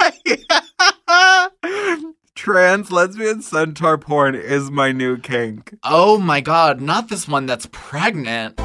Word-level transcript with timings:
Trans 2.34 2.90
lesbian 2.90 3.42
centaur 3.42 3.98
porn 3.98 4.34
is 4.34 4.70
my 4.70 4.92
new 4.92 5.18
kink. 5.18 5.74
Oh 5.84 6.16
my 6.18 6.40
god, 6.40 6.80
not 6.80 7.08
this 7.08 7.28
one 7.28 7.44
that's 7.46 7.66
pregnant. 7.70 8.58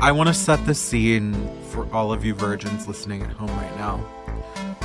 I 0.00 0.10
want 0.10 0.28
to 0.28 0.34
set 0.34 0.64
the 0.66 0.74
scene 0.74 1.34
for 1.70 1.86
all 1.94 2.12
of 2.12 2.24
you 2.24 2.34
virgins 2.34 2.88
listening 2.88 3.22
at 3.22 3.30
home 3.30 3.50
right 3.50 3.76
now. 3.76 4.04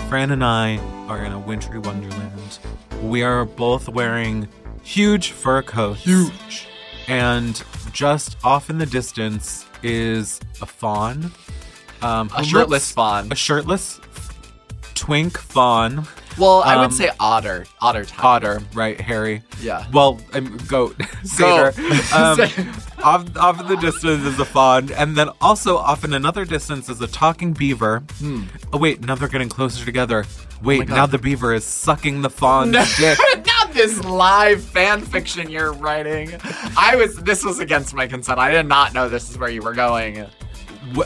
Fran 0.09 0.31
and 0.31 0.43
I 0.43 0.77
are 1.07 1.25
in 1.25 1.31
a 1.31 1.39
wintry 1.39 1.79
wonderland. 1.79 2.59
We 3.01 3.23
are 3.23 3.45
both 3.45 3.89
wearing 3.89 4.47
huge 4.83 5.31
fur 5.31 5.63
coats. 5.63 6.03
Huge. 6.03 6.67
And 7.07 7.63
just 7.97 8.37
off 8.43 8.69
in 8.69 8.77
the 8.77 8.85
distance 8.85 9.65
is 9.81 10.39
a 10.61 10.67
fawn. 10.67 11.31
Um, 12.03 12.29
A 12.35 12.43
shirtless 12.43 12.69
looks- 12.83 12.91
fawn. 12.91 13.31
A 13.31 13.35
shirtless 13.35 13.99
twink 14.93 15.35
fawn. 15.39 16.07
Well, 16.37 16.61
I 16.63 16.75
Um, 16.75 16.81
would 16.81 16.93
say 16.93 17.09
otter. 17.19 17.65
Otter 17.81 18.05
type. 18.05 18.23
Otter, 18.23 18.61
right, 18.75 19.01
Harry? 19.01 19.41
Yeah. 19.59 19.83
Well, 19.91 20.19
I'm 20.31 20.57
goat. 20.67 20.95
Satyr. 21.23 21.71
Goat. 21.71 22.03
Um, 22.13 22.39
off, 23.03 23.37
off 23.37 23.59
in 23.61 23.67
the 23.67 23.77
distance 23.77 24.23
is 24.25 24.39
a 24.39 24.45
fawn, 24.45 24.91
and 24.91 25.15
then 25.15 25.29
also 25.41 25.77
off 25.77 26.03
in 26.05 26.13
another 26.13 26.45
distance 26.45 26.89
is 26.89 27.01
a 27.01 27.07
talking 27.07 27.53
beaver. 27.53 28.03
Oh 28.71 28.77
wait, 28.77 29.01
now 29.01 29.15
they're 29.15 29.27
getting 29.27 29.49
closer 29.49 29.83
together. 29.83 30.25
Wait, 30.61 30.87
God. 30.87 30.95
now 30.95 31.05
the 31.07 31.17
beaver 31.17 31.53
is 31.53 31.63
sucking 31.63 32.21
the 32.21 32.29
fawn's 32.29 32.73
dick. 32.97 33.17
Not 33.19 33.56
this 33.77 34.03
live 34.05 34.63
fan 34.63 35.01
fiction 35.01 35.49
you're 35.49 35.71
writing. 35.71 36.31
I 36.75 36.95
was. 36.95 37.15
This 37.17 37.45
was 37.45 37.59
against 37.59 37.93
my 37.93 38.07
consent. 38.07 38.39
I 38.39 38.51
did 38.51 38.65
not 38.65 38.93
know 38.93 39.07
this 39.07 39.29
is 39.29 39.37
where 39.37 39.49
you 39.49 39.61
were 39.61 39.73
going. 39.73 40.25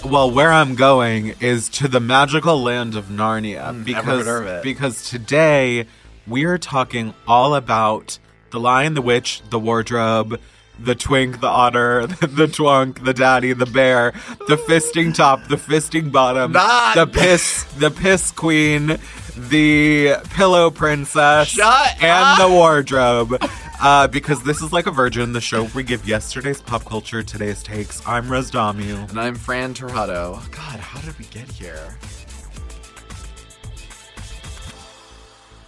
Well, 0.06 0.32
where 0.32 0.52
I'm 0.52 0.76
going 0.76 1.34
is 1.40 1.68
to 1.70 1.88
the 1.88 2.00
magical 2.00 2.62
land 2.62 2.96
of 2.96 3.06
Narnia 3.06 3.72
hmm, 3.72 3.78
never 3.78 3.84
because 3.84 4.26
heard 4.26 4.42
of 4.42 4.48
it. 4.48 4.64
because 4.64 5.10
today 5.10 5.86
we 6.26 6.46
are 6.46 6.58
talking 6.58 7.14
all 7.28 7.56
about 7.56 8.20
the 8.52 8.60
Lion, 8.60 8.94
the 8.94 9.02
Witch, 9.02 9.42
the 9.50 9.60
Wardrobe, 9.60 10.40
the 10.80 10.96
Twink, 10.96 11.42
the 11.42 11.48
Otter, 11.48 12.08
the 12.08 12.48
Twunk, 12.48 13.04
the 13.04 13.14
Daddy, 13.14 13.54
the 13.54 13.66
Bear, 13.66 14.12
the 14.48 14.56
Fisting 14.56 15.14
Top, 15.14 15.48
the 15.48 15.58
Fisting 15.58 16.12
Bottom, 16.12 16.54
Not- 16.54 16.96
the 16.96 17.08
Piss, 17.08 17.64
the 17.78 17.92
Piss 17.92 18.32
Queen, 18.32 18.98
the 19.36 20.16
Pillow 20.32 20.70
Princess, 20.72 21.50
Shut 21.50 22.02
and 22.02 22.12
up. 22.26 22.40
the 22.40 22.50
Wardrobe. 22.50 23.38
Uh, 23.84 24.08
because 24.08 24.44
this 24.44 24.62
is 24.62 24.72
like 24.72 24.86
a 24.86 24.92
virgin, 24.92 25.34
the 25.34 25.42
show 25.42 25.64
we 25.74 25.82
give 25.82 26.08
yesterday's 26.08 26.62
pop 26.62 26.86
culture, 26.86 27.24
today's 27.24 27.64
takes. 27.64 28.06
I'm 28.08 28.30
Rose 28.32 28.52
Dommu. 28.52 29.10
And 29.10 29.20
I'm 29.20 29.34
Fran 29.34 29.74
Tirado. 29.74 30.36
God, 30.52 30.80
how 30.80 31.02
did 31.02 31.18
we 31.18 31.26
get 31.26 31.50
here? 31.52 31.98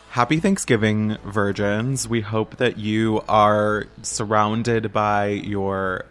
Happy 0.10 0.40
Thanksgiving, 0.40 1.18
virgins. 1.26 2.08
We 2.08 2.22
hope 2.22 2.58
that 2.58 2.78
you 2.78 3.24
are 3.28 3.88
surrounded 4.04 4.94
by 4.94 5.30
your 5.30 6.06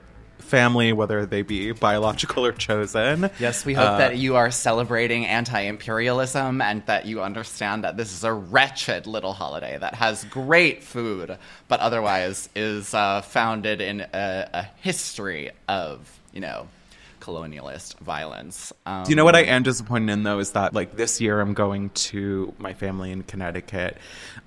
family, 0.52 0.92
whether 0.92 1.24
they 1.24 1.42
be 1.42 1.72
biological 1.72 2.44
or 2.44 2.52
chosen. 2.52 3.30
Yes, 3.38 3.64
we 3.64 3.74
hope 3.74 3.92
Uh, 3.94 3.98
that 4.04 4.14
you 4.24 4.36
are 4.36 4.50
celebrating 4.50 5.24
anti 5.26 5.60
imperialism 5.74 6.60
and 6.60 6.84
that 6.86 7.02
you 7.06 7.22
understand 7.22 7.84
that 7.84 7.96
this 7.96 8.12
is 8.12 8.22
a 8.22 8.32
wretched 8.32 9.06
little 9.06 9.32
holiday 9.32 9.78
that 9.84 9.94
has 9.94 10.24
great 10.42 10.78
food, 10.82 11.28
but 11.68 11.78
otherwise 11.80 12.48
is 12.54 12.92
uh, 12.92 13.22
founded 13.22 13.80
in 13.80 13.96
a, 14.12 14.48
a 14.60 14.62
history 14.88 15.50
of, 15.68 15.96
you 16.34 16.42
know, 16.46 16.69
colonialist 17.22 17.98
violence. 18.00 18.72
Um, 18.84 19.04
Do 19.04 19.10
you 19.10 19.16
know 19.16 19.24
what 19.24 19.36
I 19.36 19.44
am 19.44 19.62
disappointed 19.62 20.12
in 20.12 20.24
though 20.24 20.40
is 20.40 20.52
that 20.52 20.74
like 20.74 20.96
this 20.96 21.20
year 21.20 21.40
I'm 21.40 21.54
going 21.54 21.90
to 21.90 22.52
my 22.58 22.74
family 22.74 23.12
in 23.12 23.22
Connecticut 23.22 23.96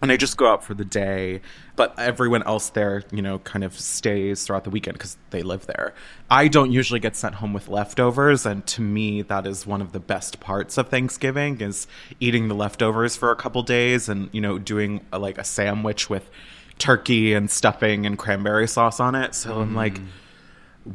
and 0.01 0.11
I 0.11 0.17
just 0.17 0.35
go 0.35 0.51
out 0.51 0.61
for 0.61 0.73
the 0.73 0.83
day, 0.83 1.41
but 1.77 1.97
everyone 1.97 2.43
else 2.43 2.69
there, 2.69 3.03
you 3.11 3.21
know, 3.21 3.39
kind 3.39 3.63
of 3.63 3.79
stays 3.79 4.43
throughout 4.43 4.66
the 4.66 4.69
weekend 4.69 4.97
because 4.97 5.17
they 5.29 5.41
live 5.41 5.66
there. 5.67 5.93
I 6.29 6.49
don't 6.49 6.72
usually 6.72 6.99
get 6.99 7.16
sent 7.16 7.35
home 7.35 7.53
with 7.53 7.69
leftovers, 7.69 8.45
and 8.45 8.66
to 8.67 8.81
me 8.81 9.21
that 9.21 9.47
is 9.47 9.66
one 9.66 9.81
of 9.81 9.93
the 9.93 10.01
best 10.01 10.41
parts 10.41 10.78
of 10.78 10.89
Thanksgiving 10.89 11.61
is 11.61 11.87
eating 12.19 12.49
the 12.49 12.55
leftovers 12.55 13.16
for 13.16 13.31
a 13.31 13.37
couple 13.37 13.63
days 13.63 14.09
and 14.09 14.29
you 14.33 14.41
know 14.41 14.59
doing 14.59 15.05
a, 15.13 15.17
like 15.17 15.37
a 15.37 15.45
sandwich 15.45 16.09
with 16.09 16.29
turkey 16.78 17.33
and 17.33 17.49
stuffing 17.49 18.05
and 18.05 18.17
cranberry 18.17 18.67
sauce 18.67 18.99
on 18.99 19.16
it. 19.16 19.33
So 19.33 19.61
I'm 19.61 19.73
like 19.73 19.97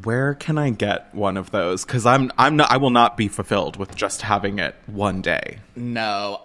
where 0.03 0.35
can 0.35 0.57
I 0.57 0.71
get 0.71 1.15
one 1.15 1.37
of 1.37 1.51
those? 1.51 1.85
Because 1.85 2.07
I'm 2.07 2.31
I'm 2.39 2.57
not 2.57 2.71
I 2.71 2.77
will 2.77 2.91
not 2.91 3.17
be 3.17 3.29
fulfilled 3.29 3.77
with 3.77 3.95
just 3.95 4.23
having 4.23 4.59
it 4.59 4.75
one 4.87 5.21
day. 5.21 5.59
No. 5.77 6.43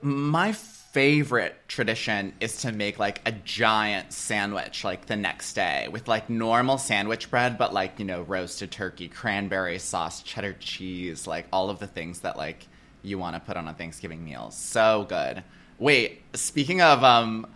My 0.00 0.52
favorite 0.52 1.54
tradition 1.68 2.32
is 2.40 2.62
to 2.62 2.72
make 2.72 2.98
like 2.98 3.20
a 3.26 3.32
giant 3.32 4.14
sandwich 4.14 4.82
like 4.82 5.06
the 5.06 5.16
next 5.16 5.52
day 5.52 5.88
with 5.90 6.08
like 6.08 6.30
normal 6.30 6.78
sandwich 6.78 7.30
bread, 7.30 7.58
but 7.58 7.74
like, 7.74 7.98
you 7.98 8.04
know, 8.04 8.22
roasted 8.22 8.70
turkey, 8.70 9.08
cranberry 9.08 9.78
sauce, 9.78 10.22
cheddar 10.22 10.54
cheese, 10.58 11.26
like 11.26 11.46
all 11.52 11.68
of 11.68 11.78
the 11.78 11.86
things 11.86 12.20
that 12.20 12.38
like 12.38 12.66
you 13.02 13.18
want 13.18 13.36
to 13.36 13.40
put 13.40 13.58
on 13.58 13.68
a 13.68 13.74
Thanksgiving 13.74 14.24
meal. 14.24 14.50
So 14.50 15.04
good. 15.08 15.44
Wait, 15.78 16.22
speaking 16.32 16.80
of 16.80 17.04
um 17.04 17.46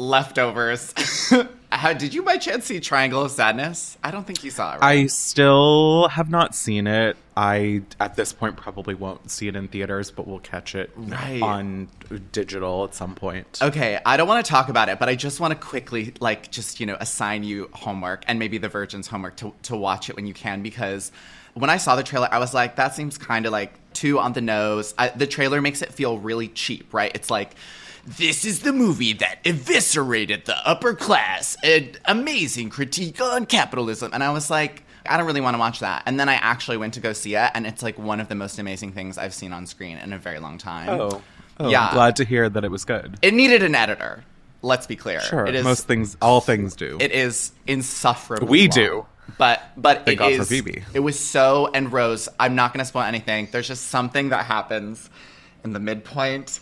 leftovers, 0.00 0.94
How, 1.72 1.92
did 1.92 2.14
you 2.14 2.24
by 2.24 2.36
chance 2.36 2.64
see 2.64 2.80
Triangle 2.80 3.22
of 3.22 3.30
Sadness? 3.30 3.96
I 4.02 4.10
don't 4.10 4.26
think 4.26 4.42
you 4.42 4.50
saw 4.50 4.74
it. 4.74 4.80
Right? 4.80 5.02
I 5.02 5.06
still 5.06 6.08
have 6.08 6.28
not 6.28 6.52
seen 6.54 6.88
it. 6.88 7.16
I 7.36 7.82
at 8.00 8.16
this 8.16 8.32
point 8.32 8.56
probably 8.56 8.94
won't 8.94 9.30
see 9.30 9.46
it 9.46 9.54
in 9.54 9.68
theaters, 9.68 10.10
but 10.10 10.26
we'll 10.26 10.40
catch 10.40 10.74
it 10.74 10.90
Right. 10.96 11.40
on 11.40 11.86
digital 12.32 12.84
at 12.84 12.94
some 12.96 13.14
point. 13.14 13.60
Okay, 13.62 14.00
I 14.04 14.16
don't 14.16 14.26
want 14.26 14.44
to 14.44 14.50
talk 14.50 14.68
about 14.68 14.88
it, 14.88 14.98
but 14.98 15.08
I 15.08 15.14
just 15.14 15.38
want 15.38 15.52
to 15.52 15.54
quickly, 15.54 16.12
like, 16.18 16.50
just, 16.50 16.80
you 16.80 16.86
know, 16.86 16.96
assign 16.98 17.44
you 17.44 17.68
homework 17.72 18.24
and 18.26 18.40
maybe 18.40 18.58
the 18.58 18.68
Virgin's 18.68 19.06
homework 19.06 19.36
to, 19.36 19.52
to 19.62 19.76
watch 19.76 20.10
it 20.10 20.16
when 20.16 20.26
you 20.26 20.34
can 20.34 20.62
because 20.62 21.12
when 21.54 21.70
I 21.70 21.76
saw 21.76 21.94
the 21.94 22.02
trailer, 22.02 22.28
I 22.32 22.38
was 22.38 22.52
like, 22.52 22.76
that 22.76 22.94
seems 22.96 23.16
kind 23.16 23.46
of 23.46 23.52
like 23.52 23.74
too 23.92 24.18
on 24.18 24.32
the 24.32 24.40
nose. 24.40 24.92
I, 24.98 25.08
the 25.08 25.26
trailer 25.26 25.60
makes 25.62 25.82
it 25.82 25.92
feel 25.94 26.18
really 26.18 26.48
cheap, 26.48 26.92
right? 26.92 27.12
It's 27.14 27.30
like, 27.30 27.54
this 28.06 28.44
is 28.44 28.60
the 28.60 28.72
movie 28.72 29.12
that 29.14 29.38
eviscerated 29.44 30.46
the 30.46 30.56
upper 30.68 30.94
class, 30.94 31.56
an 31.62 31.96
amazing 32.04 32.70
critique 32.70 33.20
on 33.20 33.46
capitalism. 33.46 34.10
And 34.12 34.22
I 34.22 34.30
was 34.30 34.50
like, 34.50 34.82
I 35.06 35.16
don't 35.16 35.26
really 35.26 35.40
want 35.40 35.54
to 35.54 35.58
watch 35.58 35.80
that. 35.80 36.02
And 36.06 36.18
then 36.18 36.28
I 36.28 36.34
actually 36.34 36.76
went 36.76 36.94
to 36.94 37.00
go 37.00 37.12
see 37.12 37.34
it, 37.34 37.50
and 37.54 37.66
it's 37.66 37.82
like 37.82 37.98
one 37.98 38.20
of 38.20 38.28
the 38.28 38.34
most 38.34 38.58
amazing 38.58 38.92
things 38.92 39.18
I've 39.18 39.34
seen 39.34 39.52
on 39.52 39.66
screen 39.66 39.98
in 39.98 40.12
a 40.12 40.18
very 40.18 40.38
long 40.38 40.58
time. 40.58 40.88
Oh, 40.88 41.22
oh 41.58 41.68
Yeah. 41.68 41.88
I'm 41.88 41.94
glad 41.94 42.16
to 42.16 42.24
hear 42.24 42.48
that 42.48 42.64
it 42.64 42.70
was 42.70 42.84
good. 42.84 43.18
It 43.22 43.34
needed 43.34 43.62
an 43.62 43.74
editor. 43.74 44.24
Let's 44.62 44.86
be 44.86 44.96
clear. 44.96 45.20
Sure, 45.20 45.46
It 45.46 45.54
is, 45.54 45.64
most 45.64 45.86
things, 45.86 46.16
all 46.20 46.40
things 46.40 46.76
do. 46.76 46.98
It 47.00 47.12
is 47.12 47.52
insufferable. 47.66 48.46
We 48.46 48.62
long. 48.62 48.68
do. 48.70 49.06
But 49.38 49.62
but 49.76 50.04
Thank 50.04 50.08
it 50.08 50.16
God 50.16 50.36
for 50.36 50.44
Phoebe. 50.44 50.82
It 50.92 51.00
was 51.00 51.18
so 51.18 51.70
and 51.72 51.92
Rose. 51.92 52.28
I'm 52.38 52.56
not 52.56 52.74
going 52.74 52.80
to 52.80 52.84
spoil 52.84 53.04
anything. 53.04 53.48
There's 53.50 53.68
just 53.68 53.86
something 53.86 54.30
that 54.30 54.44
happens 54.44 55.08
in 55.64 55.72
the 55.72 55.78
midpoint 55.78 56.60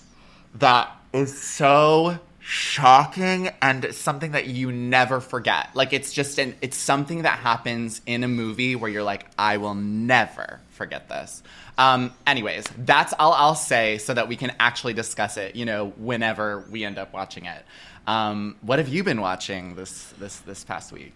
that 0.57 0.95
is 1.13 1.41
so 1.41 2.19
shocking 2.41 3.51
and 3.61 3.95
something 3.95 4.33
that 4.33 4.47
you 4.47 4.73
never 4.73 5.21
forget. 5.21 5.69
Like 5.75 5.93
it's 5.93 6.13
just 6.13 6.39
an 6.39 6.55
it's 6.63 6.77
something 6.77 7.23
that 7.23 7.39
happens 7.41 8.01
in 8.07 8.25
a 8.25 8.29
movie 8.29 8.75
where 8.75 8.91
you're 8.91 9.03
like, 9.03 9.27
I 9.39 9.59
will 9.59 9.75
never 9.75 10.61
forget 10.71 11.09
this. 11.09 11.43
Um, 11.77 12.13
anyways, 12.27 12.65
that's 12.79 13.13
all 13.19 13.35
I'll 13.35 13.55
say 13.55 13.99
so 13.99 14.15
that 14.15 14.29
we 14.29 14.37
can 14.37 14.53
actually 14.59 14.95
discuss 14.95 15.37
it. 15.37 15.57
You 15.57 15.67
know, 15.67 15.93
whenever 15.99 16.65
we 16.71 16.85
end 16.85 16.99
up 16.99 17.13
watching 17.13 17.45
it. 17.45 17.65
Um, 18.07 18.57
what 18.63 18.79
have 18.79 18.89
you 18.89 19.05
been 19.05 19.21
watching 19.21 19.75
this 19.75 20.15
this 20.19 20.39
this 20.41 20.65
past 20.65 20.91
week? 20.91 21.15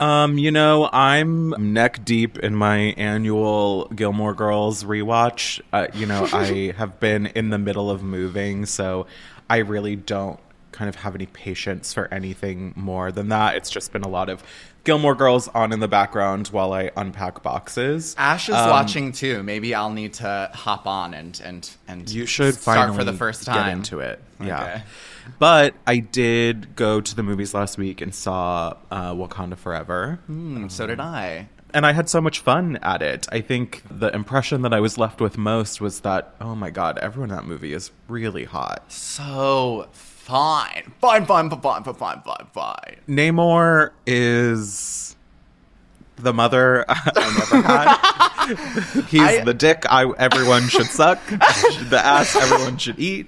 Um, 0.00 0.38
you 0.38 0.50
know, 0.50 0.88
I'm 0.90 1.50
neck 1.74 2.06
deep 2.06 2.38
in 2.38 2.54
my 2.54 2.94
annual 2.96 3.84
Gilmore 3.88 4.32
Girls 4.32 4.82
rewatch. 4.82 5.60
Uh, 5.74 5.88
you 5.92 6.06
know, 6.06 6.26
I 6.32 6.72
have 6.78 6.98
been 6.98 7.26
in 7.26 7.50
the 7.50 7.58
middle 7.58 7.90
of 7.90 8.02
moving, 8.02 8.64
so 8.64 9.06
I 9.50 9.58
really 9.58 9.96
don't 9.96 10.40
kind 10.72 10.88
of 10.88 10.94
have 10.94 11.14
any 11.14 11.26
patience 11.26 11.92
for 11.92 12.12
anything 12.14 12.72
more 12.76 13.10
than 13.12 13.28
that. 13.30 13.56
It's 13.56 13.68
just 13.68 13.92
been 13.92 14.02
a 14.04 14.08
lot 14.08 14.28
of 14.30 14.42
Gilmore 14.84 15.14
Girls 15.16 15.48
on 15.48 15.72
in 15.72 15.80
the 15.80 15.88
background 15.88 16.48
while 16.48 16.72
I 16.72 16.90
unpack 16.96 17.42
boxes. 17.42 18.14
Ash 18.16 18.48
is 18.48 18.54
Um, 18.54 18.70
watching 18.70 19.12
too. 19.12 19.42
Maybe 19.42 19.74
I'll 19.74 19.90
need 19.90 20.14
to 20.14 20.48
hop 20.54 20.86
on 20.86 21.12
and 21.12 21.38
and 21.44 21.68
and 21.88 22.08
You 22.08 22.24
should 22.24 22.54
start 22.54 22.94
for 22.94 23.04
the 23.04 23.12
first 23.12 23.44
time. 23.44 23.56
get 23.66 23.72
into 23.72 23.98
it. 24.00 24.22
Yeah. 24.40 24.62
Okay. 24.62 24.82
But 25.38 25.74
I 25.86 25.98
did 25.98 26.74
go 26.76 27.00
to 27.00 27.14
the 27.16 27.22
movies 27.22 27.52
last 27.52 27.76
week 27.76 28.00
and 28.00 28.14
saw 28.14 28.74
uh, 28.90 29.12
Wakanda 29.12 29.56
Forever. 29.58 30.18
Hmm, 30.26 30.68
so 30.68 30.86
did 30.86 30.98
I 31.00 31.48
and 31.74 31.86
I 31.86 31.92
had 31.92 32.08
so 32.08 32.20
much 32.20 32.40
fun 32.40 32.78
at 32.82 33.02
it. 33.02 33.26
I 33.30 33.40
think 33.40 33.82
the 33.90 34.08
impression 34.14 34.62
that 34.62 34.72
I 34.72 34.80
was 34.80 34.98
left 34.98 35.20
with 35.20 35.38
most 35.38 35.80
was 35.80 36.00
that, 36.00 36.34
oh 36.40 36.54
my 36.54 36.70
God, 36.70 36.98
everyone 36.98 37.30
in 37.30 37.36
that 37.36 37.44
movie 37.44 37.72
is 37.72 37.90
really 38.08 38.44
hot. 38.44 38.90
So 38.92 39.88
fine. 39.92 40.92
Fine, 41.00 41.26
fine, 41.26 41.50
fine, 41.50 41.60
fine, 41.60 41.82
fine, 41.84 42.22
fine, 42.22 42.46
fine. 42.52 42.96
Namor 43.08 43.90
is 44.06 45.16
the 46.16 46.32
mother 46.32 46.84
I 46.88 47.38
never 47.38 47.66
had. 47.66 49.04
He's 49.08 49.20
I, 49.20 49.44
the 49.44 49.54
dick 49.54 49.84
I 49.88 50.10
everyone 50.18 50.68
should 50.68 50.86
suck, 50.86 51.24
the 51.26 52.00
ass 52.02 52.34
everyone 52.36 52.78
should 52.78 52.98
eat. 52.98 53.26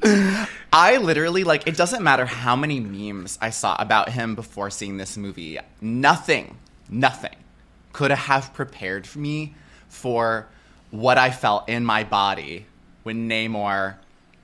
I 0.72 0.98
literally 0.98 1.44
like 1.44 1.66
it 1.66 1.76
doesn't 1.76 2.02
matter 2.02 2.26
how 2.26 2.56
many 2.56 2.80
memes 2.80 3.38
I 3.40 3.50
saw 3.50 3.76
about 3.78 4.08
him 4.10 4.34
before 4.34 4.70
seeing 4.70 4.96
this 4.96 5.16
movie. 5.16 5.58
Nothing, 5.80 6.58
nothing 6.90 7.36
could 7.92 8.10
have 8.10 8.52
prepared 8.54 9.08
me 9.16 9.54
for 9.88 10.46
what 10.90 11.18
I 11.18 11.30
felt 11.30 11.68
in 11.68 11.84
my 11.84 12.04
body 12.04 12.66
when 13.02 13.28
Namor 13.28 13.96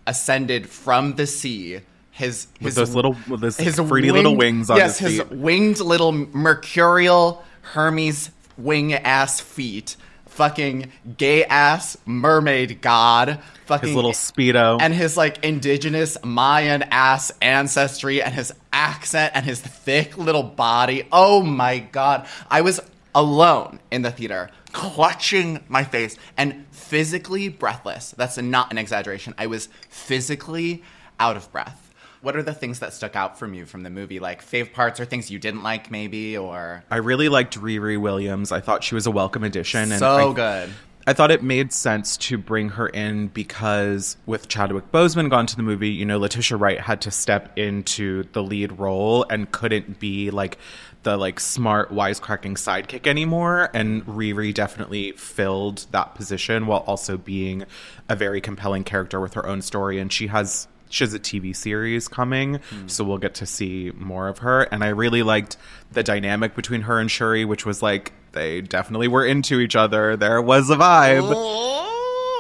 ascended 0.07 0.69
from 0.69 1.15
the 1.15 1.27
sea. 1.27 1.81
His 2.11 2.49
With 2.61 2.67
his 2.67 2.75
those 2.75 2.95
little 2.95 3.17
with 3.29 3.41
those 3.41 3.57
fruity 3.57 4.11
little 4.11 4.33
winged- 4.37 4.57
wings 4.57 4.71
on 4.71 4.77
yes, 4.79 4.99
his 4.99 5.19
his 5.19 5.31
winged 5.31 5.79
little 5.81 6.11
mercurial 6.13 7.45
Hermes 7.63 8.31
wing 8.57 8.93
ass 8.95 9.41
feet. 9.41 9.97
Fucking 10.27 10.93
gay 11.17 11.45
ass 11.45 11.97
mermaid 12.07 12.81
god. 12.81 13.41
Fucking 13.67 13.89
His 13.89 13.97
little 13.97 14.13
speedo. 14.13 14.79
and 14.81 14.95
his 14.95 15.17
like 15.17 15.45
indigenous 15.45 16.17
Mayan 16.25 16.83
ass 16.91 17.33
ancestry 17.43 18.23
and 18.23 18.33
his 18.35 18.53
accent 18.73 19.33
and 19.35 19.45
his 19.45 19.61
thick 19.61 20.17
little 20.17 20.45
body. 20.45 21.07
Oh 21.13 21.43
my 21.43 21.79
god. 21.79 22.27
I 22.51 22.61
was 22.63 22.81
alone 23.19 23.81
in 23.91 24.03
the 24.03 24.13
theater, 24.13 24.49
clutching 24.73 25.65
my 25.69 25.83
face 25.83 26.17
and 26.37 26.65
physically 26.71 27.49
breathless. 27.49 28.15
That's 28.17 28.39
not 28.39 28.71
an 28.71 28.79
exaggeration. 28.79 29.35
I 29.37 29.49
was 29.49 29.69
physically 29.89 30.85
out 31.19 31.37
of 31.37 31.51
breath. 31.51 31.93
What 32.21 32.37
are 32.37 32.45
the 32.45 32.55
things 32.55 32.79
that 32.79 32.93
stuck 32.93 33.17
out 33.17 33.37
from 33.37 33.55
you 33.55 33.67
from 33.67 33.83
the 33.83 33.91
movie? 33.91 34.21
Like 34.21 34.45
fave 34.45 34.73
parts 34.73 35.01
or 35.01 35.05
things 35.05 35.33
you 35.33 35.41
didn't 35.41 35.65
like, 35.65 35.91
maybe, 35.91 36.39
or 36.39 36.85
I 36.93 36.97
really 36.97 37.29
liked 37.29 37.59
Riri 37.59 38.01
Williams. 38.01 38.53
I 38.53 38.61
thought 38.61 38.85
she 38.85 38.95
was 38.95 39.07
a 39.07 39.11
welcome 39.11 39.43
addition. 39.43 39.91
And 39.91 39.99
so 39.99 40.31
I, 40.31 40.35
good. 40.35 40.71
I 41.09 41.15
thought 41.15 41.31
it 41.31 41.43
made 41.43 41.73
sense 41.73 42.19
to 42.19 42.37
bring 42.37 42.69
her 42.69 42.87
in 42.87 43.29
because 43.29 44.19
with 44.27 44.47
Chadwick 44.47 44.93
Boseman 44.93 45.31
gone 45.31 45.47
to 45.47 45.57
the 45.57 45.63
movie, 45.63 45.89
you 45.89 46.05
know, 46.05 46.19
Letitia 46.19 46.59
Wright 46.59 46.79
had 46.79 47.01
to 47.01 47.11
step 47.11 47.57
into 47.57 48.25
the 48.33 48.43
lead 48.43 48.79
role 48.79 49.25
and 49.31 49.51
couldn't 49.51 49.99
be 49.99 50.31
like 50.31 50.59
the 51.03 51.17
like 51.17 51.41
smart 51.41 51.93
wisecracking 51.93 52.55
sidekick 52.55 53.07
anymore 53.07 53.71
and 53.73 54.05
Riri 54.07 54.53
definitely 54.53 55.13
filled 55.13 55.87
that 55.93 56.15
position 56.15 56.67
while 56.67 56.81
also 56.81 57.17
being 57.17 57.65
a 58.09 58.17
very 58.17 58.41
compelling 58.41 58.85
character 58.85 59.21
with 59.21 59.35
her 59.35 59.47
own 59.47 59.63
story 59.63 59.99
and 59.99 60.13
she 60.13 60.27
has 60.27 60.69
she 60.91 61.05
has 61.05 61.15
a 61.15 61.19
TV 61.19 61.55
series 61.55 62.09
coming, 62.09 62.61
hmm. 62.71 62.89
so 62.89 63.05
we'll 63.05 63.19
get 63.19 63.35
to 63.35 63.47
see 63.47 63.93
more 63.95 64.29
of 64.29 64.39
her. 64.39 64.63
And 64.63 64.83
I 64.83 64.89
really 64.89 65.23
liked 65.23 65.57
the 65.93 66.03
dynamic 66.03 66.55
between 66.55 66.83
her 66.83 66.99
and 66.99 67.11
Shuri, 67.11 67.45
which 67.45 67.67
was 67.67 67.83
like 67.83 68.13
they 68.33 68.61
definitely 68.61 69.09
were 69.09 69.25
into 69.25 69.61
each 69.61 69.77
other. 69.77 70.17
There 70.17 70.41
was 70.41 70.71
a 70.71 70.77
vibe. 70.77 71.29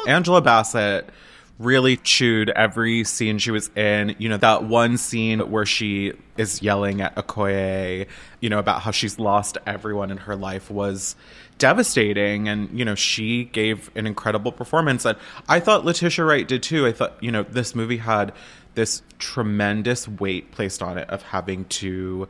Angela 0.06 0.40
Bassett 0.40 1.10
really 1.58 1.96
chewed 1.96 2.50
every 2.50 3.04
scene 3.04 3.38
she 3.38 3.50
was 3.50 3.68
in. 3.76 4.14
You 4.18 4.28
know, 4.28 4.36
that 4.36 4.64
one 4.64 4.96
scene 4.96 5.40
where 5.50 5.66
she 5.66 6.12
is 6.36 6.62
yelling 6.62 7.00
at 7.00 7.16
Okoye, 7.16 8.06
you 8.40 8.48
know, 8.48 8.58
about 8.58 8.82
how 8.82 8.90
she's 8.90 9.18
lost 9.18 9.58
everyone 9.66 10.10
in 10.10 10.18
her 10.18 10.36
life 10.36 10.70
was 10.70 11.16
devastating. 11.58 12.48
And, 12.48 12.78
you 12.78 12.84
know, 12.84 12.94
she 12.94 13.44
gave 13.44 13.90
an 13.96 14.06
incredible 14.06 14.52
performance. 14.52 15.04
And 15.04 15.18
I 15.48 15.60
thought 15.60 15.84
Letitia 15.84 16.24
Wright 16.24 16.46
did 16.46 16.62
too. 16.62 16.86
I 16.86 16.92
thought, 16.92 17.14
you 17.20 17.32
know, 17.32 17.42
this 17.42 17.74
movie 17.74 17.96
had 17.96 18.32
this 18.74 19.02
tremendous 19.18 20.06
weight 20.06 20.52
placed 20.52 20.82
on 20.82 20.98
it 20.98 21.10
of 21.10 21.22
having 21.22 21.64
to 21.64 22.28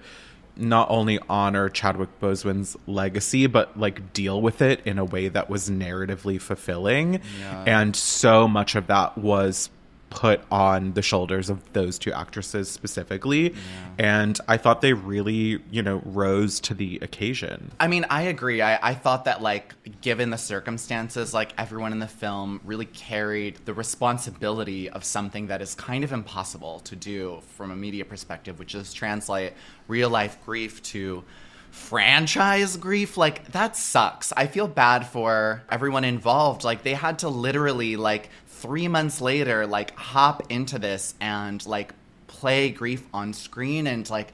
not 0.58 0.90
only 0.90 1.18
honor 1.28 1.68
Chadwick 1.68 2.20
Boseman's 2.20 2.76
legacy, 2.86 3.46
but 3.46 3.78
like 3.78 4.12
deal 4.12 4.42
with 4.42 4.60
it 4.60 4.80
in 4.84 4.98
a 4.98 5.04
way 5.04 5.28
that 5.28 5.48
was 5.48 5.70
narratively 5.70 6.40
fulfilling. 6.40 7.20
And 7.66 7.94
so 7.94 8.48
much 8.48 8.74
of 8.74 8.88
that 8.88 9.16
was 9.16 9.70
put 10.10 10.40
on 10.50 10.92
the 10.94 11.02
shoulders 11.02 11.50
of 11.50 11.72
those 11.74 11.98
two 11.98 12.12
actresses 12.12 12.70
specifically. 12.70 13.54
And 13.98 14.38
I 14.48 14.56
thought 14.56 14.80
they 14.80 14.94
really, 14.94 15.60
you 15.70 15.82
know, 15.82 16.00
rose 16.04 16.60
to 16.60 16.74
the 16.74 16.98
occasion. 17.02 17.72
I 17.78 17.88
mean, 17.88 18.06
I 18.08 18.22
agree. 18.22 18.62
I, 18.62 18.78
I 18.90 18.94
thought 18.94 19.26
that, 19.26 19.42
like, 19.42 19.74
given 20.00 20.30
the 20.30 20.38
circumstances, 20.38 21.34
like, 21.34 21.52
everyone 21.58 21.92
in 21.92 21.98
the 21.98 22.06
film 22.06 22.60
really 22.64 22.86
carried 22.86 23.58
the 23.64 23.74
responsibility 23.74 24.88
of 24.88 25.04
something 25.04 25.48
that 25.48 25.60
is 25.60 25.74
kind 25.74 26.04
of 26.04 26.12
impossible 26.12 26.80
to 26.80 26.96
do 26.96 27.42
from 27.56 27.70
a 27.70 27.76
media 27.76 28.04
perspective, 28.04 28.58
which 28.58 28.74
is 28.74 28.94
translate 28.94 29.52
real 29.88 30.08
life 30.08 30.38
grief 30.44 30.82
to 30.84 31.22
franchise 31.70 32.78
grief. 32.78 33.16
Like, 33.18 33.52
that 33.52 33.76
sucks. 33.76 34.32
I 34.36 34.46
feel 34.46 34.68
bad 34.68 35.06
for 35.06 35.62
everyone 35.70 36.04
involved. 36.04 36.64
Like, 36.64 36.82
they 36.82 36.94
had 36.94 37.18
to 37.20 37.28
literally, 37.28 37.96
like, 37.96 38.30
three 38.58 38.88
months 38.88 39.20
later, 39.20 39.66
like, 39.66 39.96
hop 39.96 40.50
into 40.50 40.78
this 40.78 41.14
and, 41.20 41.64
like, 41.66 41.92
play 42.28 42.70
grief 42.70 43.02
on 43.12 43.32
screen 43.32 43.88
and 43.88 44.08
like 44.08 44.32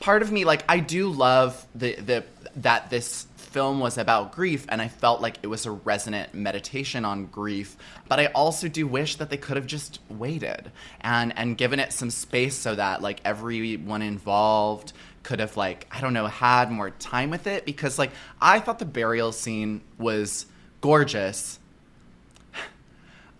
part 0.00 0.20
of 0.20 0.30
me 0.30 0.44
like 0.44 0.62
I 0.68 0.80
do 0.80 1.08
love 1.08 1.64
the 1.74 1.94
the 1.94 2.24
that 2.56 2.90
this 2.90 3.26
film 3.36 3.80
was 3.80 3.96
about 3.96 4.32
grief 4.32 4.66
and 4.68 4.82
I 4.82 4.88
felt 4.88 5.22
like 5.22 5.38
it 5.42 5.46
was 5.46 5.64
a 5.64 5.70
resonant 5.70 6.34
meditation 6.34 7.06
on 7.06 7.26
grief 7.26 7.76
but 8.08 8.20
I 8.20 8.26
also 8.26 8.68
do 8.68 8.86
wish 8.86 9.16
that 9.16 9.30
they 9.30 9.38
could 9.38 9.56
have 9.56 9.66
just 9.66 10.00
waited 10.10 10.70
and 11.00 11.32
and 11.38 11.56
given 11.56 11.80
it 11.80 11.94
some 11.94 12.10
space 12.10 12.56
so 12.56 12.74
that 12.74 13.00
like 13.00 13.20
everyone 13.24 14.02
involved 14.02 14.92
could 15.22 15.40
have 15.40 15.56
like 15.56 15.86
I 15.90 16.02
don't 16.02 16.12
know 16.12 16.26
had 16.26 16.70
more 16.70 16.90
time 16.90 17.30
with 17.30 17.46
it 17.46 17.64
because 17.64 17.98
like 17.98 18.10
I 18.40 18.60
thought 18.60 18.78
the 18.78 18.84
burial 18.84 19.32
scene 19.32 19.80
was 19.96 20.44
gorgeous. 20.82 21.58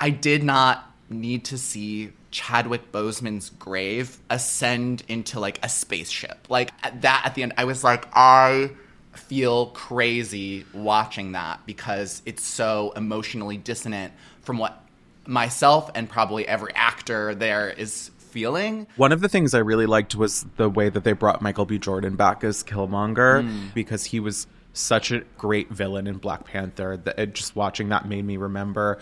I 0.00 0.10
did 0.10 0.42
not 0.42 0.84
need 1.08 1.44
to 1.46 1.58
see 1.58 2.12
Chadwick 2.30 2.92
Boseman's 2.92 3.50
grave 3.50 4.18
ascend 4.28 5.02
into 5.08 5.40
like 5.40 5.58
a 5.64 5.68
spaceship. 5.68 6.46
Like 6.48 6.70
at 6.82 7.02
that 7.02 7.22
at 7.24 7.34
the 7.34 7.42
end, 7.42 7.54
I 7.56 7.64
was 7.64 7.82
like, 7.84 8.06
I 8.12 8.70
feel 9.12 9.66
crazy 9.68 10.66
watching 10.74 11.32
that 11.32 11.64
because 11.64 12.20
it's 12.26 12.42
so 12.44 12.92
emotionally 12.96 13.56
dissonant 13.56 14.12
from 14.42 14.58
what 14.58 14.82
myself 15.26 15.90
and 15.94 16.08
probably 16.08 16.46
every 16.46 16.74
actor 16.74 17.34
there 17.34 17.70
is 17.70 18.10
feeling. 18.18 18.86
One 18.96 19.12
of 19.12 19.22
the 19.22 19.28
things 19.28 19.54
I 19.54 19.58
really 19.60 19.86
liked 19.86 20.14
was 20.14 20.44
the 20.56 20.68
way 20.68 20.90
that 20.90 21.04
they 21.04 21.14
brought 21.14 21.40
Michael 21.40 21.64
B. 21.64 21.78
Jordan 21.78 22.16
back 22.16 22.44
as 22.44 22.62
Killmonger 22.62 23.42
Mm. 23.42 23.72
because 23.74 24.04
he 24.04 24.20
was 24.20 24.46
such 24.74 25.10
a 25.10 25.20
great 25.38 25.70
villain 25.70 26.06
in 26.06 26.18
Black 26.18 26.44
Panther 26.44 26.98
that 26.98 27.18
it, 27.18 27.34
just 27.34 27.56
watching 27.56 27.88
that 27.88 28.06
made 28.06 28.26
me 28.26 28.36
remember 28.36 28.98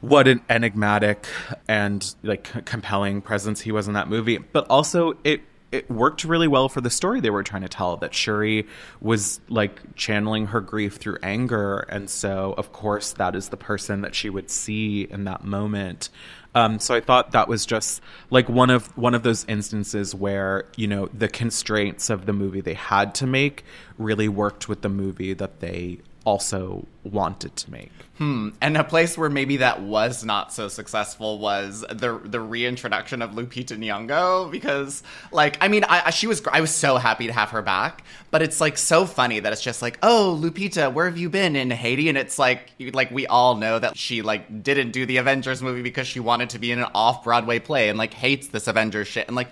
what 0.00 0.28
an 0.28 0.42
enigmatic 0.48 1.26
and 1.68 2.14
like 2.22 2.64
compelling 2.64 3.20
presence 3.20 3.60
he 3.60 3.72
was 3.72 3.88
in 3.88 3.94
that 3.94 4.08
movie. 4.08 4.38
But 4.38 4.66
also 4.68 5.16
it 5.24 5.42
it 5.72 5.90
worked 5.90 6.24
really 6.24 6.46
well 6.46 6.68
for 6.68 6.80
the 6.80 6.90
story 6.90 7.20
they 7.20 7.30
were 7.30 7.42
trying 7.42 7.62
to 7.62 7.68
tell 7.68 7.96
that 7.96 8.14
Shuri 8.14 8.66
was 9.00 9.40
like 9.48 9.96
channeling 9.96 10.46
her 10.46 10.60
grief 10.60 10.96
through 10.96 11.18
anger 11.22 11.78
and 11.88 12.08
so 12.08 12.54
of 12.56 12.72
course 12.72 13.12
that 13.14 13.34
is 13.34 13.48
the 13.48 13.56
person 13.56 14.02
that 14.02 14.14
she 14.14 14.30
would 14.30 14.48
see 14.50 15.02
in 15.02 15.24
that 15.24 15.44
moment. 15.44 16.08
Um, 16.54 16.78
so 16.78 16.94
I 16.94 17.00
thought 17.02 17.32
that 17.32 17.48
was 17.48 17.66
just 17.66 18.00
like 18.30 18.48
one 18.48 18.70
of 18.70 18.96
one 18.96 19.14
of 19.14 19.22
those 19.22 19.44
instances 19.46 20.14
where 20.14 20.64
you 20.76 20.86
know 20.86 21.06
the 21.12 21.28
constraints 21.28 22.08
of 22.08 22.24
the 22.24 22.32
movie 22.32 22.62
they 22.62 22.74
had 22.74 23.14
to 23.16 23.26
make 23.26 23.64
really 23.98 24.28
worked 24.28 24.68
with 24.68 24.80
the 24.80 24.88
movie 24.88 25.34
that 25.34 25.60
they 25.60 25.98
also 26.26 26.84
wanted 27.04 27.54
to 27.54 27.70
make. 27.70 27.92
Hmm. 28.18 28.48
And 28.60 28.76
a 28.76 28.82
place 28.82 29.16
where 29.16 29.30
maybe 29.30 29.58
that 29.58 29.80
was 29.80 30.24
not 30.24 30.52
so 30.52 30.66
successful 30.68 31.38
was 31.38 31.84
the 31.88 32.20
the 32.24 32.40
reintroduction 32.40 33.22
of 33.22 33.30
Lupita 33.30 33.78
Nyong'o 33.78 34.50
because, 34.50 35.02
like, 35.30 35.56
I 35.60 35.68
mean, 35.68 35.84
I, 35.84 36.10
she 36.10 36.26
was 36.26 36.42
I 36.50 36.60
was 36.60 36.72
so 36.72 36.96
happy 36.96 37.28
to 37.28 37.32
have 37.32 37.50
her 37.50 37.62
back, 37.62 38.02
but 38.30 38.42
it's 38.42 38.60
like 38.60 38.76
so 38.76 39.06
funny 39.06 39.38
that 39.38 39.52
it's 39.52 39.62
just 39.62 39.82
like, 39.82 39.98
oh, 40.02 40.38
Lupita, 40.42 40.92
where 40.92 41.06
have 41.06 41.16
you 41.16 41.30
been 41.30 41.54
in 41.54 41.70
Haiti? 41.70 42.08
And 42.08 42.18
it's 42.18 42.38
like, 42.38 42.72
like 42.92 43.10
we 43.12 43.26
all 43.26 43.54
know 43.54 43.78
that 43.78 43.96
she 43.96 44.22
like 44.22 44.62
didn't 44.64 44.90
do 44.90 45.06
the 45.06 45.18
Avengers 45.18 45.62
movie 45.62 45.82
because 45.82 46.08
she 46.08 46.18
wanted 46.18 46.50
to 46.50 46.58
be 46.58 46.72
in 46.72 46.80
an 46.80 46.88
off 46.92 47.22
Broadway 47.22 47.60
play 47.60 47.88
and 47.88 47.96
like 47.96 48.12
hates 48.12 48.48
this 48.48 48.66
Avengers 48.66 49.06
shit 49.06 49.28
and 49.28 49.36
like 49.36 49.48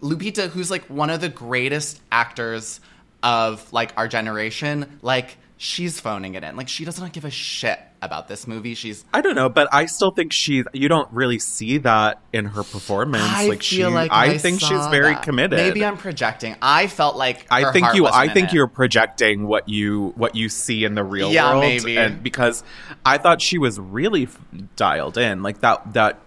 Lupita, 0.00 0.48
who's 0.48 0.70
like 0.70 0.84
one 0.84 1.10
of 1.10 1.20
the 1.20 1.28
greatest 1.28 2.00
actors 2.12 2.80
of 3.22 3.72
like 3.72 3.92
our 3.96 4.06
generation, 4.06 4.98
like 5.02 5.38
she's 5.56 6.00
phoning 6.00 6.34
it 6.34 6.44
in. 6.44 6.56
Like 6.56 6.68
she 6.68 6.84
does 6.84 7.00
not 7.00 7.12
give 7.12 7.24
a 7.24 7.30
shit 7.30 7.78
about 8.02 8.28
this 8.28 8.46
movie. 8.46 8.74
She's 8.74 9.04
I 9.14 9.20
don't 9.20 9.34
know, 9.34 9.48
but 9.48 9.68
I 9.72 9.86
still 9.86 10.10
think 10.10 10.32
she. 10.32 10.64
You 10.72 10.88
don't 10.88 11.10
really 11.12 11.38
see 11.38 11.78
that 11.78 12.20
in 12.32 12.46
her 12.46 12.62
performance. 12.62 13.24
I 13.24 13.48
like 13.48 13.62
feel 13.62 13.88
she, 13.90 13.94
like 13.94 14.12
I, 14.12 14.36
think 14.38 14.60
saw 14.60 14.68
she's 14.68 14.86
very 14.88 15.14
that. 15.14 15.22
committed. 15.22 15.58
Maybe 15.58 15.84
I'm 15.84 15.96
projecting. 15.96 16.56
I 16.60 16.86
felt 16.86 17.16
like 17.16 17.46
I 17.50 17.72
think 17.72 17.94
you. 17.94 18.06
I 18.06 18.28
think 18.28 18.48
it. 18.48 18.54
you're 18.54 18.68
projecting 18.68 19.46
what 19.46 19.68
you 19.68 20.12
what 20.16 20.34
you 20.34 20.48
see 20.48 20.84
in 20.84 20.94
the 20.94 21.04
real 21.04 21.30
Yeah, 21.32 21.50
world. 21.50 21.60
maybe. 21.62 21.96
And 21.96 22.22
because 22.22 22.62
I 23.04 23.18
thought 23.18 23.40
she 23.40 23.58
was 23.58 23.78
really 23.80 24.24
f- 24.24 24.38
dialed 24.76 25.16
in, 25.18 25.42
like 25.42 25.60
that 25.60 25.94
that 25.94 26.20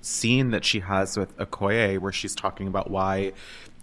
scene 0.00 0.50
that 0.52 0.64
she 0.64 0.80
has 0.80 1.16
with 1.16 1.36
Okoye, 1.38 1.98
where 1.98 2.12
she's 2.12 2.34
talking 2.34 2.68
about 2.68 2.90
why 2.90 3.32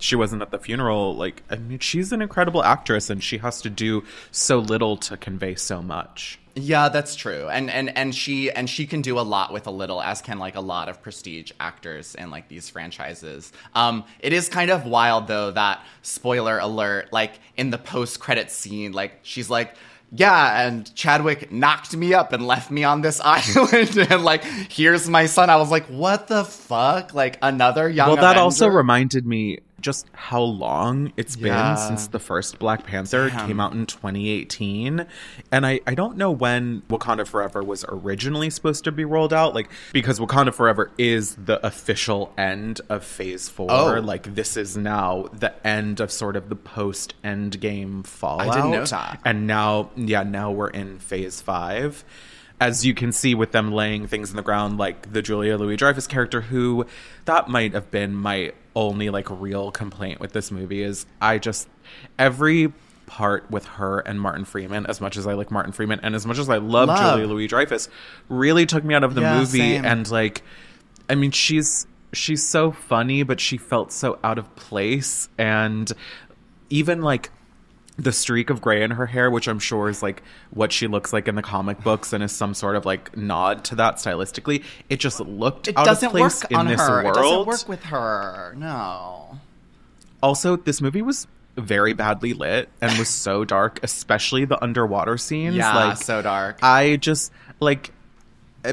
she 0.04 0.18
wasn't 0.18 0.42
at 0.42 0.52
the 0.52 0.60
funeral. 0.60 1.16
Like, 1.16 1.44
I 1.50 1.56
mean, 1.56 1.80
she's 1.80 2.12
an 2.12 2.22
incredible 2.22 2.62
actress, 2.62 3.10
and 3.10 3.24
she 3.24 3.38
has 3.38 3.62
to 3.62 3.70
do 3.70 4.04
so 4.32 4.60
little 4.60 4.98
to 4.98 5.16
convey 5.16 5.56
so 5.56 5.82
much. 5.82 6.40
Yeah, 6.56 6.90
that's 6.90 7.16
true. 7.16 7.48
And 7.50 7.72
and 7.72 7.98
and 7.98 8.14
she 8.14 8.52
and 8.52 8.70
she 8.70 8.86
can 8.86 9.02
do 9.02 9.18
a 9.18 9.22
lot 9.22 9.54
with 9.54 9.66
a 9.66 9.72
little, 9.72 10.02
as 10.02 10.22
can 10.22 10.38
like 10.40 10.56
a 10.56 10.62
lot 10.62 10.90
of 10.90 11.02
prestige 11.02 11.52
actors 11.60 12.16
in 12.16 12.30
like 12.30 12.48
these 12.50 12.70
franchises. 12.70 13.52
Um, 13.74 14.04
it 14.20 14.34
is 14.34 14.50
kind 14.50 14.70
of 14.70 14.86
wild 14.86 15.28
though 15.28 15.52
that 15.52 15.84
spoiler 16.02 16.60
alert, 16.60 17.12
like 17.12 17.40
in 17.58 17.72
the 17.72 17.80
post 17.80 18.20
credit 18.20 18.52
scene, 18.52 18.92
like 18.92 19.20
she's 19.24 19.50
like. 19.50 19.76
Yeah, 20.16 20.68
and 20.68 20.94
Chadwick 20.94 21.52
knocked 21.52 21.98
me 21.98 22.14
up 22.14 22.34
and 22.34 22.46
left 22.46 22.70
me 22.70 22.84
on 22.84 23.02
this 23.02 23.20
island, 23.24 23.98
and 23.98 24.24
like, 24.24 24.44
here's 24.44 25.10
my 25.10 25.26
son. 25.26 25.50
I 25.50 25.56
was 25.56 25.72
like, 25.72 25.88
what 25.88 26.28
the 26.28 26.46
fuck? 26.46 27.16
Like 27.16 27.40
another 27.42 27.90
young. 27.90 28.10
well, 28.10 28.18
that 28.18 28.38
also 28.38 28.68
reminded 28.68 29.26
me 29.26 29.58
just 29.84 30.08
how 30.14 30.42
long 30.42 31.14
it's 31.18 31.38
Yeah. 31.38 31.76
been 31.76 31.78
since 31.78 32.08
the 32.08 32.18
first 32.20 32.58
Black 32.58 32.86
Panther 32.88 33.30
Damn. 33.30 33.48
came 33.48 33.60
out 33.60 33.74
in 33.74 33.86
2018. 33.86 35.06
And 35.52 35.66
I, 35.66 35.82
I 35.86 35.94
don't 35.94 36.18
know 36.18 36.32
when 36.32 36.82
Wakanda 36.90 37.28
Forever 37.28 37.62
was 37.62 37.86
originally 37.88 38.50
supposed 38.50 38.84
to 38.86 38.92
be 38.92 39.06
rolled 39.06 39.34
out. 39.34 39.54
Like, 39.54 39.70
because 39.92 40.20
Wakanda 40.20 40.54
Forever 40.54 40.90
is 40.98 41.36
the 41.36 41.64
official 41.66 42.34
end 42.38 42.82
of 42.90 43.04
phase 43.04 43.50
four. 43.50 43.68
Oh. 43.70 44.00
Like, 44.00 44.34
this 44.34 44.58
is 44.58 44.76
now 44.76 45.28
the 45.34 45.54
end 45.68 46.00
of 46.00 46.12
sort 46.12 46.36
of 46.36 46.50
the 46.50 46.56
post 46.56 47.14
end 47.24 47.60
game 47.60 48.02
fallout. 48.04 48.54
didn't 48.56 48.72
know 48.72 48.86
that. 48.86 49.20
And 49.26 49.46
now, 49.46 49.92
yeah, 49.96 50.24
now 50.24 50.50
we're 50.52 50.70
in 50.70 50.98
phase 51.00 51.42
five. 51.42 52.04
As 52.62 52.86
you 52.86 52.94
can 52.94 53.12
see 53.12 53.36
with 53.36 53.52
them 53.52 53.74
laying 53.74 54.08
things 54.08 54.30
in 54.30 54.38
the 54.38 54.42
ground, 54.42 54.78
like 54.78 55.12
the 55.12 55.22
Julia 55.22 55.58
Louis 55.58 55.76
Dreyfus 55.76 56.08
character, 56.08 56.40
who 56.42 56.86
that 57.26 57.50
might 57.50 57.74
have 57.74 57.92
been 57.92 58.16
my 58.16 58.54
only 58.76 59.10
like 59.10 59.28
real 59.30 59.72
complaint 59.72 60.20
with 60.20 60.34
this 60.34 60.52
movie 60.52 60.82
is 60.82 61.06
I 61.22 61.38
just 61.38 61.68
every 62.18 62.74
part 63.06 63.50
with 63.52 63.66
her 63.66 64.00
and 64.00 64.20
Martin 64.20 64.46
Freeman, 64.46 64.86
as 64.88 65.00
much 65.02 65.18
as 65.18 65.28
I 65.28 65.34
like 65.34 65.52
Martin 65.52 65.72
Freeman 65.74 66.00
and 66.02 66.16
as 66.16 66.26
much 66.26 66.40
as 66.40 66.50
I 66.50 66.58
love, 66.58 66.88
Love. 66.88 67.00
Julia 67.00 67.28
Louis 67.28 67.48
Dreyfus, 67.48 67.90
really 68.30 68.66
took 68.66 68.84
me 68.84 68.96
out 68.96 69.04
of 69.04 69.14
the 69.14 69.22
Yeah, 69.22 69.40
movie. 69.40 69.74
same. 69.76 69.86
And 69.86 70.10
like, 70.10 70.42
I 71.10 71.16
mean, 71.16 71.32
she's 71.32 71.86
she's 72.14 72.48
so 72.48 72.72
funny, 72.72 73.24
but 73.24 73.40
she 73.40 73.58
felt 73.58 73.92
so 73.92 74.18
out 74.24 74.38
of 74.38 74.56
place, 74.56 75.30
and 75.38 75.92
even 76.70 77.02
like 77.02 77.30
the 77.98 78.12
streak 78.12 78.50
of 78.50 78.60
gray 78.60 78.82
in 78.82 78.92
her 78.92 79.06
hair, 79.06 79.30
which 79.30 79.48
I'm 79.48 79.60
sure 79.60 79.88
is 79.90 80.02
like 80.02 80.24
what 80.50 80.72
she 80.72 80.88
looks 80.88 81.14
like 81.14 81.28
in 81.28 81.36
the 81.36 81.42
comic 81.44 81.84
books 81.84 82.12
and 82.12 82.24
is 82.24 82.32
some 82.32 82.54
sort 82.56 82.76
of 82.76 82.86
like 82.86 83.16
nod 83.16 83.64
to 83.66 83.76
that 83.76 83.96
stylistically. 83.98 84.64
It 84.90 85.00
just 85.00 85.20
looked 85.20 85.68
It 85.68 85.78
out 85.78 85.86
doesn't 85.86 86.08
of 86.08 86.12
place 86.12 86.42
work 86.44 86.52
in 86.52 86.58
on 86.58 86.68
this 86.68 86.82
her. 86.82 87.04
world. 87.04 87.18
It 87.18 87.22
doesn't 87.22 87.48
work 87.48 87.70
with 87.70 87.84
her. 87.84 88.56
No. 88.58 89.38
Also, 90.24 90.56
this 90.56 90.82
movie 90.82 91.02
was 91.04 91.28
very 91.56 91.94
badly 91.94 92.34
lit 92.34 92.68
and 92.82 92.98
was 92.98 93.10
so 93.10 93.46
dark, 93.46 93.80
especially 93.84 94.46
the 94.46 94.62
underwater 94.64 95.18
scenes. 95.18 95.56
Yeah, 95.56 95.76
like 95.76 95.98
so 95.98 96.22
dark. 96.24 96.60
I 96.64 96.96
just 96.96 97.32
like 97.60 97.92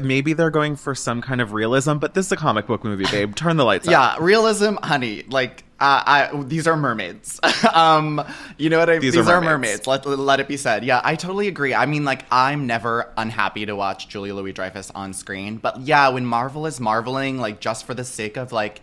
maybe 0.01 0.33
they're 0.33 0.49
going 0.49 0.75
for 0.77 0.95
some 0.95 1.21
kind 1.21 1.41
of 1.41 1.51
realism, 1.53 1.97
but 1.97 2.13
this 2.13 2.25
is 2.27 2.31
a 2.31 2.37
comic 2.37 2.65
book 2.65 2.83
movie, 2.83 3.03
babe. 3.11 3.35
Turn 3.35 3.57
the 3.57 3.65
lights 3.65 3.87
Yeah, 3.87 4.01
out. 4.13 4.21
realism, 4.21 4.75
honey. 4.81 5.23
Like, 5.27 5.65
uh, 5.81 6.03
I 6.05 6.43
these 6.43 6.67
are 6.67 6.77
mermaids. 6.77 7.39
um, 7.73 8.23
you 8.57 8.69
know 8.69 8.79
what 8.79 8.89
I? 8.89 8.99
These 8.99 9.15
These, 9.15 9.27
are 9.27 9.33
are, 9.35 9.41
mermaids. 9.41 9.85
mermaids. 9.87 10.05
Let 10.07 10.19
let 10.19 10.39
it 10.39 10.47
be 10.47 10.55
said. 10.57 10.85
Yeah, 10.85 11.01
I 11.03 11.15
totally 11.15 11.47
agree. 11.47 11.73
I 11.73 11.85
mean, 11.87 12.05
like, 12.05 12.23
I'm 12.31 12.67
never 12.67 13.11
unhappy 13.17 13.65
to 13.65 13.75
watch 13.75 14.07
Julia 14.07 14.35
Louis 14.35 14.53
Dreyfus 14.53 14.91
on 14.91 15.13
screen, 15.13 15.57
but 15.57 15.81
yeah, 15.81 16.07
when 16.09 16.25
Marvel 16.25 16.65
is 16.67 16.79
marveling, 16.79 17.39
like, 17.39 17.59
just 17.59 17.85
for 17.85 17.93
the 17.93 18.05
sake 18.05 18.37
of 18.37 18.51
like 18.51 18.81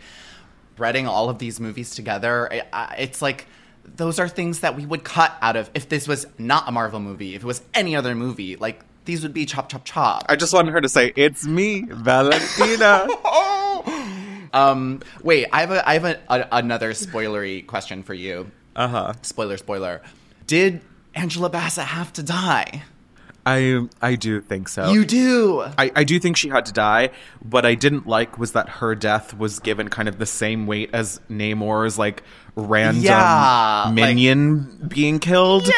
threading 0.75 1.07
all 1.07 1.29
of 1.29 1.39
these 1.39 1.59
movies 1.59 1.95
together, 1.95 2.51
I- 2.53 2.63
I- 2.73 2.95
it's 2.99 3.21
like. 3.21 3.47
Those 3.95 4.19
are 4.19 4.27
things 4.29 4.59
that 4.59 4.75
we 4.75 4.85
would 4.85 5.03
cut 5.03 5.35
out 5.41 5.55
of 5.55 5.71
if 5.73 5.89
this 5.89 6.07
was 6.07 6.27
not 6.37 6.67
a 6.67 6.71
Marvel 6.71 6.99
movie. 6.99 7.33
If 7.33 7.41
it 7.41 7.47
was 7.47 7.63
any 7.73 7.95
other 7.95 8.13
movie, 8.13 8.55
like 8.55 8.81
these 9.05 9.23
would 9.23 9.33
be 9.33 9.47
chop 9.47 9.67
chop 9.67 9.83
chop. 9.83 10.25
I 10.29 10.35
just 10.35 10.53
wanted 10.53 10.73
her 10.73 10.81
to 10.81 10.89
say, 10.89 11.11
"It's 11.15 11.43
me, 11.43 11.85
Valentina." 11.89 13.07
Um, 14.53 15.01
wait, 15.23 15.47
I 15.51 15.61
have 15.61 15.71
a, 15.71 15.87
I 15.89 15.93
have 15.93 16.05
a, 16.05 16.19
a, 16.29 16.47
another 16.53 16.91
spoilery 16.93 17.65
question 17.65 18.03
for 18.03 18.13
you. 18.13 18.51
uh 18.75 18.87
huh. 18.87 19.13
Spoiler, 19.21 19.57
spoiler. 19.57 20.01
Did 20.47 20.81
Angela 21.15 21.49
Bassett 21.49 21.85
have 21.85 22.11
to 22.13 22.23
die? 22.23 22.83
I 23.49 23.87
I 24.01 24.15
do 24.15 24.41
think 24.41 24.67
so. 24.69 24.91
You 24.91 25.05
do. 25.05 25.61
I, 25.77 25.91
I 25.95 26.03
do 26.03 26.19
think 26.19 26.37
she 26.37 26.49
had 26.49 26.65
to 26.67 26.73
die. 26.73 27.09
What 27.49 27.65
I 27.65 27.75
didn't 27.75 28.05
like 28.07 28.37
was 28.37 28.51
that 28.51 28.69
her 28.69 28.95
death 28.95 29.33
was 29.37 29.59
given 29.59 29.89
kind 29.89 30.07
of 30.07 30.19
the 30.19 30.25
same 30.25 30.67
weight 30.67 30.89
as 30.93 31.19
Namor's 31.29 31.97
like 31.97 32.23
random 32.55 33.03
Yeah, 33.03 33.83
like- 33.85 33.93
minion 33.95 34.85
being 34.89 35.19
killed. 35.19 35.67
Yeah, 35.67 35.73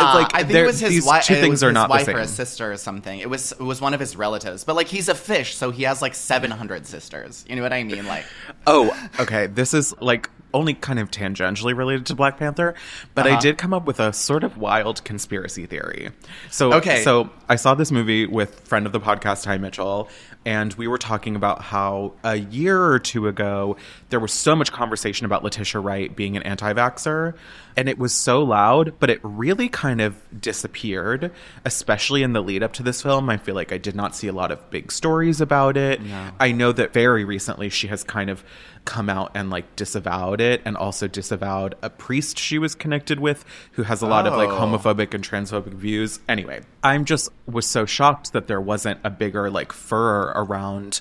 And 0.00 0.06
it's 0.06 0.14
like 0.14 0.34
I 0.34 0.44
think 0.44 0.58
it 0.58 0.66
was 0.66 0.80
his 0.80 0.90
these 0.90 1.06
wife. 1.06 1.24
two 1.24 1.34
things 1.34 1.62
are 1.62 1.68
his 1.68 1.74
not 1.74 1.90
wife 1.90 2.06
the 2.06 2.12
or 2.12 2.14
same. 2.14 2.22
his 2.22 2.30
sister 2.32 2.72
or 2.72 2.76
something. 2.76 3.18
It 3.20 3.28
was 3.30 3.52
it 3.52 3.60
was 3.60 3.80
one 3.80 3.94
of 3.94 4.00
his 4.00 4.16
relatives, 4.16 4.64
but 4.64 4.76
like 4.76 4.88
he's 4.88 5.08
a 5.08 5.14
fish, 5.14 5.54
so 5.54 5.70
he 5.70 5.82
has 5.84 6.00
like 6.02 6.14
seven 6.14 6.50
hundred 6.50 6.86
sisters. 6.86 7.44
You 7.48 7.56
know 7.56 7.62
what 7.62 7.72
I 7.72 7.82
mean? 7.84 8.06
Like, 8.06 8.24
Oh, 8.66 8.90
okay. 9.20 9.46
This 9.46 9.74
is 9.74 9.94
like 10.00 10.30
only 10.56 10.74
kind 10.74 10.98
of 10.98 11.10
tangentially 11.10 11.76
related 11.76 12.06
to 12.06 12.14
Black 12.14 12.38
Panther, 12.38 12.74
but 13.14 13.26
I 13.26 13.32
Uh-huh. 13.32 13.40
did 13.40 13.58
come 13.58 13.74
up 13.74 13.86
with 13.86 14.00
a 14.00 14.12
sort 14.12 14.42
of 14.42 14.56
wild 14.56 15.04
conspiracy 15.04 15.66
theory. 15.66 16.10
So, 16.50 16.72
Okay. 16.72 17.02
so 17.02 17.28
I 17.48 17.56
saw 17.56 17.74
this 17.74 17.92
movie 17.92 18.26
with 18.26 18.60
friend 18.66 18.86
of 18.86 18.92
the 18.92 19.00
podcast, 19.00 19.44
Ty 19.44 19.58
Mitchell, 19.58 20.08
and 20.46 20.72
we 20.74 20.86
were 20.88 20.98
talking 20.98 21.36
about 21.36 21.60
how 21.60 22.12
a 22.24 22.36
year 22.36 22.82
or 22.84 22.98
two 22.98 23.28
ago 23.28 23.76
there 24.10 24.18
was 24.20 24.32
so 24.32 24.56
much 24.56 24.72
conversation 24.72 25.26
about 25.26 25.44
Letitia 25.44 25.80
Wright 25.80 26.14
being 26.16 26.36
an 26.36 26.42
anti-vaxxer, 26.44 27.34
and 27.76 27.88
it 27.88 27.98
was 27.98 28.14
so 28.14 28.42
loud, 28.42 28.94
but 28.98 29.10
it 29.10 29.20
really 29.22 29.68
kind 29.68 30.00
of 30.00 30.16
disappeared, 30.40 31.30
especially 31.64 32.22
in 32.22 32.32
the 32.32 32.42
lead 32.42 32.62
up 32.62 32.72
to 32.74 32.82
this 32.82 33.02
film. 33.02 33.28
I 33.28 33.36
feel 33.36 33.54
like 33.54 33.72
I 33.72 33.78
did 33.78 33.94
not 33.94 34.16
see 34.16 34.28
a 34.28 34.32
lot 34.32 34.50
of 34.50 34.70
big 34.70 34.90
stories 34.90 35.40
about 35.40 35.76
it. 35.76 36.00
I 36.40 36.52
know 36.52 36.72
that 36.72 36.92
very 36.92 37.24
recently 37.24 37.68
she 37.68 37.88
has 37.88 38.02
kind 38.02 38.30
of 38.30 38.42
come 38.84 39.10
out 39.10 39.32
and 39.34 39.50
like 39.50 39.74
disavowed 39.76 40.40
it 40.40 40.62
and 40.64 40.76
also 40.76 41.08
disavowed 41.08 41.74
a 41.82 41.90
priest 41.90 42.38
she 42.38 42.56
was 42.56 42.74
connected 42.76 43.18
with 43.18 43.44
who 43.72 43.82
has 43.82 44.00
a 44.00 44.06
lot 44.06 44.26
of 44.26 44.34
like 44.34 44.48
Oh. 44.48 44.58
homophobic 44.60 45.12
and 45.12 45.28
transphobic 45.28 45.74
views. 45.74 46.20
Anyway, 46.28 46.62
I'm 46.84 47.04
just 47.04 47.28
was 47.46 47.66
so 47.66 47.84
shocked 47.84 48.32
that 48.32 48.46
there 48.46 48.60
wasn't 48.60 49.00
a 49.04 49.10
bigger 49.10 49.50
like 49.50 49.72
fur 49.72 50.32
around 50.36 51.00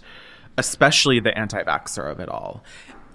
especially 0.58 1.20
the 1.20 1.38
anti-vaxxer 1.38 2.10
of 2.10 2.22
it 2.22 2.30
all. 2.30 2.64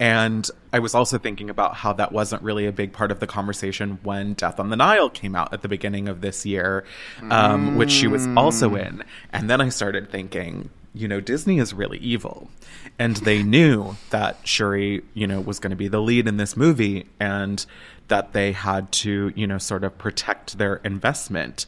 And 0.01 0.49
I 0.73 0.79
was 0.79 0.95
also 0.95 1.19
thinking 1.19 1.51
about 1.51 1.75
how 1.75 1.93
that 1.93 2.11
wasn't 2.11 2.41
really 2.41 2.65
a 2.65 2.71
big 2.71 2.91
part 2.91 3.11
of 3.11 3.19
the 3.19 3.27
conversation 3.27 3.99
when 4.01 4.33
Death 4.33 4.59
on 4.59 4.71
the 4.71 4.75
Nile 4.75 5.11
came 5.11 5.35
out 5.35 5.53
at 5.53 5.61
the 5.61 5.67
beginning 5.67 6.09
of 6.09 6.21
this 6.21 6.43
year, 6.43 6.85
um, 7.29 7.77
which 7.77 7.91
she 7.91 8.07
was 8.07 8.25
also 8.35 8.73
in. 8.73 9.03
And 9.31 9.47
then 9.47 9.61
I 9.61 9.69
started 9.69 10.09
thinking, 10.09 10.71
you 10.95 11.07
know, 11.07 11.21
Disney 11.21 11.59
is 11.59 11.71
really 11.71 11.99
evil. 11.99 12.49
And 12.97 13.17
they 13.17 13.43
knew 13.43 13.95
that 14.09 14.39
Shuri, 14.43 15.03
you 15.13 15.27
know, 15.27 15.39
was 15.39 15.59
going 15.59 15.69
to 15.69 15.77
be 15.77 15.87
the 15.87 16.01
lead 16.01 16.27
in 16.27 16.37
this 16.37 16.57
movie 16.57 17.05
and 17.19 17.63
that 18.07 18.33
they 18.33 18.53
had 18.53 18.91
to, 18.93 19.31
you 19.35 19.45
know, 19.45 19.59
sort 19.59 19.83
of 19.83 19.99
protect 19.99 20.57
their 20.57 20.77
investment. 20.77 21.67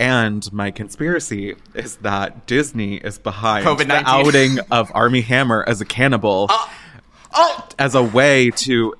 And 0.00 0.52
my 0.52 0.72
conspiracy 0.72 1.54
is 1.74 1.98
that 1.98 2.46
Disney 2.46 2.96
is 2.96 3.18
behind 3.18 3.64
the 3.64 3.84
COVID-19. 3.84 4.02
outing 4.06 4.58
of 4.72 4.90
Armie 4.92 5.20
Hammer 5.20 5.62
as 5.68 5.80
a 5.80 5.84
cannibal 5.84 6.50
Oh, 7.32 7.68
as 7.78 7.94
a 7.94 8.02
way 8.02 8.50
to 8.50 8.94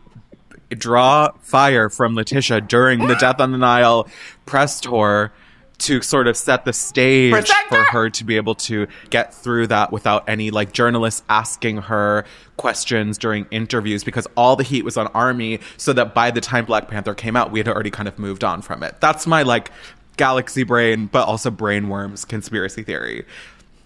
draw 0.71 1.31
fire 1.41 1.89
from 1.91 2.15
Letitia 2.15 2.61
during 2.61 3.07
the 3.07 3.15
Death 3.17 3.41
on 3.41 3.53
the 3.53 3.59
Nile 3.59 4.09
press 4.47 4.81
tour 4.81 5.33
to 5.79 6.03
sort 6.03 6.29
of 6.29 6.37
set 6.37 6.65
the 6.65 6.73
stage 6.73 7.33
Protect 7.33 7.69
for 7.69 7.77
her! 7.77 7.85
her 7.85 8.11
to 8.11 8.25
be 8.25 8.37
able 8.37 8.55
to 8.55 8.87
get 9.09 9.35
through 9.35 9.67
that 9.69 9.91
without 9.91 10.29
any 10.29 10.51
like 10.51 10.73
journalists 10.73 11.23
asking 11.29 11.79
her 11.79 12.25
questions 12.59 13.17
during 13.17 13.47
interviews 13.51 14.05
because 14.05 14.27
all 14.37 14.57
the 14.57 14.63
heat 14.63 14.85
was 14.85 14.97
on 14.99 15.07
Armie 15.09 15.59
so 15.79 15.93
that 15.95 16.15
by 16.15 16.31
the 16.31 16.41
time 16.41 16.67
Black 16.67 16.89
Panther 16.89 17.15
came 17.15 17.35
out 17.35 17.51
we 17.51 17.59
had 17.59 17.67
already 17.67 17.91
kind 17.91 18.09
of 18.09 18.19
moved 18.19 18.45
on 18.45 18.61
from 18.61 18.83
it. 18.83 19.01
That's 19.01 19.27
my 19.27 19.43
like 19.43 19.71
galaxy 20.19 20.65
brain 20.65 21.07
but 21.07 21.27
also 21.27 21.51
brainworms 21.51 22.29
conspiracy 22.29 22.83
theory. 22.83 23.25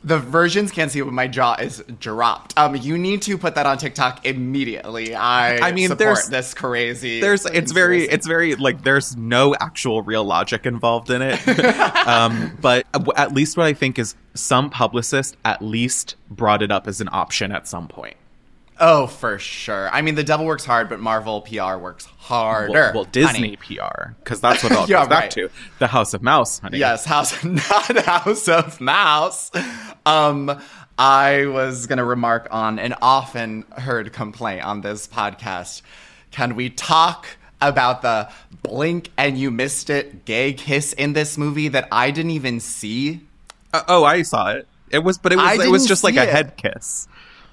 The 0.04 0.18
versions 0.18 0.70
can't 0.70 0.90
see, 0.90 1.00
but 1.00 1.12
my 1.12 1.26
jaw 1.26 1.54
is 1.54 1.82
dropped. 1.98 2.56
Um, 2.58 2.76
you 2.76 2.98
need 2.98 3.22
to 3.22 3.38
put 3.38 3.54
that 3.54 3.64
on 3.64 3.78
TikTok 3.78 4.26
immediately. 4.26 5.14
I, 5.14 5.56
I 5.68 5.72
mean, 5.72 5.88
support 5.88 5.98
there's- 5.98 6.28
this 6.28 6.54
crazy. 6.54 7.20
there's 7.20 7.46
it's 7.46 7.72
very 7.72 8.02
it's 8.04 8.26
very 8.26 8.54
like 8.54 8.82
there's 8.82 9.16
no 9.16 9.54
actual 9.60 10.02
real 10.02 10.24
logic 10.24 10.66
involved 10.66 11.10
in 11.10 11.22
it 11.22 11.40
um 12.06 12.56
but 12.60 12.86
at 13.16 13.32
least 13.32 13.56
what 13.56 13.66
i 13.66 13.72
think 13.72 13.98
is 13.98 14.14
some 14.34 14.68
publicist 14.70 15.36
at 15.44 15.62
least 15.62 16.16
brought 16.30 16.62
it 16.62 16.70
up 16.70 16.86
as 16.86 17.00
an 17.00 17.08
option 17.12 17.50
at 17.52 17.66
some 17.66 17.88
point 17.88 18.16
Oh, 18.80 19.06
for 19.06 19.38
sure. 19.38 19.88
I 19.90 20.02
mean, 20.02 20.16
the 20.16 20.24
devil 20.24 20.46
works 20.46 20.64
hard, 20.64 20.88
but 20.88 20.98
Marvel 20.98 21.42
PR 21.42 21.76
works 21.76 22.06
harder. 22.06 22.72
well, 22.72 22.92
well 22.94 23.04
disney 23.04 23.54
honey. 23.54 23.56
pr 23.56 24.12
because 24.18 24.40
that's 24.40 24.62
what 24.62 24.72
it 24.72 24.78
all 24.78 24.86
goes 24.88 25.08
back 25.08 25.22
right. 25.24 25.30
to 25.30 25.50
the 25.78 25.86
house 25.86 26.14
of 26.14 26.22
mouse 26.22 26.58
honey 26.58 26.78
Yes, 26.78 27.04
House, 27.04 27.44
not 27.44 27.96
House 28.04 28.48
of 28.48 28.80
Mouse. 28.80 29.50
Um, 30.06 30.60
I 30.98 31.46
was 31.46 31.86
gonna 31.86 32.04
remark 32.04 32.48
on 32.50 32.78
an 32.78 32.94
often 33.00 33.64
heard 33.76 34.12
complaint 34.12 34.64
on 34.64 34.80
this 34.80 35.06
podcast. 35.06 35.82
Can 36.30 36.56
we 36.56 36.70
talk 36.70 37.26
about 37.60 38.02
the 38.02 38.28
blink 38.62 39.10
and 39.16 39.38
you 39.38 39.50
missed 39.50 39.88
it 39.90 40.24
gay 40.24 40.52
kiss 40.52 40.92
in 40.94 41.12
this 41.12 41.38
movie 41.38 41.68
that 41.68 41.86
I 41.92 42.10
didn't 42.10 42.32
even 42.32 42.60
see? 42.60 43.20
Uh, 43.72 43.82
oh 43.88 44.04
i 44.04 44.22
saw 44.22 44.52
it 44.52 44.68
it 44.90 45.00
was 45.00 45.18
but 45.18 45.32
it 45.32 45.36
was 45.36 45.64
it 45.64 45.68
was 45.70 45.86
just 45.86 46.04
like 46.04 46.14
see 46.14 46.20
a 46.20 46.26
head 46.26 46.56
kiss 46.56 47.08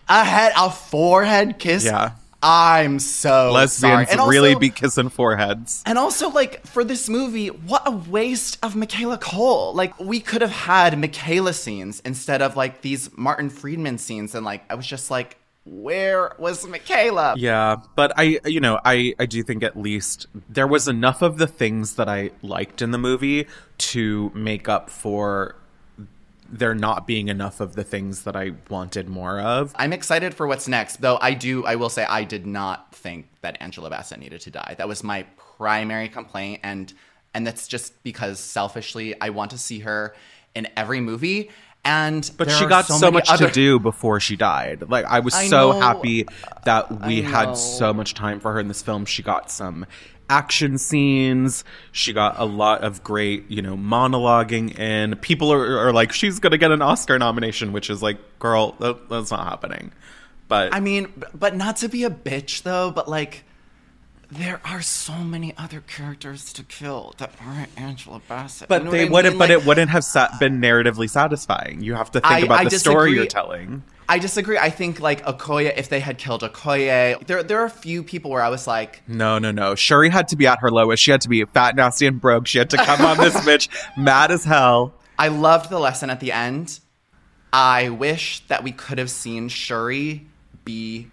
A 0.10 0.24
head, 0.24 0.54
a 0.58 0.70
forehead 0.70 1.60
kiss. 1.60 1.86
Yeah. 1.86 2.12
I'm 2.44 2.98
so 2.98 3.52
lesbians 3.52 4.10
sorry. 4.10 4.20
And 4.20 4.30
really 4.30 4.50
also- 4.50 4.60
be 4.60 4.70
kissing 4.72 5.10
foreheads 5.10 5.84
And 5.86 6.00
also, 6.00 6.30
like, 6.32 6.66
for 6.66 6.84
this 6.84 7.08
movie, 7.08 7.50
what 7.50 7.84
a 7.86 7.92
waste 7.92 8.58
of 8.64 8.76
Michaela 8.76 9.20
Coel. 9.20 9.74
Like, 9.76 10.00
we 10.00 10.20
could 10.20 10.42
have 10.42 10.52
had 10.52 10.98
Michaela 10.98 11.54
scenes 11.54 12.02
instead 12.04 12.42
of, 12.42 12.56
like, 12.56 12.82
these 12.82 13.16
Martin 13.16 13.52
Freeman 13.52 14.00
scenes. 14.00 14.34
And, 14.34 14.44
like, 14.44 14.64
I 14.72 14.76
was 14.76 14.88
just 14.88 15.12
like, 15.12 15.38
where 15.66 16.34
was 16.40 16.66
Michaela? 16.68 17.36
Yeah, 17.38 17.76
but 17.96 18.14
I, 18.18 18.40
you 18.46 18.60
know, 18.60 18.80
I, 18.84 19.14
I 19.20 19.28
do 19.28 19.44
think 19.44 19.62
at 19.62 19.78
least 19.78 20.26
there 20.50 20.66
was 20.66 20.88
enough 20.88 21.22
of 21.22 21.38
the 21.38 21.46
things 21.46 21.94
that 21.98 22.10
I 22.10 22.32
liked 22.42 22.82
in 22.82 22.90
the 22.90 22.98
movie 22.98 23.46
to 23.78 24.32
make 24.34 24.68
up 24.68 24.90
for 24.90 25.56
there 26.52 26.76
not 26.76 27.08
being 27.08 27.30
enough 27.30 27.60
of 27.62 27.76
the 27.76 27.84
things 27.84 28.24
that 28.24 28.36
I 28.36 28.52
wanted 28.70 29.08
more 29.08 29.40
of. 29.40 29.74
I'm 29.78 29.94
excited 29.94 30.34
for 30.34 30.46
what's 30.48 30.68
next, 30.68 31.02
though 31.02 31.18
I 31.22 31.34
do, 31.34 31.66
I 31.66 31.76
will 31.76 31.90
say, 31.90 32.04
I 32.04 32.24
did 32.26 32.46
not 32.46 32.94
think 32.94 33.28
that 33.42 33.58
Angela 33.62 33.90
Bassett 33.90 34.20
needed 34.20 34.42
to 34.42 34.52
die. 34.52 34.76
That 34.78 34.88
was 34.88 35.04
my 35.04 35.26
primary 35.58 36.10
complaint. 36.10 36.60
And, 36.64 36.92
and 37.34 37.48
that's 37.48 37.68
just 37.68 38.04
because 38.04 38.40
selfishly, 38.40 39.20
I 39.22 39.30
want 39.30 39.52
to 39.52 39.58
see 39.58 39.80
her 39.80 40.14
in 40.54 40.68
every 40.76 41.00
movie. 41.00 41.50
And 41.84 42.30
But 42.38 42.52
she 42.52 42.66
got 42.68 42.86
so, 42.86 43.00
many 43.00 43.14
much 43.14 43.30
other- 43.32 43.48
to 43.48 43.54
do 43.54 43.80
before 43.80 44.20
she 44.20 44.36
died. 44.36 44.90
Like 44.90 45.06
I 45.06 45.20
was 45.22 45.34
I 45.34 45.48
so 45.48 45.72
know. 45.72 45.80
happy 45.80 46.28
that 46.66 47.06
we 47.08 47.22
had 47.24 47.54
so 47.54 47.92
much 47.94 48.14
time 48.14 48.40
for 48.40 48.54
her 48.54 48.60
in 48.60 48.68
this 48.68 48.82
film. 48.84 49.06
She 49.06 49.24
got 49.24 49.50
some 49.50 49.88
action 50.30 50.78
scenes. 50.78 51.64
She 51.92 52.14
got 52.14 52.40
a 52.40 52.46
lot 52.46 52.84
of 52.84 53.04
great, 53.04 53.50
you 53.52 53.62
know, 53.62 53.76
monologuing 53.76 54.78
in. 54.80 55.16
People 55.18 55.52
are, 55.52 55.88
are 55.88 55.94
like, 55.94 56.12
she's 56.14 56.40
gonna 56.40 56.58
get 56.58 56.72
an 56.72 56.82
Oscar 56.82 57.18
nomination, 57.20 57.74
which 57.74 57.90
is 57.90 58.02
like, 58.02 58.18
girl, 58.40 58.74
that, 58.80 59.10
that's 59.10 59.32
not 59.32 59.46
happening. 59.48 59.92
But 60.48 60.74
I 60.74 60.80
mean, 60.80 61.12
but 61.34 61.56
not 61.56 61.78
to 61.78 61.90
be 61.90 62.04
a 62.04 62.10
bitch 62.10 62.64
though, 62.64 62.92
but 62.92 63.08
like 63.08 63.44
there 64.30 64.62
are 64.64 64.82
so 64.82 65.14
many 65.16 65.54
other 65.58 65.82
characters 65.82 66.54
to 66.54 66.64
kill 66.64 67.14
that 67.18 67.32
aren't 67.46 67.70
Angela 67.78 68.22
Bassett. 68.30 68.70
but 68.70 68.80
You 68.82 68.86
know 68.86 68.92
they 68.92 69.10
wouldn't. 69.10 69.34
mean? 69.34 69.40
but 69.40 69.50
Like, 69.50 69.60
it 69.62 69.66
wouldn't 69.66 69.90
have 69.92 70.06
been 70.40 70.62
narratively 70.62 71.10
satisfying. 71.10 71.82
You 71.82 71.96
have 71.96 72.12
to 72.12 72.22
think 72.22 72.32
I- 72.32 72.40
about 72.40 72.60
I 72.60 72.64
the 72.66 72.80
story 72.80 73.12
you're 73.14 73.26
telling. 73.26 73.84
I 74.12 74.20
disagree. 74.20 74.58
I 74.58 74.70
think 74.70 75.00
like 75.00 75.26
Okoye, 75.26 75.74
if 75.78 75.88
they 75.90 76.02
had 76.02 76.18
killed 76.18 76.42
Okoye, 76.42 77.26
there 77.28 77.44
there 77.44 77.60
are 77.62 77.66
a 77.66 77.70
few 77.70 78.04
people 78.04 78.30
where 78.30 78.42
I 78.44 78.50
was 78.50 78.68
like, 78.68 79.02
No, 79.08 79.40
no, 79.40 79.52
no. 79.52 79.74
Shuri 79.76 80.10
had 80.10 80.28
to 80.30 80.36
be 80.36 80.48
at 80.48 80.60
her 80.60 80.70
lowest. 80.70 81.02
She 81.02 81.12
had 81.12 81.22
to 81.22 81.30
be 81.30 81.46
fat, 81.46 81.76
nasty, 81.76 82.06
and 82.08 82.20
broke. 82.20 82.46
She 82.46 82.58
had 82.58 82.70
to 82.72 82.78
come 82.78 83.02
on 83.02 83.18
this 83.18 83.36
bitch 83.48 83.70
mad 83.98 84.32
as 84.32 84.44
hell. 84.44 84.94
I 85.18 85.30
loved 85.30 85.70
the 85.70 85.80
lesson 85.80 86.10
at 86.10 86.20
the 86.20 86.32
end. 86.32 86.80
I 87.54 87.90
wish 87.90 88.46
that 88.48 88.64
we 88.64 88.72
could 88.72 88.98
have 88.98 89.10
seen 89.10 89.48
Shuri 89.50 90.26
be 90.66 91.08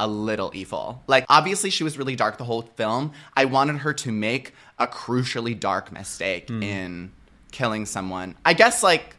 a 0.00 0.06
little 0.08 0.50
evil. 0.54 1.02
Like, 1.06 1.24
obviously, 1.28 1.70
she 1.70 1.84
was 1.84 1.96
really 1.98 2.16
dark 2.16 2.38
the 2.38 2.44
whole 2.44 2.62
film. 2.62 3.12
I 3.36 3.44
wanted 3.44 3.76
her 3.78 3.92
to 3.94 4.10
make 4.10 4.52
a 4.78 4.86
crucially 4.86 5.58
dark 5.58 5.92
mistake 5.92 6.48
Hmm. 6.48 6.62
in 6.62 7.12
killing 7.52 7.86
someone. 7.86 8.36
I 8.44 8.54
guess, 8.54 8.82
like, 8.82 9.16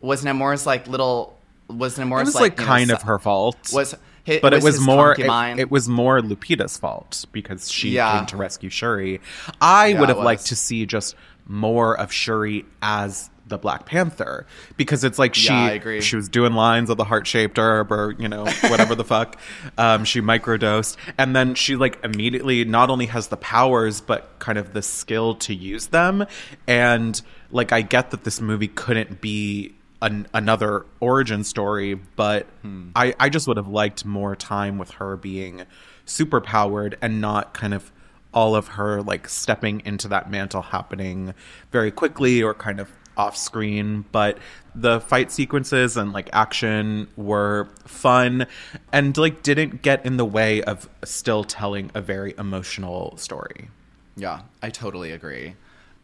was 0.00 0.24
Nemora's, 0.24 0.66
like, 0.66 0.86
little. 0.88 1.38
Was 1.78 1.98
It 1.98 2.04
was 2.08 2.34
like, 2.34 2.58
know, 2.58 2.64
kind 2.64 2.90
of 2.90 3.02
her 3.02 3.18
fault. 3.18 3.70
Was, 3.72 3.94
hi- 4.26 4.40
but 4.42 4.52
it 4.52 4.62
was 4.62 4.80
more 4.80 5.12
it, 5.18 5.58
it 5.60 5.70
was 5.70 5.88
more 5.88 6.20
Lupita's 6.20 6.76
fault 6.76 7.24
because 7.32 7.70
she 7.70 7.90
Yeah. 7.90 8.18
came 8.18 8.26
to 8.26 8.36
rescue 8.36 8.70
Shuri. 8.70 9.20
I 9.60 9.88
Yeah, 9.88 10.00
would 10.00 10.08
have 10.08 10.18
liked 10.18 10.46
to 10.46 10.56
see 10.56 10.86
just 10.86 11.14
more 11.46 11.98
of 11.98 12.12
Shuri 12.12 12.64
as 12.82 13.30
the 13.46 13.58
Black 13.58 13.84
Panther 13.84 14.46
because 14.76 15.02
it's 15.02 15.18
like 15.18 15.34
she 15.34 15.48
Yeah, 15.48 15.98
she 15.98 16.14
was 16.14 16.28
doing 16.28 16.52
lines 16.52 16.88
of 16.88 16.96
the 16.98 17.02
heart 17.02 17.26
shaped 17.26 17.58
herb 17.58 17.90
or 17.90 18.14
you 18.16 18.28
know 18.28 18.44
whatever 18.68 18.94
the 18.94 19.02
fuck 19.02 19.36
um, 19.76 20.04
she 20.04 20.20
microdosed 20.20 20.96
and 21.18 21.34
then 21.34 21.56
she 21.56 21.74
like 21.74 21.98
immediately 22.04 22.64
not 22.64 22.90
only 22.90 23.06
has 23.06 23.26
the 23.26 23.36
powers 23.36 24.00
but 24.00 24.38
kind 24.38 24.56
of 24.56 24.72
the 24.72 24.82
skill 24.82 25.34
to 25.34 25.52
use 25.52 25.88
them 25.88 26.24
and 26.68 27.20
like 27.50 27.72
I 27.72 27.82
get 27.82 28.12
that 28.12 28.22
this 28.22 28.40
movie 28.40 28.68
couldn't 28.68 29.20
be 29.20 29.74
an, 30.02 30.26
another 30.32 30.86
origin 31.00 31.44
story 31.44 31.94
but 31.94 32.46
Hmm. 32.62 32.90
I 32.96 33.14
I 33.18 33.28
just 33.28 33.46
would 33.48 33.56
have 33.56 33.68
liked 33.68 34.04
more 34.04 34.34
time 34.36 34.78
with 34.78 34.92
her 34.92 35.16
being 35.16 35.62
super 36.04 36.40
powered 36.40 36.96
and 37.02 37.20
not 37.20 37.54
kind 37.54 37.74
of 37.74 37.92
all 38.32 38.54
of 38.54 38.68
her 38.68 39.02
like 39.02 39.28
stepping 39.28 39.82
into 39.84 40.08
that 40.08 40.30
mantle 40.30 40.62
happening 40.62 41.34
very 41.72 41.90
quickly 41.90 42.42
or 42.42 42.54
kind 42.54 42.78
of 42.80 42.90
off 43.16 43.36
screen, 43.36 44.04
but 44.12 44.38
the 44.74 45.00
fight 45.00 45.30
sequences 45.32 45.96
and 45.96 46.12
like 46.12 46.30
action 46.32 47.06
were 47.16 47.68
fun 47.84 48.46
and 48.92 49.18
like 49.18 49.42
didn't 49.42 49.82
get 49.82 50.06
in 50.06 50.16
the 50.16 50.24
way 50.24 50.62
of 50.62 50.88
still 51.04 51.44
telling 51.44 51.90
a 51.94 52.00
very 52.00 52.34
emotional 52.38 53.16
story. 53.18 53.68
Yeah, 54.16 54.42
I 54.62 54.70
totally 54.70 55.10
agree. 55.10 55.54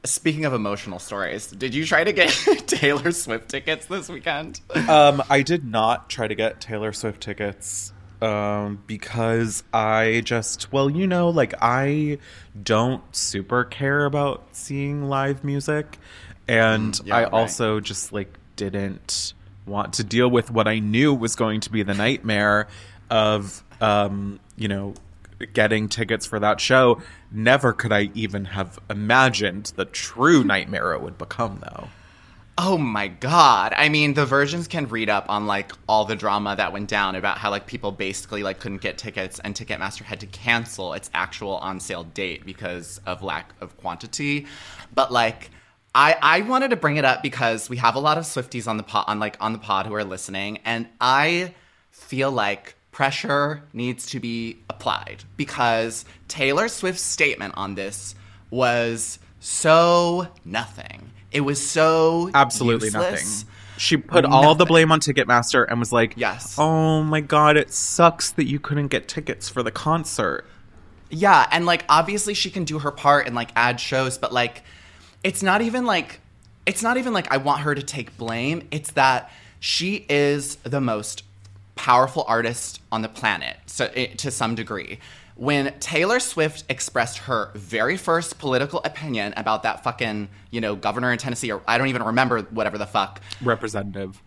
Speaking 0.06 0.44
of 0.44 0.52
emotional 0.54 0.98
stories, 0.98 1.48
did 1.48 1.74
you 1.74 1.84
try 1.84 2.04
to 2.04 2.12
get 2.12 2.30
Taylor 2.66 3.10
Swift 3.12 3.48
tickets 3.48 3.86
this 3.86 4.08
weekend? 4.08 4.60
Um, 4.88 5.22
I 5.28 5.42
did 5.42 5.64
not 5.64 6.08
try 6.08 6.28
to 6.28 6.34
get 6.34 6.60
Taylor 6.60 6.92
Swift 6.92 7.20
tickets 7.20 7.92
um, 8.22 8.82
because 8.86 9.64
I 9.74 10.22
just, 10.24 10.72
well, 10.72 10.88
you 10.88 11.06
know, 11.06 11.28
like 11.30 11.54
I 11.60 12.18
don't 12.62 13.02
super 13.14 13.64
care 13.64 14.04
about 14.04 14.46
seeing 14.52 15.08
live 15.08 15.44
music. 15.44 15.98
And 16.48 16.94
Mm, 16.94 17.06
yeah, 17.08 17.16
I 17.16 17.22
right. 17.24 17.32
also 17.32 17.80
just 17.80 18.12
like 18.12 18.38
didn't 18.54 19.34
want 19.66 19.94
to 19.94 20.04
deal 20.04 20.28
with 20.30 20.50
what 20.50 20.68
I 20.68 20.78
knew 20.78 21.12
was 21.12 21.34
going 21.34 21.60
to 21.62 21.70
be 21.72 21.82
the 21.82 21.94
nightmare 21.94 22.68
of, 23.10 23.64
um, 23.80 24.38
you 24.56 24.68
know, 24.68 24.94
getting 25.52 25.88
tickets 25.88 26.26
for 26.26 26.38
that 26.40 26.60
show. 26.60 27.00
Never 27.30 27.72
could 27.72 27.92
I 27.92 28.10
even 28.14 28.46
have 28.46 28.78
imagined 28.88 29.72
the 29.76 29.84
true 29.84 30.44
nightmare 30.44 30.92
it 30.92 31.02
would 31.02 31.18
become, 31.18 31.60
though. 31.62 31.88
Oh 32.58 32.78
my 32.78 33.08
god. 33.08 33.74
I 33.76 33.90
mean, 33.90 34.14
the 34.14 34.24
versions 34.24 34.66
can 34.66 34.88
read 34.88 35.10
up 35.10 35.26
on 35.28 35.46
like 35.46 35.72
all 35.86 36.06
the 36.06 36.16
drama 36.16 36.56
that 36.56 36.72
went 36.72 36.88
down 36.88 37.14
about 37.14 37.36
how 37.36 37.50
like 37.50 37.66
people 37.66 37.92
basically 37.92 38.42
like 38.42 38.60
couldn't 38.60 38.80
get 38.80 38.96
tickets 38.96 39.38
and 39.40 39.54
Ticketmaster 39.54 40.02
had 40.02 40.20
to 40.20 40.26
cancel 40.26 40.94
its 40.94 41.10
actual 41.12 41.56
on 41.56 41.80
sale 41.80 42.04
date 42.04 42.46
because 42.46 42.98
of 43.04 43.22
lack 43.22 43.52
of 43.60 43.76
quantity. 43.76 44.46
But 44.94 45.12
like 45.12 45.50
I 45.94 46.16
I 46.22 46.40
wanted 46.42 46.70
to 46.70 46.76
bring 46.76 46.96
it 46.96 47.04
up 47.04 47.22
because 47.22 47.68
we 47.68 47.76
have 47.76 47.94
a 47.94 48.00
lot 48.00 48.16
of 48.16 48.24
Swifties 48.24 48.66
on 48.66 48.78
the 48.78 48.82
pod 48.82 49.04
on 49.06 49.20
like 49.20 49.36
on 49.38 49.52
the 49.52 49.58
pod 49.58 49.84
who 49.84 49.94
are 49.94 50.04
listening 50.04 50.60
and 50.64 50.88
I 50.98 51.52
feel 51.90 52.30
like 52.30 52.75
pressure 52.96 53.62
needs 53.74 54.06
to 54.06 54.18
be 54.18 54.56
applied 54.70 55.22
because 55.36 56.06
Taylor 56.28 56.66
Swift's 56.66 57.02
statement 57.02 57.52
on 57.54 57.74
this 57.74 58.14
was 58.48 59.18
so 59.38 60.26
nothing. 60.46 61.10
It 61.30 61.42
was 61.42 61.60
so 61.60 62.30
absolutely 62.32 62.86
useless. 62.86 63.42
nothing. 63.42 63.52
She 63.76 63.98
put 63.98 64.24
all 64.24 64.54
the 64.54 64.64
blame 64.64 64.90
on 64.90 65.00
Ticketmaster 65.00 65.66
and 65.68 65.78
was 65.78 65.92
like, 65.92 66.14
Yes. 66.16 66.58
oh 66.58 67.02
my 67.02 67.20
god, 67.20 67.58
it 67.58 67.70
sucks 67.70 68.30
that 68.30 68.46
you 68.46 68.58
couldn't 68.58 68.88
get 68.88 69.08
tickets 69.08 69.46
for 69.46 69.62
the 69.62 69.70
concert." 69.70 70.46
Yeah, 71.10 71.46
and 71.52 71.66
like 71.66 71.84
obviously 71.90 72.32
she 72.32 72.48
can 72.48 72.64
do 72.64 72.78
her 72.78 72.90
part 72.90 73.26
and 73.26 73.36
like 73.36 73.50
add 73.56 73.78
shows, 73.78 74.16
but 74.16 74.32
like 74.32 74.62
it's 75.22 75.42
not 75.42 75.60
even 75.60 75.84
like 75.84 76.20
it's 76.64 76.82
not 76.82 76.96
even 76.96 77.12
like 77.12 77.30
I 77.30 77.36
want 77.36 77.60
her 77.60 77.74
to 77.74 77.82
take 77.82 78.16
blame. 78.16 78.66
It's 78.70 78.92
that 78.92 79.30
she 79.60 80.06
is 80.08 80.56
the 80.64 80.80
most 80.80 81.24
powerful 81.76 82.24
artist 82.26 82.80
on 82.90 83.02
the 83.02 83.08
planet 83.08 83.56
so 83.66 83.88
eh, 83.94 84.08
to 84.16 84.30
some 84.30 84.54
degree. 84.54 84.98
When 85.36 85.78
Taylor 85.80 86.18
Swift 86.18 86.64
expressed 86.70 87.18
her 87.18 87.50
very 87.54 87.98
first 87.98 88.38
political 88.38 88.80
opinion 88.84 89.34
about 89.36 89.62
that 89.64 89.84
fucking, 89.84 90.28
you 90.50 90.62
know, 90.62 90.74
governor 90.74 91.12
in 91.12 91.18
Tennessee 91.18 91.52
or 91.52 91.62
I 91.68 91.76
don't 91.76 91.88
even 91.88 92.02
remember 92.02 92.42
whatever 92.42 92.78
the 92.78 92.86
fuck. 92.86 93.20
Representative. 93.42 94.20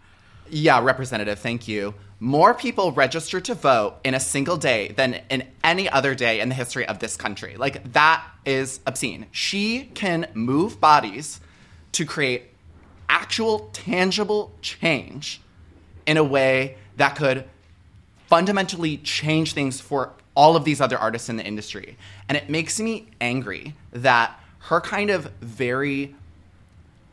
Yeah, 0.52 0.82
representative, 0.82 1.40
thank 1.40 1.68
you. 1.68 1.96
More 2.20 2.54
people 2.54 2.92
registered 2.92 3.46
to 3.46 3.56
vote 3.56 3.98
in 4.04 4.14
a 4.14 4.20
single 4.20 4.58
day 4.58 4.90
than 4.90 5.22
in 5.30 5.48
any 5.64 5.90
other 5.90 6.14
day 6.14 6.42
in 6.42 6.50
the 6.50 6.56
history 6.56 6.86
of 6.86 7.00
this 7.00 7.16
country. 7.16 7.56
Like, 7.56 7.94
that 7.94 8.24
is 8.46 8.80
obscene. 8.86 9.28
She 9.32 9.86
can 9.94 10.28
move 10.34 10.82
bodies 10.82 11.40
to 11.94 12.06
create 12.06 12.44
actual, 13.08 13.70
tangible 13.74 14.54
change 14.62 15.42
in 16.06 16.18
a 16.18 16.24
way 16.24 16.78
that 17.00 17.16
could 17.16 17.46
fundamentally 18.28 18.98
change 18.98 19.54
things 19.54 19.80
for 19.80 20.12
all 20.36 20.58
of 20.58 20.66
these 20.66 20.82
other 20.82 20.98
artists 20.98 21.30
in 21.30 21.38
the 21.38 21.46
industry. 21.46 21.98
And 22.28 22.38
it 22.38 22.50
makes 22.50 22.80
me 22.80 23.08
angry 23.22 23.74
that 23.92 24.38
her 24.64 24.82
kind 24.82 25.10
of 25.10 25.32
very 25.40 26.14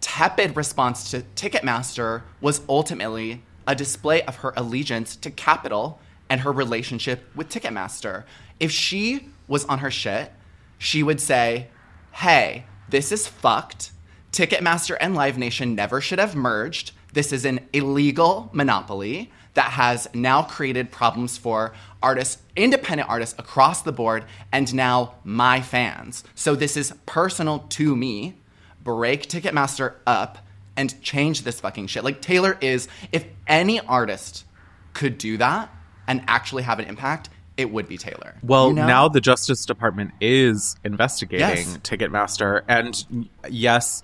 tepid 0.00 0.56
response 0.56 1.10
to 1.12 1.22
Ticketmaster 1.36 2.22
was 2.40 2.62
ultimately 2.68 3.42
a 3.66 3.76
display 3.76 4.22
of 4.22 4.36
her 4.36 4.52
allegiance 4.56 5.14
to 5.16 5.30
capital 5.30 6.00
and 6.28 6.40
her 6.40 6.50
relationship 6.50 7.24
with 7.36 7.48
Ticketmaster. 7.48 8.24
If 8.58 8.72
she 8.72 9.28
was 9.46 9.64
on 9.66 9.78
her 9.78 9.90
shit, 9.90 10.32
she 10.78 11.04
would 11.04 11.20
say, 11.20 11.68
hey, 12.10 12.64
this 12.88 13.12
is 13.12 13.28
fucked. 13.28 13.92
Ticketmaster 14.32 14.96
and 15.00 15.14
Live 15.14 15.38
Nation 15.38 15.76
never 15.76 16.00
should 16.00 16.18
have 16.18 16.34
merged. 16.34 16.90
This 17.12 17.32
is 17.32 17.44
an 17.44 17.60
illegal 17.72 18.50
monopoly 18.52 19.30
that 19.56 19.72
has 19.72 20.08
now 20.14 20.42
created 20.42 20.90
problems 20.90 21.36
for 21.36 21.72
artists, 22.02 22.40
independent 22.54 23.10
artists 23.10 23.34
across 23.38 23.82
the 23.82 23.92
board, 23.92 24.24
and 24.52 24.72
now 24.74 25.14
my 25.24 25.60
fans. 25.60 26.24
So 26.34 26.54
this 26.54 26.76
is 26.76 26.94
personal 27.04 27.60
to 27.70 27.96
me 27.96 28.36
break 28.82 29.26
Ticketmaster 29.26 29.94
up 30.06 30.38
and 30.76 31.02
change 31.02 31.42
this 31.42 31.58
fucking 31.60 31.88
shit. 31.88 32.04
Like 32.04 32.20
Taylor 32.20 32.56
is, 32.60 32.86
if 33.10 33.24
any 33.48 33.80
artist 33.80 34.44
could 34.92 35.18
do 35.18 35.36
that 35.38 35.74
and 36.06 36.22
actually 36.28 36.62
have 36.62 36.78
an 36.78 36.84
impact, 36.84 37.28
it 37.56 37.70
would 37.72 37.88
be 37.88 37.96
Taylor. 37.96 38.34
Well, 38.42 38.68
You 38.68 38.74
know? 38.74 38.86
now 38.86 39.08
the 39.08 39.20
Justice 39.20 39.64
Department 39.64 40.12
is 40.20 40.76
investigating 40.84 41.46
Yes. 41.46 41.78
Ticketmaster. 41.78 42.62
And 42.68 43.28
yes, 43.48 44.02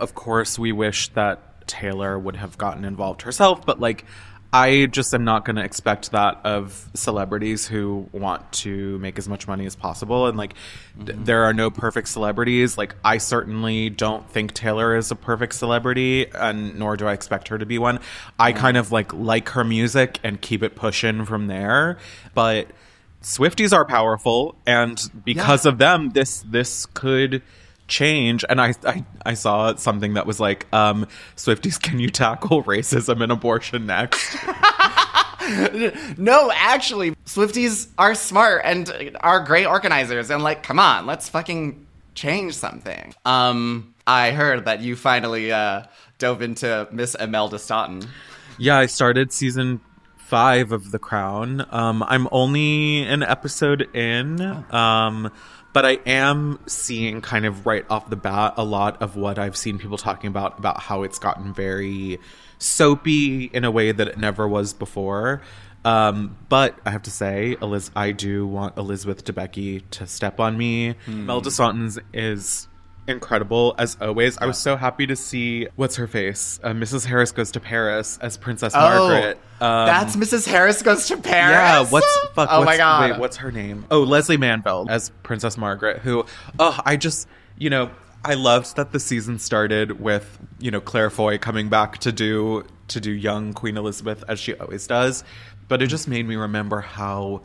of 0.00 0.14
course, 0.14 0.58
we 0.58 0.72
wish 0.72 1.08
that 1.10 1.66
Taylor 1.68 2.18
would 2.18 2.36
have 2.36 2.58
gotten 2.58 2.84
involved 2.84 3.22
herself, 3.22 3.64
but 3.64 3.78
like, 3.80 4.04
I 4.50 4.86
just 4.86 5.12
am 5.12 5.24
not 5.24 5.44
going 5.44 5.56
to 5.56 5.64
expect 5.64 6.12
that 6.12 6.40
of 6.44 6.88
celebrities 6.94 7.66
who 7.66 8.08
want 8.12 8.50
to 8.52 8.98
make 8.98 9.18
as 9.18 9.28
much 9.28 9.46
money 9.46 9.66
as 9.66 9.76
possible. 9.76 10.26
And 10.26 10.38
like, 10.38 10.54
d- 10.96 11.12
mm-hmm. 11.12 11.24
there 11.24 11.44
are 11.44 11.52
no 11.52 11.70
perfect 11.70 12.08
celebrities. 12.08 12.78
Like, 12.78 12.94
I 13.04 13.18
certainly 13.18 13.90
don't 13.90 14.28
think 14.30 14.54
Taylor 14.54 14.96
is 14.96 15.10
a 15.10 15.16
perfect 15.16 15.54
celebrity, 15.54 16.26
and 16.32 16.78
nor 16.78 16.96
do 16.96 17.06
I 17.06 17.12
expect 17.12 17.48
her 17.48 17.58
to 17.58 17.66
be 17.66 17.78
one. 17.78 18.00
I 18.38 18.52
kind 18.52 18.78
of 18.78 18.90
like 18.90 19.12
like 19.12 19.50
her 19.50 19.64
music 19.64 20.18
and 20.24 20.40
keep 20.40 20.62
it 20.62 20.74
pushing 20.74 21.26
from 21.26 21.48
there. 21.48 21.98
But 22.32 22.68
Swifties 23.22 23.76
are 23.76 23.84
powerful, 23.84 24.56
and 24.64 24.98
because 25.24 25.66
of 25.66 25.76
them, 25.78 26.10
this 26.10 26.42
this 26.48 26.86
could 26.86 27.42
change. 27.88 28.44
And 28.48 28.60
I, 28.60 28.74
I 28.84 29.04
I 29.24 29.34
saw 29.34 29.74
something 29.74 30.14
that 30.14 30.26
was 30.26 30.38
like, 30.38 30.72
um, 30.72 31.06
Swifties, 31.36 31.80
can 31.80 31.98
you 31.98 32.10
tackle 32.10 32.62
racism 32.64 33.22
and 33.22 33.32
abortion 33.32 33.86
next? 33.86 34.36
no, 36.18 36.52
actually, 36.54 37.12
Swifties 37.24 37.88
are 37.98 38.14
smart 38.14 38.62
and 38.64 39.16
are 39.20 39.40
great 39.40 39.66
organizers. 39.66 40.30
And 40.30 40.42
like, 40.42 40.62
come 40.62 40.78
on, 40.78 41.06
let's 41.06 41.28
fucking 41.28 41.86
change 42.14 42.54
something. 42.54 43.14
Um, 43.24 43.94
I 44.06 44.30
heard 44.30 44.66
that 44.66 44.80
you 44.80 44.96
finally 44.96 45.52
uh, 45.52 45.84
dove 46.18 46.42
into 46.42 46.88
Miss 46.92 47.14
Imelda 47.14 47.58
Staunton. 47.58 48.08
yeah, 48.58 48.78
I 48.78 48.86
started 48.86 49.32
season 49.32 49.80
five 50.16 50.72
of 50.72 50.90
The 50.90 50.98
Crown. 50.98 51.66
Um, 51.70 52.02
I'm 52.02 52.28
only 52.30 53.02
an 53.02 53.22
episode 53.22 53.94
in. 53.94 54.40
Um, 54.70 55.32
but 55.72 55.84
I 55.84 55.98
am 56.06 56.58
seeing 56.66 57.20
kind 57.20 57.46
of 57.46 57.66
right 57.66 57.84
off 57.90 58.08
the 58.10 58.16
bat 58.16 58.54
a 58.56 58.64
lot 58.64 59.00
of 59.02 59.16
what 59.16 59.38
I've 59.38 59.56
seen 59.56 59.78
people 59.78 59.96
talking 59.98 60.28
about 60.28 60.58
about 60.58 60.80
how 60.80 61.02
it's 61.02 61.18
gotten 61.18 61.52
very 61.52 62.18
soapy 62.58 63.44
in 63.44 63.64
a 63.64 63.70
way 63.70 63.92
that 63.92 64.08
it 64.08 64.18
never 64.18 64.48
was 64.48 64.72
before. 64.72 65.42
Um, 65.84 66.36
but 66.48 66.78
I 66.84 66.90
have 66.90 67.02
to 67.04 67.10
say, 67.10 67.56
Eliz- 67.62 67.90
I 67.94 68.10
do 68.12 68.46
want 68.46 68.76
Elizabeth 68.76 69.24
Debicki 69.24 69.82
to 69.92 70.06
step 70.06 70.40
on 70.40 70.58
me. 70.58 70.96
Melda 71.06 71.50
Staunton's 71.50 71.98
is 72.12 72.66
incredible 73.08 73.74
as 73.78 73.96
always. 74.00 74.38
I 74.38 74.46
was 74.46 74.58
so 74.58 74.76
happy 74.76 75.06
to 75.06 75.16
see 75.16 75.66
what's 75.76 75.96
her 75.96 76.06
face, 76.06 76.60
uh, 76.62 76.70
Mrs. 76.70 77.04
Harris 77.04 77.32
goes 77.32 77.50
to 77.52 77.60
Paris 77.60 78.18
as 78.20 78.36
Princess 78.36 78.74
Margaret. 78.74 79.38
Um, 79.60 79.86
That's 79.86 80.14
Mrs. 80.14 80.46
Harris 80.46 80.82
goes 80.82 81.08
to 81.08 81.16
Paris. 81.16 81.52
yeah, 81.52 81.90
what's 81.90 82.18
fuck? 82.34 82.48
Oh 82.50 82.58
what's, 82.60 82.66
my 82.66 82.76
god. 82.76 83.10
Wait, 83.10 83.20
what's 83.20 83.38
her 83.38 83.50
name? 83.50 83.86
Oh, 83.90 84.02
Lesley 84.02 84.36
Manville 84.36 84.86
as 84.88 85.10
Princess 85.22 85.56
Margaret. 85.56 85.98
Who? 86.02 86.26
Oh, 86.58 86.78
I 86.84 86.96
just 86.96 87.26
you 87.56 87.70
know 87.70 87.90
I 88.24 88.34
loved 88.34 88.76
that 88.76 88.92
the 88.92 89.00
season 89.00 89.38
started 89.38 90.00
with 90.00 90.38
you 90.58 90.70
know 90.70 90.80
Claire 90.80 91.10
Foy 91.10 91.38
coming 91.38 91.68
back 91.68 91.98
to 91.98 92.12
do 92.12 92.64
to 92.88 93.00
do 93.00 93.10
young 93.10 93.52
Queen 93.52 93.76
Elizabeth 93.76 94.22
as 94.28 94.38
she 94.38 94.54
always 94.54 94.86
does, 94.86 95.24
but 95.66 95.82
it 95.82 95.88
just 95.88 96.08
made 96.08 96.26
me 96.26 96.36
remember 96.36 96.80
how 96.80 97.42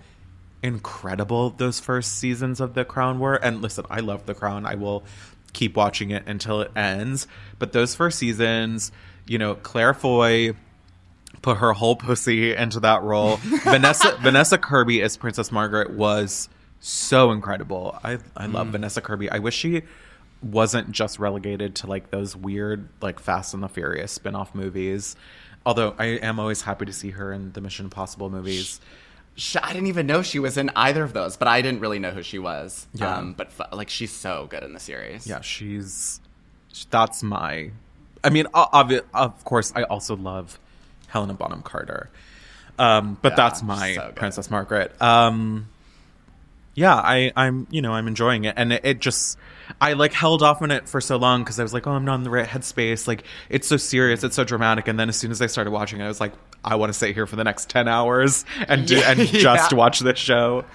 incredible 0.64 1.50
those 1.52 1.80
first 1.80 2.14
seasons 2.14 2.62
of 2.62 2.74
The 2.74 2.86
Crown 2.86 3.20
were. 3.20 3.36
And 3.36 3.62
listen, 3.62 3.86
I 3.90 4.00
love 4.00 4.26
The 4.26 4.34
Crown. 4.34 4.66
I 4.66 4.76
will 4.76 5.04
keep 5.54 5.78
watching 5.78 6.12
it 6.12 6.28
until 6.28 6.62
it 6.62 6.72
ends. 6.76 7.28
But 7.60 7.72
those 7.72 7.96
first 7.96 8.20
seasons, 8.20 8.92
you 9.26 9.38
know, 9.38 9.56
Claire 9.56 9.94
Foy 9.94 10.54
put 11.42 11.58
her 11.58 11.74
whole 11.74 11.96
pussy 11.96 12.56
into 12.56 12.80
that 12.82 13.04
role. 13.04 13.38
Vanessa 13.64 14.18
Vanessa 14.22 14.58
Kirby 14.58 15.02
as 15.02 15.16
Princess 15.18 15.52
Margaret 15.52 15.92
was 15.92 16.50
so 16.80 17.32
incredible. 17.32 17.98
I 18.04 18.18
I 18.36 18.48
love 18.48 18.68
mm. 18.68 18.72
Vanessa 18.72 19.02
Kirby. 19.02 19.30
I 19.30 19.40
wish 19.40 19.56
she 19.56 19.84
wasn't 20.42 20.92
just 20.92 21.20
relegated 21.20 21.76
to 21.76 21.88
like 21.88 22.12
those 22.12 22.36
weird 22.36 22.90
like 23.02 23.20
Fast 23.20 23.54
and 23.54 23.64
the 23.64 23.70
Furious 23.70 24.12
spin-off 24.12 24.54
movies. 24.54 25.16
Although 25.66 25.96
I 25.98 26.06
am 26.06 26.40
always 26.40 26.62
happy 26.64 26.86
to 26.86 26.94
see 26.94 27.12
her 27.12 27.32
in 27.32 27.54
the 27.54 27.62
Mission 27.62 27.86
Impossible 27.86 28.30
movies. 28.30 28.82
Sh- 29.36 29.58
I 29.62 29.74
didn't 29.74 29.88
even 29.88 30.06
know 30.08 30.22
she 30.22 30.40
was 30.40 30.58
in 30.58 30.70
either 30.76 31.04
of 31.04 31.14
those, 31.14 31.38
but 31.38 31.48
I 31.48 31.62
didn't 31.62 31.80
really 31.80 32.00
know 32.00 32.12
who 32.12 32.22
she 32.24 32.38
was. 32.40 32.88
Yeah. 32.94 33.18
Um, 33.18 33.34
but 33.34 33.52
fu- 33.52 33.64
like 33.76 33.90
she's 33.90 34.12
so 34.12 34.48
good 34.50 34.64
in 34.64 34.74
the 34.74 34.80
series. 34.80 35.26
Yeah, 35.28 35.42
she's 35.42 36.20
that's 36.90 37.24
my. 37.24 37.72
I 38.24 38.30
mean, 38.30 38.46
obvi- 38.54 39.02
of 39.14 39.44
course, 39.44 39.74
I 39.76 39.84
also 39.84 40.16
love 40.16 40.58
Helena 41.08 41.34
Bonham 41.34 41.62
Carter, 41.62 42.10
um, 42.80 43.18
but 43.22 43.34
Yeah, 43.34 43.36
that's 43.36 43.62
my 43.64 43.96
so. 43.96 44.12
Princess 44.16 44.50
Margaret. 44.50 45.00
Um, 45.02 45.68
yeah, 46.76 46.96
I, 46.96 47.32
I'm, 47.36 47.68
you 47.70 47.82
know, 47.82 47.92
I'm 47.94 48.08
enjoying 48.08 48.46
it, 48.46 48.54
and 48.58 48.74
it, 48.74 48.82
it 48.86 49.00
just, 49.00 49.38
I 49.82 49.94
like 49.94 50.14
held 50.14 50.44
off 50.44 50.62
on 50.62 50.72
it 50.72 50.88
for 50.90 51.00
so 51.02 51.18
long 51.18 51.44
because 51.44 51.60
I 51.60 51.64
was 51.64 51.74
like, 51.74 51.88
oh, 51.88 51.92
I'm 51.92 52.06
not 52.06 52.16
in 52.16 52.24
the 52.24 52.30
right 52.30 52.48
headspace. 52.48 53.08
Like, 53.08 53.24
it's 53.50 53.68
so 53.68 53.78
serious, 53.78 54.24
it's 54.24 54.36
so 54.36 54.44
dramatic, 54.44 54.88
and 54.88 55.00
then 55.00 55.10
as 55.10 55.16
soon 55.18 55.32
as 55.32 55.42
I 55.42 55.48
started 55.48 55.72
watching 55.72 56.00
it, 56.02 56.06
I 56.06 56.08
was 56.08 56.20
like, 56.22 56.34
I 56.64 56.76
want 56.76 56.92
to 56.92 56.98
sit 56.98 57.14
here 57.14 57.26
for 57.28 57.36
the 57.36 57.44
next 57.44 57.70
ten 57.70 57.88
hours 57.88 58.46
and 58.68 58.88
do, 58.88 58.98
and 58.98 59.20
Yeah. 59.34 59.40
just 59.40 59.74
watch 59.74 60.00
this 60.00 60.20
show. 60.20 60.66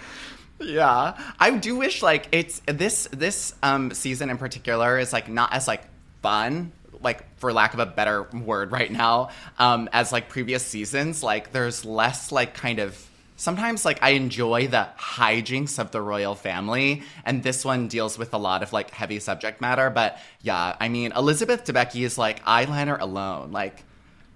Yeah, 0.61 1.17
I 1.39 1.51
do 1.57 1.77
wish 1.77 2.03
like 2.03 2.29
it's 2.33 2.61
this 2.67 3.09
this 3.13 3.55
um 3.63 3.93
season 3.93 4.29
in 4.31 4.39
particular 4.39 4.99
is 4.99 5.13
like 5.13 5.29
not 5.29 5.53
as 5.53 5.69
like 5.69 5.85
fun 6.23 6.73
like 7.01 7.39
for 7.39 7.53
lack 7.53 7.75
of 7.75 7.79
a 7.81 7.87
better 7.87 8.25
word 8.33 8.73
right 8.73 8.91
now 8.91 9.29
um 9.61 9.89
as 9.93 10.11
like 10.11 10.29
previous 10.29 10.67
seasons 10.67 11.23
like 11.23 11.53
there's 11.53 11.85
less 11.85 12.33
like 12.33 12.55
kind 12.55 12.81
of 12.81 13.09
sometimes 13.39 13.85
like 13.85 14.03
I 14.03 14.11
enjoy 14.11 14.67
the 14.67 14.89
hijinks 14.99 15.79
of 15.79 15.93
the 15.93 16.03
royal 16.03 16.35
family 16.35 17.03
and 17.25 17.43
this 17.43 17.65
one 17.65 17.89
deals 17.89 18.19
with 18.19 18.35
a 18.35 18.39
lot 18.39 18.63
of 18.63 18.73
like 18.75 18.91
heavy 18.91 19.21
subject 19.21 19.61
matter 19.63 19.89
but 19.89 20.19
yeah 20.43 20.77
I 20.79 20.89
mean 20.89 21.13
Elizabeth 21.17 21.65
Debicki 21.65 22.05
is 22.05 22.19
like 22.19 22.45
eyeliner 22.45 23.01
alone 23.01 23.53
like 23.53 23.85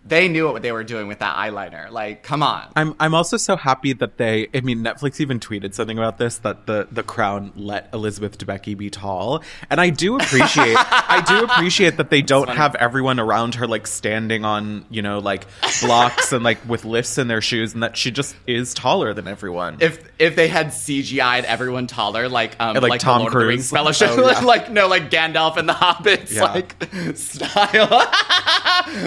they 0.05 0.29
knew 0.29 0.51
what 0.51 0.63
they 0.63 0.73
were 0.73 0.83
doing 0.85 1.07
with 1.07 1.21
that 1.21 1.37
eyeliner 1.37 1.91
like 1.91 2.23
come 2.23 2.43
on 2.43 2.67
I'm 2.75 2.95
I'm 2.99 3.15
also 3.15 3.37
so 3.37 3.57
happy 3.57 3.93
that 3.93 4.17
they 4.19 4.49
I 4.55 4.61
mean 4.61 4.79
Netflix 4.83 5.21
even 5.21 5.39
tweeted 5.39 5.75
something 5.75 5.97
about 5.99 6.19
this 6.19 6.39
that 6.39 6.67
the 6.67 6.89
the 6.91 7.03
crown 7.03 7.53
let 7.55 7.89
Elizabeth 7.95 8.37
Debicki 8.39 8.77
be 8.77 8.91
tall 8.91 9.43
and 9.71 9.81
I 9.81 9.91
do 9.91 10.17
appreciate 10.17 10.77
I 10.79 11.23
do 11.27 11.45
appreciate 11.45 11.97
that 11.99 12.11
they 12.11 12.23
don't 12.33 12.49
have 12.49 12.75
everyone 12.75 13.21
around 13.21 13.55
her 13.57 13.67
like 13.67 13.87
standing 13.87 14.45
on 14.45 14.85
you 14.91 15.03
know 15.03 15.19
like 15.21 15.47
blocks 15.83 16.33
and 16.33 16.43
like 16.43 16.59
with 16.69 16.85
lifts 16.85 17.19
in 17.19 17.29
their 17.29 17.41
shoes 17.41 17.75
and 17.75 17.83
that 17.83 17.97
she 17.97 18.11
just 18.11 18.35
is 18.47 18.75
taller 18.75 19.15
than 19.15 19.29
everyone. 19.29 19.77
if 19.81 20.03
if 20.19 20.35
they 20.37 20.49
had 20.49 20.69
CGI'd 20.69 21.45
everyone 21.45 21.87
taller, 21.87 22.29
like 22.29 22.57
um, 22.61 22.75
Like 22.77 22.91
like, 22.91 23.01
Tom 23.01 23.27
Cruise. 23.27 23.47
Rings 23.49 23.71
Fellowship, 23.71 24.11
Oh, 24.13 24.31
yeah. 24.31 24.41
like 24.45 24.71
no, 24.71 24.89
like 24.89 25.11
Gandalf 25.11 25.57
and 25.57 25.69
the 25.69 25.73
Hobbits, 25.73 26.33
Yeah. 26.33 26.45
like 26.53 26.77
style. 27.17 27.89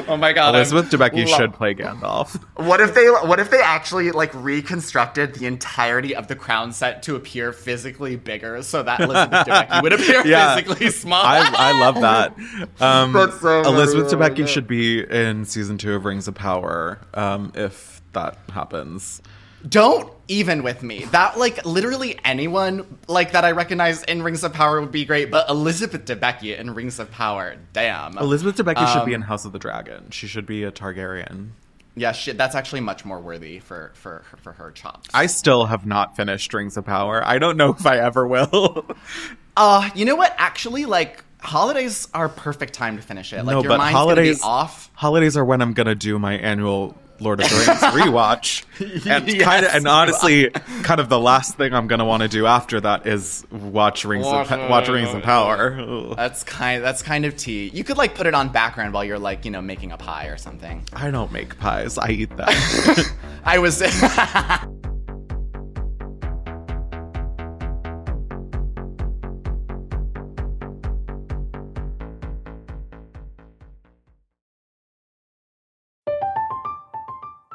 oh 0.07 0.17
my 0.17 0.33
god, 0.33 0.55
Elizabeth 0.55 0.84
Debicki 0.89 1.27
lo- 1.29 1.37
should 1.37 1.53
play 1.53 1.73
Gandalf. 1.73 2.41
What 2.55 2.79
if 2.81 2.93
they 2.93 3.07
what 3.07 3.39
if 3.39 3.49
they 3.49 3.61
actually 3.61 4.11
like 4.11 4.31
reconstructed 4.33 5.35
the 5.35 5.45
entirety 5.45 6.15
of 6.15 6.27
the 6.27 6.35
crown 6.35 6.71
set 6.73 7.03
to 7.03 7.15
appear 7.15 7.51
physically 7.53 8.15
bigger, 8.15 8.61
so 8.63 8.83
that 8.83 8.99
Elizabeth 8.99 9.47
Debicki 9.47 9.81
would 9.83 9.93
appear 9.93 10.25
Yeah. 10.25 10.55
physically 10.55 10.89
small? 10.91 11.21
I, 11.23 11.51
I 11.55 11.79
love 11.79 11.95
that. 12.01 12.35
Um, 12.79 13.13
so. 13.41 13.61
Elizabeth 13.61 14.11
Debicki 14.11 14.47
should 14.47 14.67
be 14.67 15.01
in 15.01 15.45
season 15.45 15.77
two 15.77 15.93
of 15.93 16.05
Rings 16.05 16.27
of 16.27 16.35
Power 16.35 16.99
um, 17.13 17.51
if 17.55 18.01
that 18.13 18.37
happens. 18.53 19.21
Don't 19.67 20.11
even 20.27 20.63
with 20.63 20.81
me. 20.83 21.05
That 21.05 21.37
like 21.37 21.65
literally 21.65 22.19
anyone 22.25 22.97
like 23.07 23.31
that 23.33 23.45
I 23.45 23.51
recognize 23.51 24.03
in 24.03 24.23
Rings 24.23 24.43
of 24.43 24.53
Power 24.53 24.81
would 24.81 24.91
be 24.91 25.05
great, 25.05 25.31
but 25.31 25.49
Elizabeth 25.49 26.05
Debicki 26.05 26.57
in 26.57 26.73
Rings 26.73 26.99
of 26.99 27.11
Power, 27.11 27.55
damn. 27.73 28.17
Elizabeth 28.17 28.57
Debicki 28.57 28.91
should 28.91 29.05
be 29.05 29.13
Um, 29.13 29.21
in 29.21 29.27
House 29.27 29.45
of 29.45 29.51
the 29.51 29.59
Dragon. 29.59 30.09
She 30.11 30.27
should 30.27 30.45
be 30.45 30.63
a 30.63 30.71
Targaryen. 30.71 31.49
Yeah, 31.97 32.11
shit, 32.11 32.37
that's 32.37 32.55
actually 32.55 32.81
much 32.81 33.05
more 33.05 33.19
worthy 33.19 33.59
for 33.59 33.91
for 33.95 34.23
for 34.41 34.51
her 34.53 34.71
chops. 34.71 35.09
I 35.13 35.27
still 35.27 35.65
have 35.65 35.85
not 35.85 36.15
finished 36.17 36.53
Rings 36.53 36.75
of 36.75 36.85
Power. 36.85 37.23
I 37.25 37.39
don't 37.39 37.55
know 37.57 37.69
if 37.79 37.85
I 37.85 37.97
ever 37.99 38.27
will. 38.27 38.85
uh, 39.57 39.89
you 39.95 40.03
know 40.05 40.15
what? 40.15 40.33
Actually, 40.37 40.85
like 40.85 41.23
holidays 41.39 42.07
are 42.13 42.27
perfect 42.27 42.73
time 42.73 42.97
to 42.97 43.03
finish 43.03 43.31
it. 43.31 43.45
Like 43.45 43.53
no, 43.55 43.61
your 43.61 43.69
but 43.69 43.77
mind's 43.77 43.95
holidays 43.95 44.41
off. 44.43 44.89
Holidays 44.95 45.37
are 45.37 45.45
when 45.45 45.61
I'm 45.61 45.73
gonna 45.73 45.95
do 45.95 46.19
my 46.19 46.33
annual 46.33 46.97
Lord 47.19 47.41
of 47.41 47.49
the 47.49 47.55
Rings 47.55 47.67
rewatch. 48.05 48.63
And 49.09 49.27
Yes, 49.27 49.43
kind 49.43 49.65
of, 49.65 49.73
and 49.73 49.87
honestly, 49.87 50.49
kind 50.83 50.99
of 50.99 51.09
the 51.09 51.19
last 51.19 51.55
thing 51.55 51.73
I'm 51.73 51.87
gonna 51.87 52.05
want 52.05 52.23
to 52.23 52.29
do 52.29 52.45
after 52.45 52.79
that 52.81 53.07
is 53.07 53.45
watch 53.51 54.05
Rings 54.05 54.25
of 54.25 54.49
watch 54.69 54.89
Rings 54.89 55.13
of 55.13 55.23
Power. 55.23 56.15
That's 56.15 56.43
kind 56.43 56.83
that's 56.83 57.01
kind 57.01 57.25
of 57.25 57.35
tea. 57.37 57.69
You 57.73 57.83
could 57.83 57.97
like 57.97 58.15
put 58.15 58.27
it 58.27 58.33
on 58.33 58.49
background 58.49 58.93
while 58.93 59.03
you're 59.03 59.19
like 59.19 59.45
you 59.45 59.51
know 59.51 59.61
making 59.61 59.91
a 59.91 59.97
pie 59.97 60.27
or 60.27 60.37
something. 60.37 60.83
I 60.93 61.11
don't 61.11 61.31
make 61.31 61.57
pies. 61.59 61.97
I 61.97 62.09
eat 62.09 62.35
them. 62.35 62.47
I 63.45 63.59
was. 63.59 63.81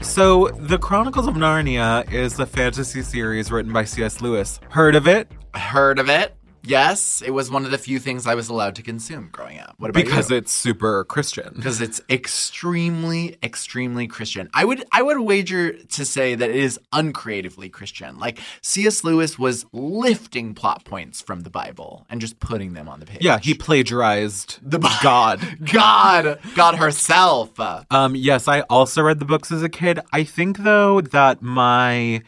So, 0.00 0.48
The 0.48 0.78
Chronicles 0.78 1.26
of 1.26 1.34
Narnia 1.34 2.10
is 2.12 2.38
a 2.38 2.46
fantasy 2.46 3.02
series 3.02 3.50
written 3.50 3.72
by 3.72 3.84
C.S. 3.84 4.20
Lewis. 4.20 4.60
Heard 4.70 4.94
of 4.94 5.08
it? 5.08 5.30
Heard 5.54 5.98
of 5.98 6.08
it? 6.08 6.37
Yes, 6.68 7.22
it 7.24 7.30
was 7.30 7.50
one 7.50 7.64
of 7.64 7.70
the 7.70 7.78
few 7.78 7.98
things 7.98 8.26
I 8.26 8.34
was 8.34 8.48
allowed 8.48 8.74
to 8.76 8.82
consume 8.82 9.30
growing 9.32 9.58
up. 9.58 9.74
What 9.78 9.90
about 9.90 10.04
because 10.04 10.30
you? 10.30 10.36
it's 10.36 10.52
super 10.52 11.04
Christian. 11.04 11.52
because 11.56 11.80
it's 11.80 12.00
extremely 12.08 13.36
extremely 13.42 14.06
christian 14.06 14.48
i 14.54 14.64
would 14.64 14.84
i 14.92 15.02
would 15.02 15.18
wager 15.20 15.72
to 15.72 16.04
say 16.04 16.34
that 16.34 16.50
it 16.50 16.56
is 16.56 16.78
uncreatively 16.92 17.68
christian 17.68 18.18
like 18.18 18.38
cs 18.62 19.04
lewis 19.04 19.38
was 19.38 19.64
lifting 19.72 20.54
plot 20.54 20.84
points 20.84 21.20
from 21.20 21.40
the 21.40 21.50
bible 21.50 22.06
and 22.10 22.20
just 22.20 22.38
putting 22.40 22.72
them 22.74 22.88
on 22.88 23.00
the 23.00 23.06
page 23.06 23.18
Yeah, 23.22 23.38
he 23.38 23.54
plagiarized 23.54 24.58
the 24.62 24.78
God. 25.02 25.40
god 25.72 26.38
god 26.54 26.74
herself 26.76 27.58
Um, 27.90 28.14
yes, 28.14 28.46
I 28.48 28.60
also 28.62 29.02
read 29.02 29.18
the 29.18 29.24
books 29.24 29.50
as 29.52 29.62
a 29.62 29.68
kid. 29.68 30.00
I 30.12 30.24
think 30.24 30.58
though 30.58 31.00
that 31.00 31.42
my 31.42 32.22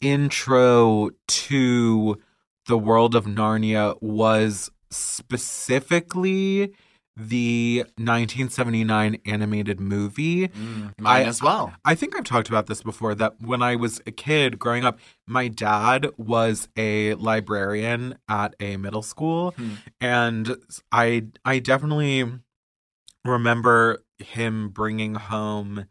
intro 0.00 1.10
to 1.26 2.20
the 2.66 2.78
world 2.78 3.14
of 3.14 3.24
Narnia 3.26 4.00
was 4.00 4.70
specifically 4.90 6.72
the 7.14 7.80
1979 7.98 9.18
animated 9.26 9.78
movie. 9.80 10.48
Mm, 10.48 10.92
mine 10.98 11.26
as 11.26 11.42
well. 11.42 11.74
I 11.84 11.94
think 11.94 12.16
I've 12.16 12.24
talked 12.24 12.48
about 12.48 12.68
this 12.68 12.82
before 12.82 13.14
that 13.16 13.34
when 13.40 13.60
I 13.60 13.76
was 13.76 14.00
a 14.06 14.10
kid 14.10 14.58
growing 14.58 14.84
up, 14.84 14.98
my 15.26 15.48
dad 15.48 16.08
was 16.16 16.68
a 16.76 17.14
librarian 17.14 18.16
at 18.28 18.54
a 18.60 18.76
middle 18.78 19.02
school 19.02 19.50
Hmm. 19.58 19.72
and 20.00 20.56
I 20.90 21.26
I 21.44 21.58
definitely 21.58 22.30
remember 23.24 24.02
him 24.18 24.68
bringing 24.70 25.14
home 25.16 25.86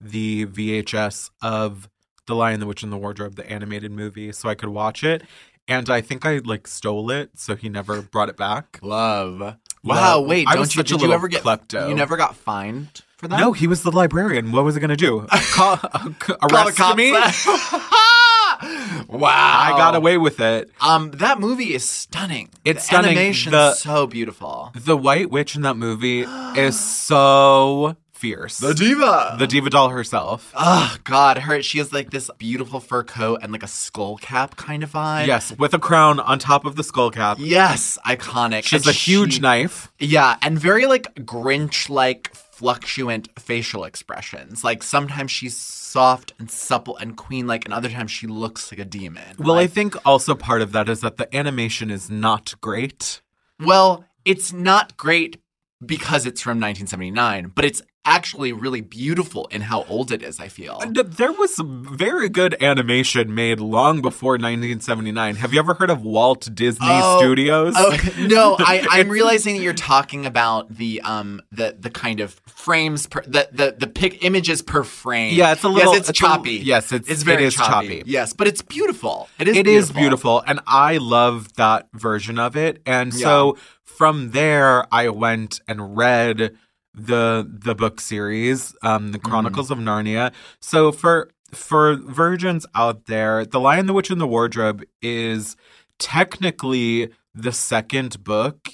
the 0.00 0.46
VHS 0.46 1.30
of 1.42 1.88
The 2.26 2.34
Lion, 2.34 2.60
the 2.60 2.66
Witch, 2.66 2.82
and 2.82 2.92
the 2.92 2.96
Wardrobe, 2.96 3.34
the 3.34 3.50
animated 3.50 3.90
movie, 3.90 4.30
so 4.32 4.48
I 4.48 4.54
could 4.54 4.68
watch 4.70 5.02
it. 5.02 5.22
And 5.70 5.88
I 5.88 6.00
think 6.00 6.26
I 6.26 6.38
like 6.44 6.66
stole 6.66 7.10
it, 7.10 7.30
so 7.36 7.54
he 7.56 7.68
never 7.68 8.02
brought 8.02 8.28
it 8.28 8.36
back. 8.36 8.78
love 8.82 9.38
wow 9.82 10.18
Love. 10.18 10.26
wait 10.26 10.46
I 10.48 10.52
don't 10.52 10.60
was 10.60 10.74
you 10.74 10.80
such 10.80 10.90
a 10.90 10.94
did 10.94 11.00
you 11.00 11.08
little 11.08 11.14
ever 11.14 11.28
get 11.28 11.42
klepto. 11.42 11.88
you 11.88 11.94
never 11.94 12.16
got 12.18 12.36
fined 12.36 13.00
for 13.16 13.28
that 13.28 13.38
No, 13.40 13.52
he 13.52 13.66
was 13.66 13.82
the 13.82 13.90
librarian. 13.92 14.52
What 14.52 14.64
was 14.64 14.74
he 14.74 14.80
going 14.80 14.90
to 14.90 14.96
do? 14.96 15.26
Call, 15.54 15.76
Call 15.78 16.10
the 16.18 16.38
arrest 16.52 16.76
cops. 16.76 16.96
me? 16.98 17.12
wow 19.08 19.28
I 19.28 19.70
got 19.76 19.94
away 19.94 20.18
with 20.18 20.40
it. 20.40 20.70
um 20.80 21.12
that 21.12 21.40
movie 21.40 21.72
is 21.74 21.84
stunning 21.84 22.50
It's 22.64 22.82
the 22.82 22.86
stunning. 22.88 23.10
animation's 23.12 23.52
The- 23.52 23.74
so 23.74 24.06
beautiful 24.06 24.72
The 24.74 24.96
White 24.96 25.30
Witch 25.30 25.56
in 25.56 25.62
that 25.62 25.76
movie 25.76 26.20
is 26.56 26.78
so 26.78 27.96
fierce. 28.20 28.58
The 28.58 28.74
diva 28.74 29.36
the 29.38 29.46
diva 29.46 29.70
doll 29.70 29.88
herself. 29.88 30.52
Oh 30.54 30.96
God, 31.04 31.38
her 31.38 31.62
she 31.62 31.78
has 31.78 31.92
like 31.92 32.10
this 32.10 32.30
beautiful 32.38 32.80
fur 32.80 33.02
coat 33.02 33.40
and 33.42 33.50
like 33.52 33.62
a 33.62 33.68
skull 33.68 34.16
cap 34.18 34.56
kind 34.56 34.82
of 34.82 34.92
vibe. 34.92 35.26
Yes, 35.26 35.56
with 35.58 35.74
a 35.74 35.78
crown 35.78 36.20
on 36.20 36.38
top 36.38 36.64
of 36.64 36.76
the 36.76 36.84
skull 36.84 37.10
cap. 37.10 37.38
Yes, 37.40 37.98
iconic. 38.06 38.64
She 38.64 38.76
has 38.76 38.86
And 38.86 38.94
a 38.94 38.98
huge 38.98 39.34
she- 39.34 39.40
knife. 39.40 39.90
Yeah, 39.98 40.36
and 40.42 40.58
very 40.58 40.86
like 40.86 41.14
Grinch 41.16 41.88
like 41.88 42.34
fluctuant 42.34 43.28
facial 43.38 43.84
expressions. 43.84 44.62
Like 44.62 44.82
sometimes 44.82 45.30
she's 45.30 45.56
soft 45.56 46.34
and 46.38 46.50
supple 46.50 46.96
and 46.98 47.16
queen 47.16 47.46
like, 47.46 47.64
and 47.64 47.72
other 47.72 47.88
times 47.88 48.10
she 48.10 48.26
looks 48.26 48.70
like 48.70 48.78
a 48.78 48.84
demon. 48.84 49.36
Well, 49.38 49.56
I 49.56 49.66
think 49.66 49.96
also 50.06 50.34
part 50.34 50.60
of 50.62 50.72
that 50.72 50.88
is 50.88 51.00
that 51.00 51.16
the 51.16 51.34
animation 51.34 51.90
is 51.90 52.10
not 52.10 52.54
great. 52.60 53.22
well, 53.58 54.04
it's 54.26 54.52
not 54.52 54.96
great 54.98 55.38
because 55.84 56.26
it's 56.26 56.40
from 56.40 56.58
1979, 56.60 57.52
but 57.54 57.64
it's 57.64 57.82
actually 58.06 58.50
really 58.50 58.80
beautiful 58.80 59.46
in 59.50 59.60
how 59.60 59.84
old 59.84 60.10
it 60.10 60.22
is. 60.22 60.40
I 60.40 60.48
feel. 60.48 60.78
Th- 60.78 61.06
There 61.06 61.32
was 61.32 61.54
some 61.54 61.84
very 61.96 62.28
good 62.30 62.56
animation 62.62 63.34
made 63.34 63.60
long 63.60 64.00
before 64.00 64.32
1979. 64.32 65.36
Have 65.36 65.52
you 65.52 65.58
ever 65.58 65.74
heard 65.74 65.90
of 65.90 66.02
Walt 66.02 66.48
Disney 66.54 66.86
Oh, 66.88 67.18
Studios? 67.18 67.76
Okay. 67.76 68.26
No, 68.28 68.56
I, 68.58 68.86
I'm 68.90 69.08
realizing 69.10 69.56
that 69.56 69.62
you're 69.62 69.72
talking 69.74 70.24
about 70.24 70.74
the 70.76 71.00
um 71.02 71.42
the 71.52 71.76
the 71.78 71.90
kind 71.90 72.20
of 72.20 72.40
frames 72.46 73.06
per 73.06 73.22
the 73.22 73.48
the 73.52 73.76
the 73.78 73.86
pic 73.86 74.24
images 74.24 74.62
per 74.62 74.82
frame. 74.82 75.34
Yeah, 75.34 75.52
it's 75.52 75.62
a 75.62 75.68
little- 75.68 75.92
Yes, 75.92 76.00
it's, 76.00 76.08
it's 76.10 76.18
a- 76.18 76.22
choppy. 76.22 76.52
yes, 76.56 76.92
it's- 76.92 77.10
it's 77.10 77.22
very 77.22 77.44
it 77.44 77.48
is 77.48 77.54
choppy. 77.54 78.02
Yes, 78.06 78.32
but 78.32 78.46
it's 78.48 78.62
beautiful. 78.62 79.28
It 79.38 79.48
is. 79.48 79.56
It 79.58 79.64
beautiful. 79.64 79.78
is 79.78 79.90
beautiful, 79.92 80.42
and 80.46 80.60
I 80.66 80.96
love 80.98 81.52
that 81.54 81.88
version 81.92 82.38
of 82.38 82.56
it. 82.56 82.80
And 82.86 83.12
so 83.12 83.56
from 84.00 84.30
there, 84.30 84.86
I 84.90 85.10
went 85.10 85.60
and 85.68 85.94
read 85.94 86.56
the 86.94 87.46
the 87.46 87.74
book 87.74 88.00
series, 88.00 88.74
um, 88.82 89.12
the 89.12 89.18
Mm-hmm. 89.18 89.30
Chronicles 89.30 89.70
of 89.70 89.76
Narnia. 89.76 90.32
So 90.58 90.90
for 90.90 91.28
for 91.52 91.96
virgins 91.96 92.64
out 92.74 93.04
there, 93.04 93.44
The 93.44 93.60
Lion, 93.60 93.84
the 93.84 93.92
Witch, 93.92 94.08
and 94.08 94.18
the 94.18 94.26
Wardrobe 94.26 94.82
is 95.02 95.54
technically 95.98 97.10
the 97.34 97.52
second 97.52 98.24
book 98.24 98.70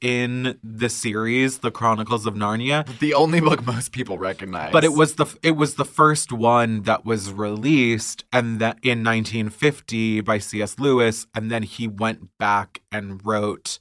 in 0.00 0.56
the 0.62 0.88
series, 0.88 1.58
The 1.58 1.72
Chronicles 1.72 2.24
of 2.24 2.34
Narnia. 2.34 2.86
The 3.00 3.14
only 3.14 3.40
book 3.40 3.66
most 3.66 3.90
people 3.90 4.18
recognize. 4.18 4.70
But 4.70 4.84
it 4.84 4.92
was 4.92 5.16
the 5.16 5.26
it 5.42 5.56
was 5.56 5.74
the 5.74 5.84
first 5.84 6.30
one 6.30 6.82
that 6.82 7.04
was 7.04 7.32
released 7.32 8.24
and 8.32 8.60
that 8.60 8.78
in 8.84 9.02
1950 9.02 10.20
by 10.20 10.38
C.S. 10.38 10.78
Lewis 10.78 11.26
and 11.34 11.50
then 11.50 11.64
he 11.64 11.88
went 11.88 12.28
back 12.38 12.82
and 12.92 13.20
wrote 13.26 13.80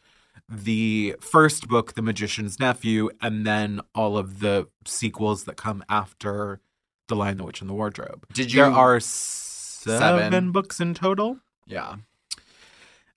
the 0.55 1.15
first 1.19 1.67
book 1.67 1.93
The 1.93 2.01
Magician's 2.01 2.59
Nephew 2.59 3.09
and 3.21 3.45
then 3.45 3.81
all 3.95 4.17
of 4.17 4.39
the 4.39 4.67
sequels 4.85 5.45
that 5.45 5.57
come 5.57 5.83
after 5.89 6.59
The 7.07 7.15
Lion 7.15 7.37
the 7.37 7.43
Witch 7.43 7.61
and 7.61 7.69
the 7.69 7.73
Wardrobe. 7.73 8.25
Did 8.33 8.53
you? 8.53 8.61
There 8.61 8.71
are 8.71 8.99
seven, 8.99 10.19
Seven. 10.31 10.51
books 10.51 10.79
in 10.79 10.93
total. 10.93 11.39
Yeah. 11.65 11.95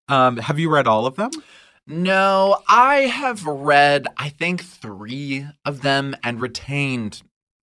Um 0.08 0.36
have 0.38 0.58
you 0.58 0.70
read 0.70 0.86
all 0.86 1.06
of 1.06 1.16
them? 1.16 1.30
No, 1.86 2.58
I 2.68 3.02
have 3.02 3.44
read 3.46 4.06
I 4.16 4.28
think 4.30 4.62
three 4.64 5.46
of 5.64 5.82
them 5.82 6.16
and 6.22 6.40
retained 6.40 7.22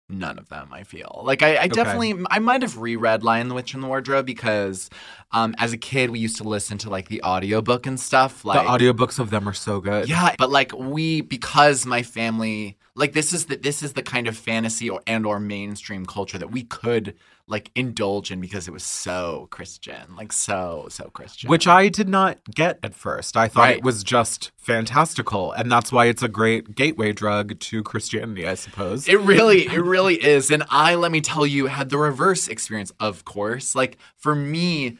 none 0.09 0.39
of 0.39 0.49
them. 0.49 0.69
I 0.73 0.85
feel 0.85 1.23
like 1.25 1.43
I, 1.43 1.57
I 1.59 1.69
definitely 1.69 2.25
I 2.31 2.39
might 2.39 2.63
have 2.63 2.79
reread 2.79 3.23
Lion 3.23 3.49
the 3.49 3.55
Witch 3.55 3.75
and 3.75 3.83
the 3.83 3.87
Wardrobe 3.87 4.27
because 4.27 4.91
um, 5.33 5.55
as 5.59 5.73
a 5.73 5.79
kid 5.79 6.11
we 6.11 6.19
used 6.19 6.37
to 6.37 6.45
listen 6.45 6.79
to 6.79 6.91
like 6.91 7.09
the 7.09 7.23
audiobook 7.23 7.87
and 7.87 7.99
stuff. 7.99 8.45
Like 8.45 8.65
the 8.65 8.93
audiobooks 8.93 9.19
of 9.19 9.31
them 9.31 9.49
are 9.49 9.55
so 9.55 9.81
good. 9.81 10.09
Yeah, 10.09 10.35
but 10.39 10.51
like 10.51 10.73
we 10.77 11.21
because 11.21 11.87
my 11.87 12.03
family 12.03 12.79
like 12.95 13.13
this 13.13 13.33
is 13.33 13.47
the 13.47 13.57
this 13.57 13.83
is 13.83 13.95
the 13.95 14.03
kind 14.03 14.27
of 14.27 14.37
fantasy 14.37 14.91
or 14.91 15.03
and 15.07 15.25
or 15.27 15.41
mainstream 15.41 16.07
culture 16.07 16.39
that 16.39 16.51
we 16.51 16.65
could 16.65 17.15
like 17.53 17.71
indulge 17.77 18.33
in 18.33 18.41
because 18.41 18.67
it 18.67 18.73
was 18.73 18.83
so 18.83 19.47
Christian, 19.51 20.17
like 20.17 20.33
so 20.33 20.87
so 20.91 21.05
Christian. 21.13 21.49
Which 21.51 21.69
I 21.69 21.89
did 21.89 22.09
not 22.09 22.39
get 22.53 22.81
at 22.83 22.95
first. 22.95 23.37
I 23.37 23.47
thought 23.47 23.61
Right. 23.61 23.77
it 23.77 23.85
was 23.85 24.03
just 24.03 24.51
fantastical, 24.57 25.53
and 25.53 25.71
that's 25.71 25.93
why 25.93 26.07
it's 26.07 26.23
a 26.23 26.29
great 26.29 26.75
gateway 26.75 27.13
drug 27.13 27.61
to 27.61 27.83
Christianity, 27.85 28.49
I 28.49 28.55
suppose. 28.55 29.07
It 29.07 29.21
really, 29.21 29.67
it 29.67 29.83
really 29.83 30.15
is. 30.17 30.51
And 30.51 30.65
I, 30.71 30.95
let 30.97 31.13
me 31.13 31.21
tell 31.21 31.47
you, 31.47 31.67
had 31.67 31.91
the 31.91 31.99
reverse 31.99 32.49
experience, 32.49 32.91
of 32.99 33.25
course. 33.25 33.75
Like 33.77 33.99
for 34.17 34.35
me, 34.35 34.97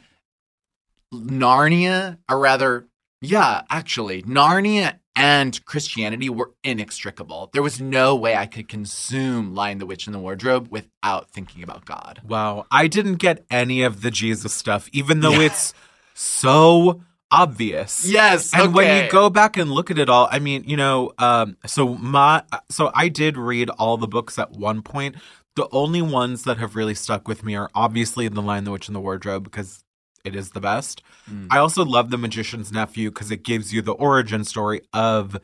Narnia, 1.13 2.17
or 2.29 2.39
rather, 2.39 2.87
yeah, 3.21 3.63
actually, 3.69 4.23
Narnia 4.23 4.99
and 5.15 5.63
Christianity 5.65 6.29
were 6.29 6.51
inextricable. 6.63 7.49
There 7.53 7.61
was 7.63 7.79
no 7.79 8.15
way 8.15 8.35
I 8.35 8.45
could 8.45 8.67
consume 8.67 9.53
Lion, 9.53 9.77
the 9.77 9.85
Witch, 9.85 10.07
and 10.07 10.13
the 10.15 10.19
Wardrobe 10.19 10.67
without 10.71 11.29
thinking 11.29 11.63
about 11.63 11.85
God. 11.85 12.21
wow, 12.27 12.65
I 12.71 12.87
didn't 12.87 13.15
get 13.15 13.45
any 13.49 13.83
of 13.83 14.01
the 14.01 14.09
Jesus 14.11 14.53
stuff, 14.53 14.89
even 14.91 15.19
though 15.21 15.33
Yeah. 15.33 15.47
it's 15.47 15.73
so 16.13 17.01
obvious. 17.31 18.05
Yes, 18.05 18.53
And 18.53 18.73
when 18.73 19.03
you 19.05 19.11
go 19.11 19.29
back 19.29 19.57
and 19.57 19.71
look 19.71 19.89
at 19.91 19.97
it 19.97 20.09
all, 20.09 20.27
I 20.31 20.39
mean, 20.39 20.63
you 20.67 20.77
know, 20.77 21.11
um, 21.17 21.57
so 21.65 21.95
my, 21.95 22.43
so 22.69 22.91
I 22.93 23.07
did 23.07 23.37
read 23.37 23.69
all 23.71 23.97
the 23.97 24.07
books 24.07 24.37
at 24.37 24.51
one 24.51 24.81
point. 24.81 25.15
The 25.55 25.67
only 25.71 26.01
ones 26.01 26.43
that 26.43 26.57
have 26.57 26.75
really 26.75 26.95
stuck 26.95 27.27
with 27.27 27.43
me 27.43 27.55
are 27.55 27.69
obviously 27.75 28.27
The 28.27 28.41
Lion, 28.41 28.63
the 28.63 28.71
Witch, 28.71 28.87
and 28.87 28.95
the 28.95 28.99
Wardrobe 28.99 29.43
because 29.43 29.82
it 30.23 30.35
is 30.35 30.51
the 30.51 30.61
best. 30.61 31.03
Mm. 31.29 31.47
I 31.51 31.57
also 31.57 31.83
love 31.83 32.09
The 32.09 32.17
Magician's 32.17 32.71
Nephew 32.71 33.09
because 33.11 33.31
it 33.31 33.43
gives 33.43 33.73
you 33.73 33.81
the 33.81 33.91
origin 33.93 34.43
story 34.43 34.81
of 34.93 35.37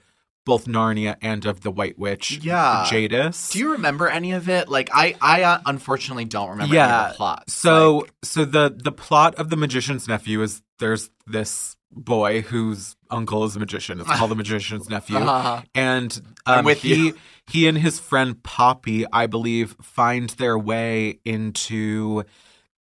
both 0.45 0.65
Narnia 0.65 1.15
and 1.21 1.45
of 1.45 1.61
the 1.61 1.69
White 1.69 1.99
Witch, 1.99 2.39
Yeah. 2.41 2.85
Jadis. 2.89 3.51
Do 3.51 3.59
you 3.59 3.73
remember 3.73 4.07
any 4.07 4.31
of 4.31 4.49
it? 4.49 4.69
Like 4.69 4.89
I, 4.93 5.15
I 5.21 5.43
uh, 5.43 5.59
unfortunately 5.65 6.25
don't 6.25 6.49
remember 6.51 6.75
any 6.75 6.91
of 6.91 7.11
the 7.11 7.17
plots. 7.17 7.53
So 7.53 7.97
Like, 7.99 8.11
so 8.23 8.45
the 8.45 8.73
the 8.75 8.91
plot 8.91 9.35
of 9.35 9.49
the 9.49 9.57
magician's 9.57 10.07
nephew 10.07 10.41
is 10.41 10.61
there's 10.79 11.11
this 11.27 11.75
boy 11.91 12.41
whose 12.41 12.95
uncle 13.11 13.43
is 13.43 13.55
a 13.55 13.59
magician. 13.59 13.99
It's 13.99 14.09
called 14.09 14.31
the 14.31 14.35
magician's 14.43 14.89
nephew, 14.89 15.17
Uh-huh. 15.17 15.61
and 15.75 16.19
um, 16.45 16.65
with 16.65 16.81
he 16.81 17.07
you. 17.07 17.17
he 17.47 17.67
and 17.67 17.77
his 17.77 17.99
friend 17.99 18.41
Poppy, 18.41 19.05
I 19.11 19.27
believe, 19.27 19.75
find 19.81 20.29
their 20.31 20.57
way 20.57 21.19
into 21.25 22.23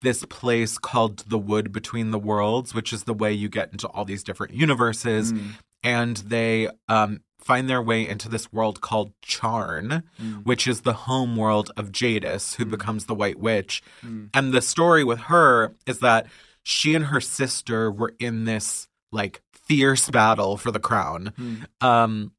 this 0.01 0.25
place 0.25 0.77
called 0.77 1.19
the 1.27 1.37
Wood 1.39 1.71
Between 1.71 2.11
the 2.11 2.19
Worlds, 2.19 2.73
which 2.73 2.93
is 2.93 3.03
the 3.03 3.13
way 3.13 3.33
you 3.33 3.49
get 3.49 3.71
into 3.71 3.87
all 3.87 4.05
these 4.05 4.23
different 4.23 4.53
universes. 4.53 5.33
Mm. 5.33 5.51
And 5.83 6.17
they 6.17 6.69
um, 6.87 7.21
find 7.39 7.69
their 7.69 7.81
way 7.81 8.07
into 8.07 8.29
this 8.29 8.51
world 8.51 8.81
called 8.81 9.13
Charn, 9.21 10.03
Mm. 10.21 10.45
which 10.45 10.67
is 10.67 10.81
the 10.81 10.93
home 10.93 11.35
world 11.35 11.71
of 11.77 11.91
Jadis, 11.91 12.55
who 12.55 12.65
becomes 12.65 13.05
the 13.05 13.15
White 13.15 13.39
Witch. 13.39 13.81
Mm. 14.03 14.29
And 14.33 14.53
the 14.53 14.61
story 14.61 15.03
with 15.03 15.19
her 15.21 15.75
is 15.85 15.99
that 15.99 16.27
she 16.63 16.95
and 16.95 17.05
her 17.05 17.21
sister 17.21 17.91
were 17.91 18.13
in 18.19 18.45
this 18.45 18.87
like 19.11 19.41
fierce 19.53 20.09
battle 20.09 20.57
for 20.57 20.71
the 20.71 20.79
crown. 20.79 21.33
Mm. 21.39 21.85
Um, 21.85 22.31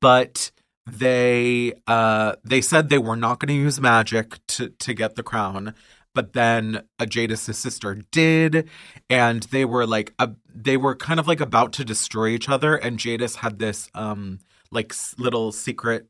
but 0.00 0.50
they 0.86 1.72
uh 1.86 2.34
they 2.44 2.60
said 2.60 2.88
they 2.88 2.98
were 2.98 3.16
not 3.16 3.38
going 3.38 3.48
to 3.48 3.54
use 3.54 3.80
magic 3.80 4.38
to 4.48 4.68
to 4.70 4.92
get 4.92 5.14
the 5.14 5.22
crown 5.22 5.74
but 6.14 6.32
then 6.32 6.82
Jadis' 7.00 7.54
sister 7.56 7.96
did 8.10 8.68
and 9.10 9.42
they 9.44 9.64
were 9.64 9.86
like 9.86 10.12
uh, 10.18 10.28
they 10.54 10.76
were 10.76 10.94
kind 10.94 11.18
of 11.20 11.26
like 11.28 11.40
about 11.40 11.72
to 11.74 11.84
destroy 11.84 12.28
each 12.28 12.48
other 12.48 12.76
and 12.76 12.98
Jadis 12.98 13.36
had 13.36 13.58
this 13.58 13.88
um 13.94 14.38
like 14.70 14.92
little 15.18 15.52
secret 15.52 16.06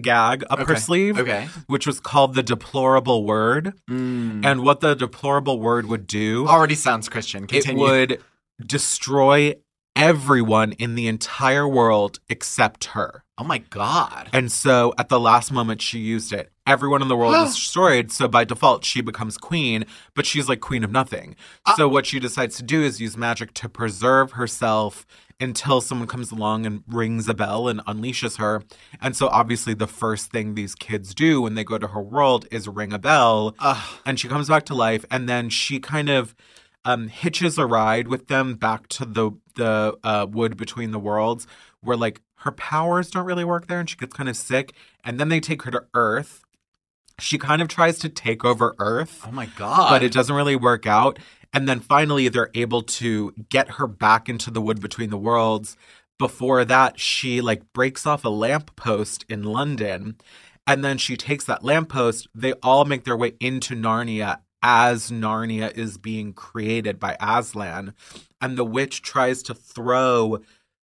gag 0.00 0.44
up 0.50 0.58
her 0.68 0.76
sleeve 0.76 1.18
Okay. 1.18 1.48
which 1.68 1.86
was 1.86 2.00
called 2.00 2.34
the 2.34 2.42
deplorable 2.42 3.24
word 3.24 3.72
Mm. 3.88 4.44
and 4.44 4.62
what 4.62 4.80
the 4.80 4.94
deplorable 4.94 5.58
word 5.58 5.86
would 5.86 6.06
do 6.06 6.46
Already 6.46 6.74
sounds 6.74 7.08
Christian. 7.08 7.46
Continue. 7.46 7.86
it 7.86 8.10
would 8.10 8.22
destroy 8.66 9.54
everyone 9.96 10.72
in 10.72 10.94
the 10.94 11.08
entire 11.08 11.66
world 11.66 12.20
except 12.28 12.84
her. 12.86 13.24
Oh 13.38 13.44
my 13.44 13.58
god. 13.58 14.28
And 14.32 14.52
so 14.52 14.94
at 14.98 15.08
the 15.08 15.18
last 15.18 15.50
moment 15.50 15.82
she 15.82 15.98
used 15.98 16.32
it. 16.32 16.52
Everyone 16.66 17.02
in 17.02 17.08
the 17.08 17.16
world 17.16 17.34
is 17.34 17.54
destroyed, 17.54 18.12
so 18.12 18.28
by 18.28 18.44
default 18.44 18.84
she 18.84 19.00
becomes 19.00 19.38
queen, 19.38 19.86
but 20.14 20.26
she's 20.26 20.48
like 20.48 20.60
queen 20.60 20.84
of 20.84 20.92
nothing. 20.92 21.34
Uh 21.64 21.74
so 21.76 21.88
what 21.88 22.06
she 22.06 22.20
decides 22.20 22.56
to 22.58 22.62
do 22.62 22.82
is 22.82 23.00
use 23.00 23.16
magic 23.16 23.54
to 23.54 23.68
preserve 23.68 24.32
herself 24.32 25.06
until 25.40 25.80
someone 25.80 26.08
comes 26.08 26.30
along 26.30 26.64
and 26.64 26.82
rings 26.88 27.28
a 27.28 27.34
bell 27.34 27.68
and 27.68 27.80
unleashes 27.86 28.38
her. 28.38 28.62
And 29.00 29.14
so 29.16 29.28
obviously 29.28 29.74
the 29.74 29.86
first 29.86 30.30
thing 30.30 30.54
these 30.54 30.74
kids 30.74 31.14
do 31.14 31.42
when 31.42 31.54
they 31.54 31.64
go 31.64 31.78
to 31.78 31.88
her 31.88 32.00
world 32.00 32.46
is 32.50 32.68
ring 32.68 32.92
a 32.92 32.98
bell. 32.98 33.54
And 34.06 34.18
she 34.18 34.28
comes 34.28 34.48
back 34.48 34.64
to 34.66 34.74
life 34.74 35.04
and 35.10 35.28
then 35.28 35.50
she 35.50 35.78
kind 35.78 36.08
of 36.08 36.34
um, 36.86 37.08
hitches 37.08 37.58
a 37.58 37.66
ride 37.66 38.08
with 38.08 38.28
them 38.28 38.54
back 38.54 38.86
to 38.88 39.04
the 39.04 39.32
the 39.56 39.96
uh, 40.04 40.26
wood 40.30 40.56
between 40.56 40.92
the 40.92 40.98
worlds, 40.98 41.46
where 41.82 41.96
like 41.96 42.20
her 42.40 42.52
powers 42.52 43.10
don't 43.10 43.26
really 43.26 43.44
work 43.44 43.66
there, 43.66 43.80
and 43.80 43.90
she 43.90 43.96
gets 43.96 44.14
kind 44.14 44.28
of 44.28 44.36
sick. 44.36 44.72
And 45.04 45.18
then 45.18 45.28
they 45.28 45.40
take 45.40 45.62
her 45.62 45.70
to 45.72 45.84
Earth. 45.94 46.42
She 47.18 47.38
kind 47.38 47.60
of 47.62 47.68
tries 47.68 47.98
to 48.00 48.08
take 48.08 48.44
over 48.44 48.74
Earth, 48.78 49.22
Oh 49.26 49.32
my 49.32 49.46
god. 49.56 49.90
but 49.90 50.02
it 50.02 50.12
doesn't 50.12 50.36
really 50.36 50.56
work 50.56 50.86
out. 50.86 51.18
And 51.52 51.66
then 51.68 51.80
finally, 51.80 52.28
they're 52.28 52.50
able 52.54 52.82
to 52.82 53.32
get 53.48 53.70
her 53.72 53.86
back 53.86 54.28
into 54.28 54.50
the 54.50 54.60
wood 54.60 54.80
between 54.80 55.10
the 55.10 55.16
worlds. 55.18 55.76
Before 56.18 56.64
that, 56.64 57.00
she 57.00 57.40
like 57.40 57.72
breaks 57.72 58.06
off 58.06 58.24
a 58.24 58.28
lamppost 58.28 59.24
in 59.28 59.42
London, 59.42 60.16
and 60.66 60.84
then 60.84 60.98
she 60.98 61.16
takes 61.16 61.44
that 61.46 61.64
lamppost. 61.64 62.28
They 62.34 62.52
all 62.62 62.84
make 62.84 63.04
their 63.04 63.16
way 63.16 63.32
into 63.40 63.74
Narnia 63.74 64.40
as 64.68 65.12
Narnia 65.12 65.72
is 65.78 65.96
being 65.96 66.32
created 66.32 66.98
by 66.98 67.16
Aslan, 67.20 67.94
and 68.40 68.58
the 68.58 68.64
witch 68.64 69.00
tries 69.00 69.40
to 69.44 69.54
throw 69.54 70.40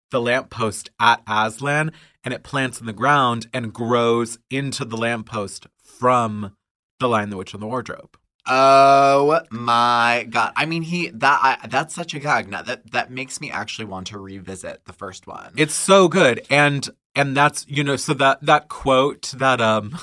the 0.10 0.22
lamppost 0.22 0.90
at 1.02 1.22
Aslan, 1.28 1.92
and 2.24 2.34
it 2.34 2.44
plants 2.44 2.80
in 2.80 2.86
the 2.86 2.94
ground 2.94 3.48
and 3.54 3.74
grows 3.74 4.38
into 4.50 4.86
the 4.86 4.96
lamppost 4.96 5.68
from 5.84 6.56
the 7.02 7.10
Lion, 7.10 7.30
the 7.30 7.36
Witch, 7.36 7.54
and 7.54 7.62
the 7.62 7.68
Wardrobe. 7.68 8.18
Oh 8.48 9.42
my 9.52 10.28
god! 10.30 10.54
I 10.56 10.66
mean, 10.66 10.84
he 10.84 11.10
that 11.10 11.40
I, 11.44 11.68
that's 11.68 11.94
such 11.94 12.14
a 12.14 12.20
gag. 12.20 12.50
Now 12.50 12.62
that 12.62 12.90
that 12.92 13.12
makes 13.12 13.42
me 13.42 13.52
actually 13.52 13.86
want 13.86 14.08
to 14.08 14.18
revisit 14.18 14.86
the 14.86 14.94
first 14.94 15.28
one. 15.28 15.52
It's 15.58 15.74
so 15.74 16.08
good, 16.08 16.46
and 16.50 16.90
and 17.16 17.36
that's 17.36 17.66
you 17.68 17.84
know 17.84 17.98
so 17.98 18.14
that 18.14 18.46
that 18.46 18.70
quote 18.70 19.34
that 19.38 19.60
um 19.60 19.98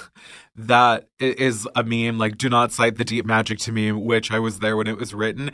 that 0.56 1.08
is 1.18 1.68
a 1.74 1.82
meme 1.82 2.18
like 2.18 2.36
do 2.36 2.48
not 2.48 2.72
cite 2.72 2.96
the 2.96 3.04
deep 3.04 3.24
magic 3.24 3.58
to 3.60 3.72
me, 3.72 3.92
which 3.92 4.30
I 4.30 4.38
was 4.38 4.58
there 4.58 4.76
when 4.76 4.86
it 4.86 4.98
was 4.98 5.14
written, 5.14 5.50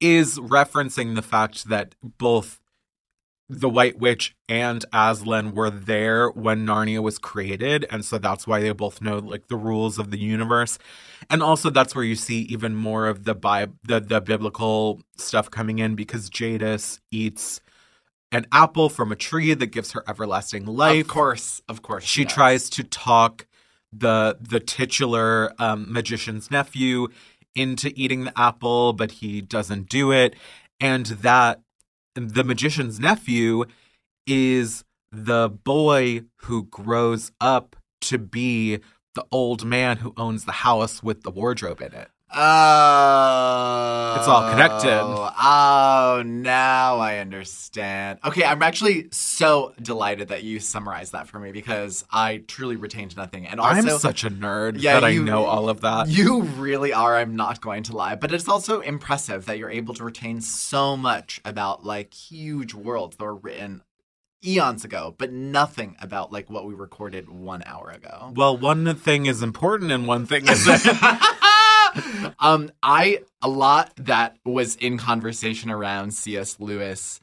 is 0.00 0.38
referencing 0.38 1.14
the 1.14 1.22
fact 1.22 1.68
that 1.68 1.94
both 2.02 2.60
the 3.48 3.68
White 3.68 3.98
Witch 3.98 4.34
and 4.48 4.84
Aslan 4.92 5.54
were 5.54 5.70
there 5.70 6.28
when 6.30 6.66
Narnia 6.66 7.00
was 7.00 7.18
created, 7.18 7.86
and 7.90 8.04
so 8.04 8.18
that's 8.18 8.46
why 8.46 8.60
they 8.60 8.72
both 8.72 9.00
know 9.00 9.18
like 9.18 9.46
the 9.46 9.56
rules 9.56 9.98
of 9.98 10.10
the 10.10 10.18
universe, 10.18 10.78
and 11.30 11.42
also 11.42 11.70
that's 11.70 11.94
where 11.94 12.04
you 12.04 12.16
see 12.16 12.40
even 12.42 12.74
more 12.74 13.06
of 13.06 13.24
the 13.24 13.34
bi- 13.34 13.68
the 13.84 14.00
the 14.00 14.20
biblical 14.20 15.00
stuff 15.16 15.50
coming 15.50 15.78
in 15.78 15.94
because 15.94 16.28
Jadis 16.28 17.00
eats 17.12 17.60
an 18.32 18.46
apple 18.50 18.88
from 18.88 19.12
a 19.12 19.16
tree 19.16 19.54
that 19.54 19.68
gives 19.68 19.92
her 19.92 20.02
everlasting 20.08 20.66
life. 20.66 21.02
Of 21.02 21.08
course, 21.08 21.62
of 21.68 21.82
course. 21.82 22.04
She 22.04 22.24
tries 22.24 22.68
to 22.70 22.82
talk 22.82 23.46
the 23.92 24.36
the 24.40 24.60
titular 24.60 25.52
um, 25.58 25.92
magician's 25.92 26.50
nephew 26.50 27.08
into 27.54 27.92
eating 27.96 28.24
the 28.24 28.38
apple, 28.38 28.92
but 28.92 29.10
he 29.12 29.40
doesn't 29.40 29.88
do 29.88 30.12
it, 30.12 30.34
and 30.80 31.06
that 31.06 31.60
the 32.14 32.44
magician's 32.44 32.98
nephew 32.98 33.64
is 34.26 34.84
the 35.12 35.48
boy 35.48 36.22
who 36.42 36.64
grows 36.64 37.32
up 37.40 37.76
to 38.02 38.18
be 38.18 38.80
the 39.14 39.24
old 39.32 39.64
man 39.64 39.98
who 39.98 40.12
owns 40.16 40.44
the 40.44 40.52
house 40.52 41.02
with 41.02 41.22
the 41.22 41.30
wardrobe 41.30 41.80
in 41.80 41.92
it. 41.94 42.08
Oh, 42.34 44.14
It's 44.18 44.28
all 44.28 44.50
connected. 44.50 44.90
Oh, 44.92 46.22
now 46.24 46.98
I 46.98 47.18
understand. 47.18 48.18
Okay, 48.24 48.44
I'm 48.44 48.62
actually 48.62 49.08
so 49.12 49.74
delighted 49.80 50.28
that 50.28 50.42
you 50.42 50.58
summarized 50.60 51.12
that 51.12 51.28
for 51.28 51.38
me 51.38 51.52
because 51.52 52.04
I 52.10 52.38
truly 52.48 52.76
retained 52.76 53.16
nothing. 53.16 53.46
And 53.46 53.60
also, 53.60 53.92
I'm 53.94 53.98
such 53.98 54.24
a 54.24 54.30
nerd 54.30 54.76
Yeah, 54.80 55.00
that 55.00 55.12
you- 55.12 55.22
I 55.22 55.24
know 55.24 55.44
all 55.44 55.68
of 55.68 55.82
that. 55.82 56.08
You 56.08 56.42
really 56.42 56.92
are. 56.92 57.16
I'm 57.16 57.36
not 57.36 57.60
going 57.60 57.82
to 57.84 57.96
lie. 57.96 58.14
But 58.16 58.32
it's 58.32 58.48
also 58.48 58.80
impressive 58.80 59.46
that 59.46 59.58
you're 59.58 59.70
able 59.70 59.94
to 59.94 60.04
retain 60.04 60.40
so 60.40 60.96
much 60.96 61.40
about 61.44 61.84
like 61.84 62.12
huge 62.14 62.74
worlds 62.74 63.16
that 63.16 63.24
were 63.24 63.34
written 63.36 63.82
eons 64.44 64.84
ago, 64.84 65.14
but 65.18 65.32
nothing 65.32 65.96
about 66.00 66.30
like 66.32 66.48
what 66.50 66.66
we 66.66 66.74
recorded 66.74 67.28
one 67.28 67.62
hour 67.66 67.90
ago. 67.90 68.32
well, 68.36 68.56
one 68.56 68.94
thing 68.94 69.26
is 69.26 69.42
important 69.42 69.90
and 69.90 70.06
one 70.06 70.24
thing 70.26 70.46
isn't. 70.48 70.82
um, 72.38 72.70
I 72.82 73.20
a 73.42 73.48
lot 73.48 73.92
that 73.96 74.36
was 74.44 74.76
in 74.76 74.98
conversation 74.98 75.70
around 75.70 76.12
C.S. 76.12 76.58
Lewis. 76.60 77.20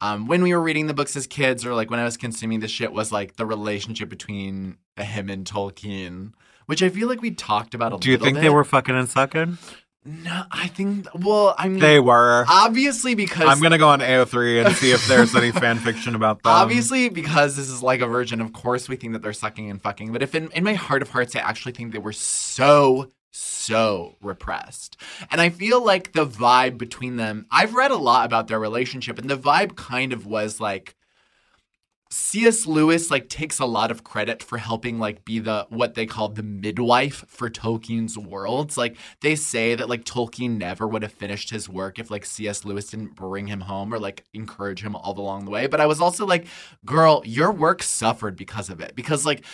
Um, 0.00 0.26
when 0.26 0.42
we 0.42 0.54
were 0.54 0.60
reading 0.60 0.88
the 0.88 0.94
books 0.94 1.16
as 1.16 1.26
kids, 1.26 1.64
or 1.64 1.74
like 1.74 1.90
when 1.90 2.00
I 2.00 2.04
was 2.04 2.16
consuming 2.16 2.60
the 2.60 2.68
shit, 2.68 2.92
was 2.92 3.12
like 3.12 3.36
the 3.36 3.46
relationship 3.46 4.08
between 4.08 4.76
him 4.96 5.30
and 5.30 5.46
Tolkien, 5.46 6.32
which 6.66 6.82
I 6.82 6.90
feel 6.90 7.08
like 7.08 7.22
we 7.22 7.30
talked 7.30 7.74
about 7.74 7.92
a 7.92 7.94
lot. 7.96 8.02
Do 8.02 8.10
you 8.10 8.18
think 8.18 8.34
bit. 8.36 8.42
they 8.42 8.50
were 8.50 8.64
fucking 8.64 8.94
and 8.94 9.08
sucking? 9.08 9.58
No, 10.06 10.44
I 10.52 10.68
think. 10.68 11.08
Well, 11.14 11.54
I 11.58 11.68
mean, 11.68 11.80
They 11.80 11.98
were. 11.98 12.44
obviously 12.48 13.16
because 13.16 13.48
I'm 13.48 13.60
gonna 13.60 13.78
go 13.78 13.88
on 13.88 13.98
AO3 13.98 14.64
and 14.64 14.76
see 14.76 14.92
if 14.92 15.08
there's 15.08 15.34
any 15.34 15.50
fan 15.50 15.78
fiction 15.78 16.14
about 16.14 16.44
them. 16.44 16.52
Obviously, 16.52 17.08
because 17.08 17.56
this 17.56 17.68
is 17.68 17.82
like 17.82 18.00
a 18.00 18.06
virgin, 18.06 18.40
of 18.40 18.52
course 18.52 18.88
we 18.88 18.94
think 18.94 19.14
that 19.14 19.22
they're 19.22 19.32
sucking 19.32 19.68
and 19.68 19.82
fucking. 19.82 20.12
But 20.12 20.22
if 20.22 20.36
in, 20.36 20.50
in 20.52 20.62
my 20.62 20.74
heart 20.74 21.02
of 21.02 21.10
hearts, 21.10 21.34
I 21.34 21.40
actually 21.40 21.72
think 21.72 21.92
they 21.92 21.98
were 21.98 22.12
so, 22.12 23.10
so 23.36 24.16
repressed. 24.20 24.96
And 25.30 25.40
I 25.40 25.50
feel 25.50 25.84
like 25.84 26.12
the 26.12 26.26
vibe 26.26 26.78
between 26.78 27.16
them, 27.16 27.46
I've 27.50 27.74
read 27.74 27.90
a 27.90 27.96
lot 27.96 28.26
about 28.26 28.48
their 28.48 28.60
relationship, 28.60 29.18
and 29.18 29.28
the 29.28 29.36
vibe 29.36 29.76
kind 29.76 30.12
of 30.12 30.26
was 30.26 30.60
like 30.60 30.96
C.S. 32.08 32.66
Lewis 32.66 33.10
like 33.10 33.28
takes 33.28 33.58
a 33.58 33.66
lot 33.66 33.90
of 33.90 34.04
credit 34.04 34.40
for 34.42 34.58
helping 34.58 34.98
like 34.98 35.24
be 35.24 35.40
the 35.40 35.66
what 35.70 35.94
they 35.94 36.06
call 36.06 36.28
the 36.28 36.42
midwife 36.42 37.24
for 37.26 37.50
Tolkien's 37.50 38.16
worlds. 38.16 38.78
Like 38.78 38.96
they 39.20 39.34
say 39.34 39.74
that 39.74 39.88
like 39.88 40.04
Tolkien 40.04 40.56
never 40.56 40.86
would 40.86 41.02
have 41.02 41.12
finished 41.12 41.50
his 41.50 41.68
work 41.68 41.98
if 41.98 42.10
like 42.10 42.24
C.S. 42.24 42.64
Lewis 42.64 42.90
didn't 42.90 43.16
bring 43.16 43.48
him 43.48 43.62
home 43.62 43.92
or 43.92 43.98
like 43.98 44.24
encourage 44.32 44.82
him 44.82 44.94
all 44.94 45.18
along 45.18 45.44
the 45.44 45.50
way. 45.50 45.66
But 45.66 45.80
I 45.80 45.86
was 45.86 46.00
also 46.00 46.24
like, 46.24 46.46
girl, 46.84 47.22
your 47.24 47.50
work 47.50 47.82
suffered 47.82 48.36
because 48.36 48.70
of 48.70 48.80
it. 48.80 48.94
Because 48.94 49.26
like 49.26 49.44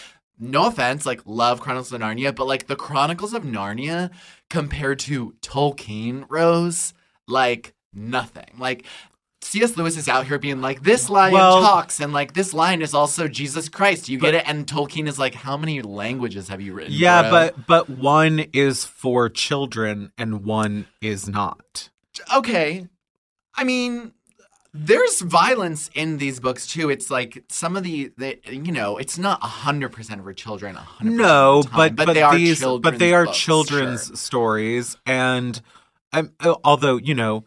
no 0.43 0.66
offense, 0.66 1.07
like 1.07 1.20
love 1.24 1.61
Chronicles 1.61 1.93
of 1.93 2.01
Narnia, 2.01 2.34
but 2.34 2.47
like 2.47 2.66
the 2.66 2.76
Chronicles 2.76 3.32
of 3.32 3.45
Narnia 3.45 4.11
compared 4.51 4.99
to 5.01 5.34
Tolkien, 5.40 6.26
Rose, 6.28 6.93
like 7.28 7.74
nothing. 7.95 8.49
Like 8.59 8.84
C.S. 9.40 9.76
Lewis 9.76 9.97
is 9.97 10.09
out 10.09 10.26
here 10.26 10.38
being 10.38 10.61
like, 10.61 10.82
this 10.82 11.09
lion 11.09 11.34
Well- 11.34 11.61
talks, 11.62 12.01
and 12.01 12.12
like 12.12 12.34
this 12.34 12.53
lion 12.53 12.82
is 12.82 12.93
also 12.95 13.28
Jesus 13.28 13.68
Christ. 13.68 14.09
You 14.09 14.18
get 14.18 14.34
it? 14.34 14.49
And 14.49 14.66
Tolkien 14.66 15.07
is 15.09 15.18
like, 15.18 15.34
how 15.34 15.57
many 15.57 15.80
languages 15.82 16.49
have 16.49 16.61
you 16.61 16.72
written? 16.74 16.93
yeah, 16.93 17.22
bro?" 17.22 17.30
but 17.30 17.66
but 17.66 17.90
one 17.90 18.40
is 18.53 18.84
for 18.84 19.28
children 19.28 20.12
and 20.18 20.45
one 20.45 20.86
is 21.01 21.28
not. 21.28 21.90
okay. 22.36 22.88
I 23.55 23.64
mean, 23.64 24.12
there's 24.74 25.20
violence 25.20 25.90
in 25.94 26.18
these 26.18 26.40
books 26.40 26.66
too. 26.66 26.88
It's 26.88 27.10
like 27.10 27.44
some 27.48 27.76
of 27.76 27.82
the, 27.82 28.12
the 28.16 28.38
you 28.50 28.72
know, 28.72 28.96
it's 28.96 29.18
not 29.18 29.42
hundred 29.42 29.90
percent 29.90 30.22
for 30.22 30.32
children. 30.32 30.76
100% 30.76 31.02
No, 31.02 31.62
time, 31.62 31.72
but 31.76 31.96
but, 31.96 32.06
but, 32.06 32.12
they 32.14 32.22
are 32.22 32.34
these 32.36 32.60
children's 32.60 32.82
but 32.82 32.98
they 32.98 33.12
are 33.12 33.26
books, 33.26 33.38
children's 33.38 34.06
sure. 34.06 34.16
stories, 34.16 34.96
and 35.04 35.60
I'm 36.12 36.32
although 36.64 36.96
you 36.96 37.14
know, 37.14 37.44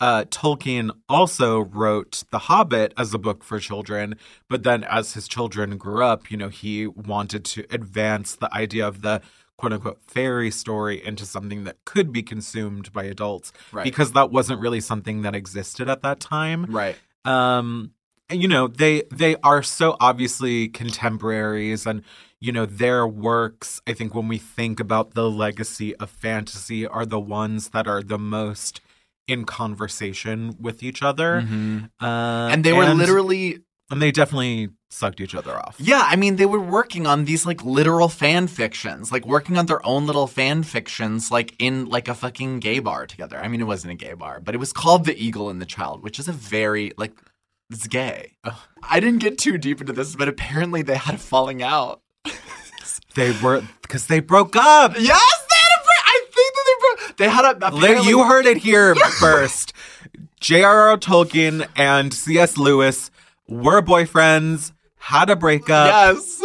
uh, 0.00 0.24
Tolkien 0.24 0.90
also 1.08 1.60
wrote 1.60 2.24
The 2.30 2.40
Hobbit 2.40 2.92
as 2.98 3.14
a 3.14 3.18
book 3.18 3.44
for 3.44 3.60
children, 3.60 4.16
but 4.48 4.64
then 4.64 4.82
as 4.84 5.14
his 5.14 5.28
children 5.28 5.76
grew 5.76 6.04
up, 6.04 6.30
you 6.30 6.36
know, 6.36 6.48
he 6.48 6.88
wanted 6.88 7.44
to 7.46 7.64
advance 7.70 8.34
the 8.34 8.52
idea 8.52 8.86
of 8.86 9.02
the 9.02 9.22
quote 9.56 9.72
unquote 9.72 10.00
fairy 10.06 10.50
story 10.50 11.04
into 11.04 11.24
something 11.24 11.64
that 11.64 11.76
could 11.84 12.12
be 12.12 12.22
consumed 12.22 12.92
by 12.92 13.04
adults 13.04 13.52
Right. 13.72 13.84
because 13.84 14.12
that 14.12 14.30
wasn't 14.30 14.60
really 14.60 14.80
something 14.80 15.22
that 15.22 15.34
existed 15.34 15.88
at 15.88 16.02
that 16.02 16.20
time. 16.20 16.66
Right. 16.68 16.96
Um, 17.24 17.92
and, 18.28 18.40
you 18.42 18.48
know, 18.48 18.66
they 18.68 19.02
they 19.12 19.36
are 19.42 19.62
so 19.62 19.96
obviously 20.00 20.68
contemporaries 20.68 21.86
and 21.86 22.02
you 22.40 22.52
know 22.52 22.66
their 22.66 23.06
works 23.06 23.80
i 23.86 23.92
think 23.94 24.14
when 24.14 24.28
we 24.28 24.36
think 24.38 24.78
about 24.80 25.14
the 25.14 25.30
legacy 25.30 25.94
of 25.96 26.10
fantasy 26.10 26.86
are 26.86 27.06
the 27.06 27.20
ones 27.20 27.70
that 27.70 27.86
are 27.86 28.02
the 28.02 28.18
most 28.18 28.80
in 29.26 29.44
conversation 29.44 30.54
with 30.60 30.82
each 30.82 31.02
other 31.02 31.42
Mhm. 31.42 31.90
uh, 32.02 32.48
And 32.52 32.62
they 32.64 32.72
were 32.74 32.92
literally 32.94 33.60
and 33.90 34.02
they 34.02 34.10
definitely 34.10 34.70
sucked 34.94 35.20
each 35.20 35.34
other 35.34 35.56
off 35.58 35.74
Yeah, 35.78 36.02
I 36.06 36.16
mean, 36.16 36.36
they 36.36 36.46
were 36.46 36.60
working 36.60 37.06
on 37.06 37.24
these 37.24 37.44
like 37.44 37.64
literal 37.64 38.08
fan 38.08 38.46
fictions, 38.46 39.10
like 39.12 39.26
working 39.26 39.58
on 39.58 39.66
their 39.66 39.84
own 39.84 40.06
little 40.06 40.26
fan 40.26 40.62
fictions, 40.62 41.30
like 41.30 41.54
in 41.58 41.86
like 41.86 42.08
a 42.08 42.14
fucking 42.14 42.60
gay 42.60 42.78
bar 42.78 43.06
together. 43.06 43.38
I 43.38 43.48
mean, 43.48 43.60
it 43.60 43.66
wasn't 43.66 43.92
a 43.92 43.96
gay 43.96 44.14
bar, 44.14 44.40
but 44.40 44.54
it 44.54 44.58
was 44.58 44.72
called 44.72 45.04
The 45.04 45.16
Eagle 45.22 45.50
and 45.50 45.60
the 45.60 45.66
Child, 45.66 46.02
which 46.02 46.18
is 46.18 46.28
a 46.28 46.32
very 46.32 46.92
like 46.96 47.12
it's 47.70 47.86
gay. 47.86 48.36
I 48.88 49.00
didn't 49.00 49.20
get 49.20 49.38
too 49.38 49.58
deep 49.58 49.80
into 49.80 49.92
this, 49.92 50.14
but 50.14 50.28
apparently 50.28 50.82
they 50.82 50.96
had 50.96 51.16
a 51.16 51.18
falling 51.18 51.62
out. 51.62 52.00
they 53.14 53.32
were 53.42 53.62
because 53.82 54.06
they 54.06 54.20
broke 54.20 54.54
up 54.54 54.92
Yes, 54.94 55.02
they 55.04 55.10
had 55.12 55.80
a. 55.80 55.84
break- 55.84 56.06
I 56.06 56.26
think 56.32 56.54
that 56.54 56.64
they 56.66 56.76
broke. 57.06 57.16
They 57.16 57.28
had 57.28 57.44
a. 57.44 57.66
Apparently- 57.68 58.08
you 58.08 58.24
heard 58.24 58.46
it 58.46 58.58
here 58.58 58.94
first 59.20 59.72
j.r.r 60.40 60.98
tolkien 60.98 61.66
and 61.74 62.12
c.s 62.12 62.58
lewis 62.58 63.10
were 63.48 63.80
boyfriends 63.80 64.72
had 65.04 65.28
a 65.30 65.36
breakup 65.36 65.86
Yes. 65.88 66.40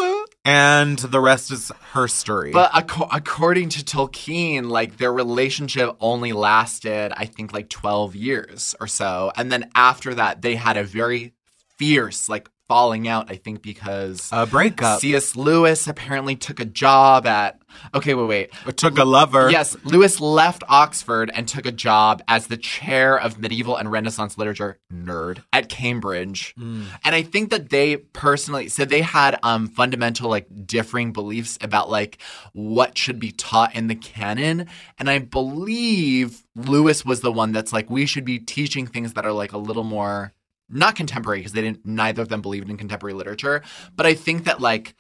and 0.46 0.98
the 1.00 1.20
rest 1.20 1.52
is 1.52 1.72
her 1.94 2.08
story 2.08 2.52
But 2.52 2.72
ac- 2.76 3.08
according 3.12 3.70
to 3.70 3.84
Tolkien, 3.84 4.70
like 4.70 4.98
their 4.98 5.14
relationship 5.14 5.96
only 6.00 6.34
lasted, 6.34 7.14
I 7.16 7.26
think, 7.26 7.54
like 7.54 7.70
12 7.70 8.16
years 8.16 8.76
or 8.82 8.88
so. 8.88 9.32
And 9.38 9.52
then 9.52 9.70
after 9.76 10.14
that, 10.16 10.42
they 10.42 10.56
had 10.56 10.76
a 10.78 10.84
very 10.84 11.34
fierce, 11.78 12.28
like, 12.30 12.50
falling 12.70 13.08
out, 13.08 13.30
I 13.30 13.36
think, 13.36 13.62
because 13.62 14.30
a 14.32 14.46
breakup 14.46 15.02
C.S. 15.02 15.36
Lewis 15.36 15.88
apparently 15.88 16.38
took 16.38 16.62
a 16.62 16.66
job 16.66 17.26
at. 17.26 17.60
Okay, 17.94 18.14
wait, 18.14 18.52
wait. 18.66 18.78
took 18.78 18.98
a 18.98 19.04
lover 19.04 19.50
Yes, 19.52 19.76
Lewis 19.84 20.20
left 20.20 20.64
Oxford 20.70 21.30
and 21.34 21.48
took 21.48 21.66
a 21.66 21.72
job 21.72 22.22
as 22.28 22.48
the 22.48 22.58
chair 22.58 23.20
of 23.20 23.38
medieval 23.40 23.76
and 23.76 23.92
Renaissance 23.92 24.38
literature 24.38 24.80
nerd 24.92 25.44
at 25.52 25.70
Cambridge. 25.70 26.54
Hmm. 26.58 26.84
And 27.04 27.14
I 27.14 27.22
think 27.22 27.50
that 27.50 27.70
they 27.70 27.98
personally 27.98 28.70
so 28.70 28.86
they 28.86 29.02
had 29.02 29.40
um 29.44 29.68
fundamental 29.68 30.30
like 30.30 30.48
differing 30.66 31.12
beliefs 31.12 31.58
about 31.62 31.90
like 31.90 32.20
what 32.54 32.98
should 32.98 33.20
be 33.20 33.32
taught 33.32 33.76
in 33.76 33.88
the 33.88 33.96
canon. 33.96 34.68
And 34.98 35.10
I 35.10 35.20
believe 35.20 36.44
Lewis 36.56 37.06
was 37.06 37.22
the 37.22 37.32
one 37.32 37.52
that's 37.52 37.74
like 37.74 37.90
we 37.90 38.06
should 38.06 38.26
be 38.26 38.40
teaching 38.40 38.88
things 38.88 39.14
that 39.14 39.26
are 39.26 39.34
like 39.34 39.54
a 39.54 39.58
little 39.58 39.84
more 39.84 40.34
not 40.70 40.96
contemporary 40.96 41.40
because 41.40 41.54
they 41.54 41.62
didn't 41.62 41.86
neither 41.86 42.22
of 42.22 42.30
them 42.30 42.42
believed 42.42 42.70
in 42.70 42.78
contemporary 42.78 43.14
literature, 43.14 43.62
but 43.96 44.06
I 44.06 44.14
think 44.14 44.46
that 44.46 44.60
like 44.62 44.96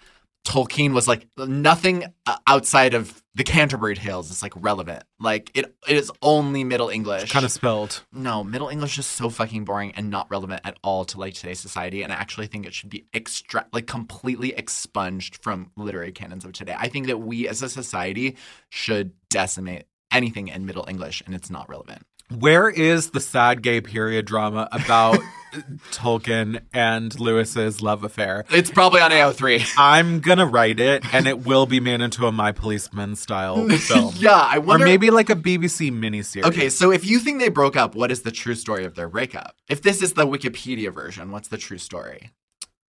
Tolkien 0.45 0.93
was 0.93 1.07
like 1.07 1.27
nothing 1.37 2.05
uh, 2.25 2.37
outside 2.47 2.93
of 2.93 3.21
the 3.35 3.43
Canterbury 3.43 3.95
Tales 3.95 4.31
is 4.31 4.41
like 4.41 4.53
relevant. 4.55 5.03
Like 5.19 5.51
it, 5.53 5.75
it 5.87 5.97
is 5.97 6.11
only 6.21 6.63
Middle 6.63 6.89
English. 6.89 7.31
kind 7.31 7.45
of 7.45 7.51
spelled 7.51 8.03
no, 8.11 8.43
Middle 8.43 8.69
English 8.69 8.97
is 8.97 9.05
so 9.05 9.29
fucking 9.29 9.65
boring 9.65 9.91
and 9.95 10.09
not 10.09 10.29
relevant 10.31 10.61
at 10.63 10.77
all 10.83 11.05
to 11.05 11.19
like 11.19 11.33
today's 11.33 11.59
society. 11.59 12.03
And 12.03 12.11
I 12.11 12.15
actually 12.15 12.47
think 12.47 12.65
it 12.65 12.73
should 12.73 12.89
be 12.89 13.05
extra, 13.13 13.67
like 13.73 13.85
completely 13.85 14.53
expunged 14.53 15.37
from 15.43 15.71
literary 15.77 16.11
canons 16.11 16.45
of 16.45 16.53
today. 16.53 16.75
I 16.77 16.87
think 16.87 17.07
that 17.07 17.17
we 17.17 17.47
as 17.47 17.61
a 17.61 17.69
society 17.69 18.37
should 18.69 19.11
decimate 19.29 19.85
anything 20.11 20.47
in 20.47 20.65
Middle 20.65 20.85
English, 20.89 21.21
and 21.25 21.35
it's 21.35 21.49
not 21.49 21.69
relevant. 21.69 22.05
Where 22.37 22.69
is 22.69 23.09
the 23.11 23.19
sad 23.19 23.61
gay 23.63 23.81
period 23.81 24.25
drama 24.25 24.69
about 24.71 25.19
Tolkien 25.91 26.61
and 26.71 27.19
Lewis's 27.19 27.81
love 27.81 28.03
affair? 28.03 28.45
It's 28.51 28.69
probably 28.69 29.01
on 29.01 29.09
AO3. 29.09 29.73
I'm 29.77 30.19
gonna 30.19 30.45
write 30.45 30.79
it, 30.79 31.03
and 31.13 31.27
it 31.27 31.45
will 31.45 31.65
be 31.65 31.79
made 31.79 32.01
into 32.01 32.27
a 32.27 32.31
My 32.31 32.51
Policeman 32.51 33.15
style 33.15 33.67
film. 33.77 34.13
yeah, 34.17 34.31
I 34.47 34.59
wonder. 34.59 34.85
or 34.85 34.87
maybe 34.87 35.09
like 35.09 35.31
a 35.31 35.35
BBC 35.35 35.91
miniseries. 35.91 36.43
Okay, 36.45 36.69
so 36.69 36.91
if 36.91 37.03
you 37.03 37.17
think 37.17 37.39
they 37.39 37.49
broke 37.49 37.75
up, 37.75 37.95
what 37.95 38.11
is 38.11 38.21
the 38.21 38.31
true 38.31 38.55
story 38.55 38.85
of 38.85 38.93
their 38.93 39.09
breakup? 39.09 39.55
If 39.67 39.81
this 39.81 40.03
is 40.03 40.13
the 40.13 40.27
Wikipedia 40.27 40.93
version, 40.93 41.31
what's 41.31 41.47
the 41.47 41.57
true 41.57 41.79
story? 41.79 42.29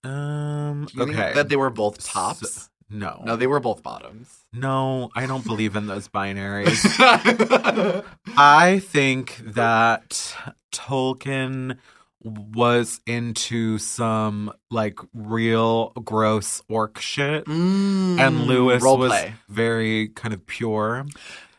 Um. 0.04 0.84
Do 0.86 0.98
you 0.98 1.04
think 1.06 1.18
Okay. 1.18 1.32
that 1.34 1.48
they 1.48 1.56
were 1.56 1.70
both 1.70 2.04
tops? 2.04 2.70
No. 2.90 3.22
No, 3.24 3.36
they 3.36 3.46
were 3.46 3.60
both 3.60 3.82
bottoms. 3.82 4.44
No, 4.52 5.10
I 5.14 5.26
don't 5.26 5.44
believe 5.44 5.76
in 5.76 5.86
those 5.86 6.08
binaries. 6.08 6.84
I 8.36 8.78
think 8.80 9.36
that 9.44 10.36
Tolkien 10.72 11.78
was 12.24 13.00
into 13.06 13.78
some 13.78 14.52
like 14.70 14.98
real 15.12 15.90
gross 15.90 16.62
orc 16.68 16.98
shit, 16.98 17.44
mm, 17.44 18.18
and 18.18 18.42
Lewis 18.46 18.82
was 18.82 19.10
play. 19.10 19.34
very 19.48 20.08
kind 20.08 20.32
of 20.32 20.46
pure. 20.46 21.06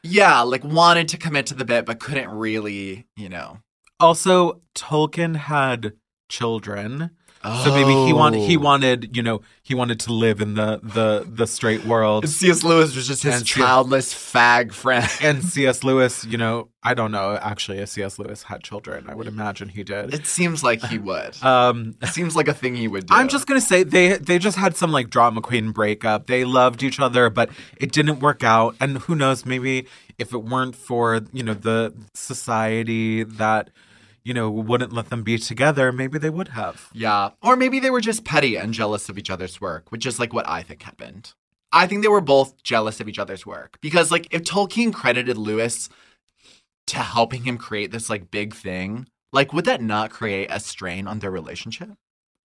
Yeah, 0.03 0.41
like 0.41 0.63
wanted 0.63 1.07
to 1.09 1.17
commit 1.17 1.47
to 1.47 1.53
the 1.53 1.65
bit, 1.65 1.85
but 1.85 1.99
couldn't 1.99 2.29
really, 2.29 3.07
you 3.15 3.29
know. 3.29 3.59
Also, 3.99 4.61
Tolkien 4.75 5.35
had 5.35 5.93
children. 6.29 7.11
So 7.63 7.71
maybe 7.73 7.93
he 8.05 8.13
wanted 8.13 8.41
he 8.41 8.57
Oh. 8.57 8.61
wanted, 8.61 9.15
you 9.15 9.21
know, 9.21 9.41
he 9.61 9.75
wanted 9.75 9.99
to 10.01 10.13
live 10.13 10.41
in 10.41 10.55
the 10.55 10.79
the 10.81 11.27
the 11.29 11.45
straight 11.47 11.85
world. 11.85 12.27
C.S. 12.27 12.63
Lewis 12.63 12.95
was 12.95 13.05
just 13.07 13.23
his 13.23 13.35
And 13.35 13.47
C- 13.47 13.59
childless 13.61 14.13
fag 14.13 14.71
friend. 14.73 15.07
And 15.21 15.43
C.S. 15.43 15.83
Lewis, 15.83 16.25
you 16.25 16.37
know, 16.37 16.69
I 16.83 16.93
don't 16.93 17.11
know 17.11 17.37
actually 17.41 17.79
if 17.79 17.89
C.S. 17.89 18.17
Lewis 18.19 18.43
had 18.43 18.63
children. 18.63 19.05
I 19.09 19.13
would 19.15 19.27
imagine 19.27 19.69
he 19.69 19.83
did. 19.83 20.13
It 20.13 20.25
seems 20.25 20.63
like 20.63 20.81
he 20.85 20.97
would. 21.09 21.33
Um 21.43 21.95
It 22.01 22.09
seems 22.09 22.35
like 22.35 22.47
a 22.47 22.53
thing 22.53 22.75
he 22.75 22.87
would 22.87 23.05
do. 23.07 23.13
I'm 23.13 23.27
just 23.27 23.45
gonna 23.47 23.61
say 23.61 23.83
they 23.83 24.17
they 24.17 24.39
just 24.39 24.57
had 24.57 24.75
some 24.75 24.91
like 24.91 25.09
drama 25.09 25.41
queen 25.41 25.71
breakup. 25.71 26.27
They 26.27 26.45
loved 26.45 26.81
each 26.83 26.99
other, 26.99 27.29
but 27.29 27.49
it 27.77 27.91
didn't 27.91 28.19
work 28.21 28.43
out. 28.43 28.75
And 28.79 28.97
who 29.05 29.13
knows? 29.15 29.45
Maybe 29.45 29.85
if 30.17 30.33
it 30.33 30.43
weren't 30.43 30.75
for 30.75 31.21
you 31.33 31.43
know 31.43 31.53
the 31.53 31.93
society 32.13 33.23
that 33.23 33.69
you 34.25 34.33
know 34.33 34.49
wouldn't 34.49 34.91
let 34.91 35.09
them 35.09 35.23
be 35.23 35.37
together, 35.37 35.91
maybe 35.91 36.17
they 36.17 36.29
would 36.29 36.49
have. 36.49 36.89
Yeah. 36.91 37.29
Or 37.41 37.55
maybe 37.55 37.79
they 37.79 37.91
were 37.91 38.01
just 38.01 38.25
petty 38.25 38.57
and 38.57 38.73
jealous 38.73 39.07
of 39.07 39.17
each 39.17 39.29
other's 39.29 39.61
work, 39.61 39.91
which 39.91 40.05
is 40.05 40.19
like 40.19 40.33
what 40.33 40.49
I 40.49 40.63
think 40.63 40.81
happened. 40.81 41.33
I 41.71 41.87
think 41.87 42.01
they 42.01 42.09
were 42.09 42.21
both 42.21 42.61
jealous 42.63 42.99
of 42.99 43.07
each 43.07 43.19
other's 43.19 43.45
work. 43.45 43.77
Because 43.81 44.11
like 44.11 44.27
if 44.31 44.43
Tolkien 44.43 44.93
credited 44.93 45.37
Lewis 45.37 45.89
to 46.87 46.97
helping 46.97 47.43
him 47.43 47.57
create 47.57 47.91
this 47.91 48.09
like 48.09 48.31
big 48.31 48.53
thing, 48.53 49.07
like 49.31 49.53
would 49.53 49.65
that 49.65 49.81
not 49.81 50.09
create 50.09 50.47
a 50.49 50.59
strain 50.59 51.07
on 51.07 51.19
their 51.19 51.31
relationship? 51.31 51.91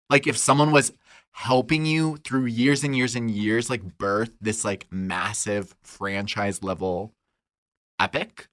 Like 0.09 0.27
if 0.27 0.37
someone 0.37 0.71
was 0.71 0.91
helping 1.31 1.85
you 1.85 2.17
through 2.17 2.45
years 2.45 2.83
and 2.83 2.95
years 2.95 3.15
and 3.15 3.31
years, 3.31 3.69
like 3.69 3.97
birth 3.97 4.31
this 4.41 4.65
like 4.65 4.87
massive 4.91 5.75
franchise 5.81 6.61
level 6.61 7.13
epic. 7.99 8.47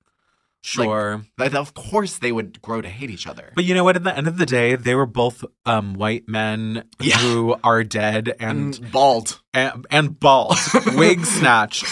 Sure. 0.66 1.24
Like, 1.38 1.54
of 1.54 1.74
course 1.74 2.18
they 2.18 2.32
would 2.32 2.60
grow 2.60 2.80
to 2.80 2.88
hate 2.88 3.08
each 3.10 3.26
other. 3.26 3.52
But 3.54 3.64
you 3.64 3.74
know 3.74 3.84
what? 3.84 3.94
At 3.96 4.04
the 4.04 4.16
end 4.16 4.26
of 4.26 4.36
the 4.36 4.46
day, 4.46 4.74
they 4.74 4.94
were 4.94 5.06
both 5.06 5.44
um, 5.64 5.94
white 5.94 6.28
men 6.28 6.84
Yeah. 7.00 7.18
who 7.18 7.56
are 7.62 7.84
dead 7.84 8.34
and 8.40 8.74
and 8.76 8.90
bald. 8.92 9.40
and, 9.54 9.86
and 9.90 10.18
bald, 10.18 10.56
wig 10.94 11.24
snatched. 11.24 11.84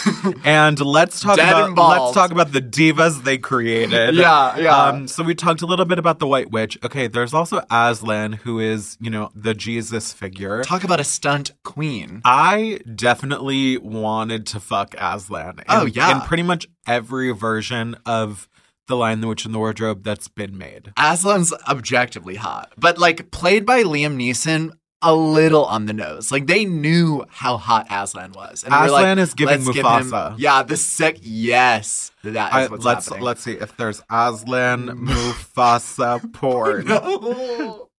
And 0.43 0.79
let's 0.79 1.21
talk 1.21 1.37
Dead 1.37 1.51
about 1.69 1.77
let's 2.05 2.13
talk 2.13 2.31
about 2.31 2.51
the 2.51 2.61
divas 2.61 3.23
they 3.23 3.37
created. 3.37 4.15
Yeah, 4.15 4.57
yeah. 4.57 4.77
Um, 4.87 5.07
so 5.07 5.23
we 5.23 5.35
talked 5.35 5.61
a 5.61 5.65
little 5.65 5.85
bit 5.85 5.97
about 5.99 6.19
the 6.19 6.27
White 6.27 6.51
Witch. 6.51 6.77
Okay, 6.83 7.07
there's 7.07 7.33
also 7.33 7.61
Aslan, 7.71 8.33
who 8.33 8.59
is 8.59 8.97
you 8.99 9.09
know 9.09 9.29
the 9.35 9.53
Jesus 9.53 10.11
figure. 10.11 10.63
Talk 10.63 10.83
about 10.83 10.99
a 10.99 11.03
stunt 11.05 11.51
queen. 11.63 12.21
I 12.25 12.79
definitely 12.93 13.77
wanted 13.77 14.47
to 14.47 14.59
fuck 14.59 14.95
Aslan. 14.97 15.59
In, 15.59 15.63
Oh, 15.69 15.85
yeah. 15.85 16.11
in 16.11 16.21
pretty 16.27 16.43
much 16.43 16.67
every 16.87 17.31
version 17.31 17.95
of 18.05 18.49
the 18.87 18.95
Lion, 18.95 19.21
the 19.21 19.27
Witch, 19.27 19.45
and 19.45 19.53
the 19.53 19.59
Wardrobe 19.59 20.03
that's 20.03 20.27
been 20.27 20.57
made. 20.57 20.93
Aslan's 20.97 21.53
objectively 21.67 22.35
hot, 22.35 22.73
but 22.77 22.97
like 22.97 23.31
played 23.31 23.65
by 23.65 23.83
Liam 23.83 24.15
Neeson, 24.15 24.71
a 25.01 25.13
little 25.13 25.65
on 25.65 25.85
the 25.85 25.93
nose. 25.93 26.31
Like 26.31 26.47
they 26.47 26.65
knew 26.65 27.25
how 27.29 27.57
hot 27.57 27.87
Aslan 27.91 28.31
was. 28.31 28.63
And 28.63 28.73
Aslan 28.73 28.89
like, 28.89 29.17
is 29.19 29.33
giving 29.33 29.63
"Let's 29.63 29.75
give 29.75 29.85
him-" 29.85 30.11
Mufasa. 30.11 30.35
yeah, 30.37 30.63
the 30.63 30.77
sick. 30.77 31.19
Yes, 31.21 32.11
that 32.23 32.29
is 32.49 32.53
I, 32.53 32.67
what's 32.67 32.85
let's 32.85 33.05
happening. 33.05 33.23
let's 33.25 33.41
see 33.43 33.53
if 33.53 33.75
there's 33.77 34.01
Aslan 34.09 34.87
Mufasa 35.07 36.33
porn. 36.33 36.85
No. 36.95 37.89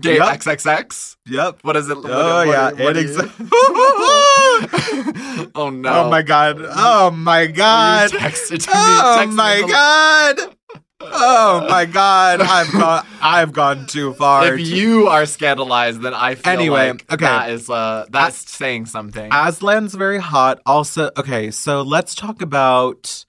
Gay 0.00 0.16
Yep. 0.16 0.40
XXX. 0.40 1.16
Yep. 1.26 1.58
What 1.62 1.76
is 1.76 1.88
it? 1.90 1.96
What, 1.96 2.06
Oh 2.10 2.46
what- 2.46 2.48
yeah, 2.48 2.70
what 2.84 2.96
it 2.96 3.10
oh 5.54 5.70
no! 5.70 6.04
Oh 6.04 6.10
my 6.10 6.22
god. 6.22 6.56
Oh 6.60 7.10
my 7.10 7.42
You 7.42 7.52
god. 7.52 8.10
texted 8.10 8.64
to 8.64 8.70
me. 8.70 8.74
Oh 8.76 9.14
text 9.18 9.30
me 9.30 9.36
my 9.36 9.62
the- 9.62 9.68
god. 9.68 10.56
oh 11.00 11.66
my 11.68 11.84
god, 11.84 12.40
I've 12.40 12.72
gone 12.72 13.06
I've 13.20 13.52
gone 13.52 13.86
too 13.86 14.14
far. 14.14 14.54
If 14.54 14.66
you 14.66 15.08
are 15.08 15.26
scandalized, 15.26 16.00
then 16.02 16.14
I 16.14 16.34
feel 16.34 16.52
Anyway, 16.52 16.90
like 16.92 17.12
okay. 17.12 17.24
that 17.26 17.50
is 17.50 17.68
uh 17.68 18.06
that's 18.10 18.50
saying 18.50 18.86
something. 18.86 19.30
Aslan's 19.30 19.94
very 19.94 20.18
hot. 20.18 20.60
Also, 20.66 21.10
okay, 21.16 21.50
so 21.50 21.82
let's 21.82 22.14
talk 22.14 22.40
about 22.42 23.24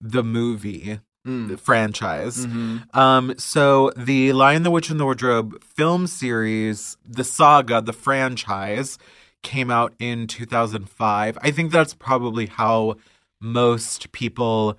the 0.00 0.22
movie. 0.24 1.00
Mm. 1.26 1.48
The 1.48 1.56
franchise. 1.56 2.46
Mm-hmm. 2.46 2.98
Um, 2.98 3.34
so 3.38 3.92
the 3.96 4.32
Lion, 4.32 4.64
the 4.64 4.72
Witch, 4.72 4.90
and 4.90 4.98
the 4.98 5.04
Wardrobe 5.04 5.62
film 5.62 6.08
series, 6.08 6.96
the 7.08 7.22
saga, 7.22 7.80
the 7.80 7.92
franchise, 7.92 8.98
came 9.42 9.70
out 9.70 9.94
in 10.00 10.26
2005. 10.26 11.38
I 11.40 11.50
think 11.52 11.70
that's 11.70 11.94
probably 11.94 12.46
how 12.46 12.96
most 13.40 14.10
people 14.10 14.78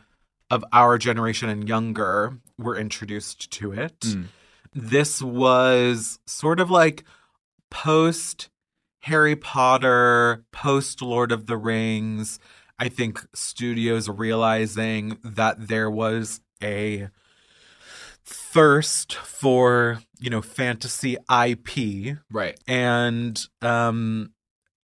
of 0.50 0.64
our 0.72 0.98
generation 0.98 1.50
and 1.50 1.68
younger 1.68 2.38
were 2.58 2.78
introduced 2.78 3.50
to 3.52 3.72
it. 3.72 4.00
Mm. 4.02 4.26
This 4.74 5.22
was 5.22 6.20
sort 6.26 6.60
of 6.60 6.70
like 6.70 7.04
post 7.70 8.50
Harry 9.02 9.36
Potter, 9.36 10.46
post 10.52 11.02
Lord 11.02 11.32
of 11.32 11.48
the 11.48 11.58
Rings. 11.58 12.40
I 12.80 12.90
think 12.90 13.26
studios 13.34 14.10
realizing 14.10 15.18
that 15.24 15.68
there 15.68 15.90
was 15.90 16.42
a 16.62 17.10
thirst 18.26 19.16
for, 19.16 20.00
you 20.20 20.30
know, 20.30 20.42
fantasy 20.42 21.18
IP. 21.30 22.18
right. 22.32 22.60
And 22.68 23.40
um 23.62 24.32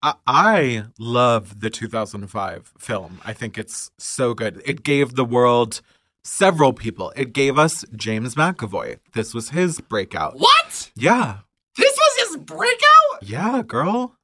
I, 0.03 0.15
I 0.27 0.85
love 0.99 1.59
the 1.61 1.71
2005 1.71 2.73
film. 2.79 3.21
I 3.25 3.33
think 3.33 3.59
it's 3.59 3.91
so 3.99 4.33
good. 4.33 4.63
It 4.65 4.85
gave 4.85 5.15
the 5.15 5.25
world 5.25 5.81
several 6.23 6.73
people. 6.73 7.13
It 7.17 7.33
gave 7.33 7.59
us 7.59 7.85
James 7.97 8.35
McAvoy. 8.37 8.99
This 9.15 9.35
was 9.35 9.51
his 9.51 9.81
breakout. 9.81 10.39
What? 10.39 10.91
Yeah. 10.95 11.39
This 11.77 11.97
was 11.97 12.29
his 12.29 12.37
breakout? 12.37 13.23
Yeah, 13.23 13.63
girl. 13.67 14.17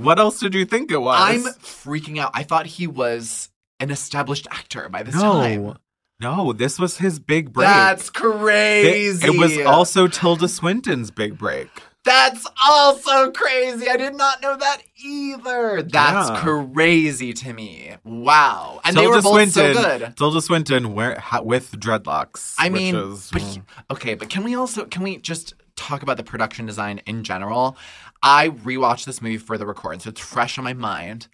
What 0.00 0.18
else 0.18 0.40
did 0.40 0.54
you 0.54 0.64
think 0.64 0.90
it 0.90 0.98
was? 1.00 1.18
I'm 1.20 1.52
freaking 1.60 2.18
out. 2.18 2.30
I 2.34 2.42
thought 2.42 2.66
he 2.66 2.86
was 2.86 3.50
an 3.78 3.90
established 3.90 4.46
actor 4.50 4.88
by 4.88 5.02
this 5.02 5.14
no, 5.14 5.20
time. 5.40 5.78
no. 6.20 6.52
This 6.52 6.78
was 6.78 6.98
his 6.98 7.18
big 7.18 7.52
break. 7.52 7.66
That's 7.68 8.10
crazy. 8.10 9.26
it 9.26 9.38
was 9.38 9.58
also 9.66 10.06
Tilda 10.08 10.48
Swinton's 10.48 11.10
big 11.10 11.38
break. 11.38 11.68
That's 12.02 12.46
also 12.66 13.30
crazy. 13.32 13.88
I 13.90 13.98
did 13.98 14.14
not 14.14 14.40
know 14.40 14.56
that 14.56 14.78
either. 15.04 15.82
That's 15.82 16.30
Yeah. 16.30 16.40
crazy 16.40 17.34
to 17.34 17.52
me. 17.52 17.92
Wow. 18.04 18.80
And 18.84 18.96
Tilda 18.96 19.00
they 19.10 19.16
were 19.16 19.22
both 19.22 19.32
Swinton, 19.52 19.74
so 19.74 19.82
good. 19.98 20.16
Tilda 20.16 20.40
Swinton 20.40 20.94
wear, 20.94 21.18
ha, 21.20 21.42
with 21.42 21.72
dreadlocks. 21.78 22.54
I 22.58 22.70
which 22.70 22.80
mean, 22.80 22.94
is, 22.96 23.28
but 23.30 23.42
he- 23.42 23.62
okay, 23.90 24.14
but 24.14 24.30
can 24.30 24.44
we 24.44 24.54
also 24.54 24.86
can 24.86 25.02
we 25.02 25.18
just 25.18 25.52
talk 25.76 26.02
about 26.02 26.16
the 26.16 26.22
production 26.22 26.64
design 26.64 27.02
in 27.04 27.22
general? 27.22 27.76
I 28.22 28.48
rewatched 28.50 29.04
this 29.06 29.22
movie 29.22 29.38
for 29.38 29.56
the 29.58 29.66
recording, 29.66 30.00
so 30.00 30.10
it's 30.10 30.20
fresh 30.20 30.58
on 30.58 30.64
my 30.64 30.74
mind. 30.74 31.28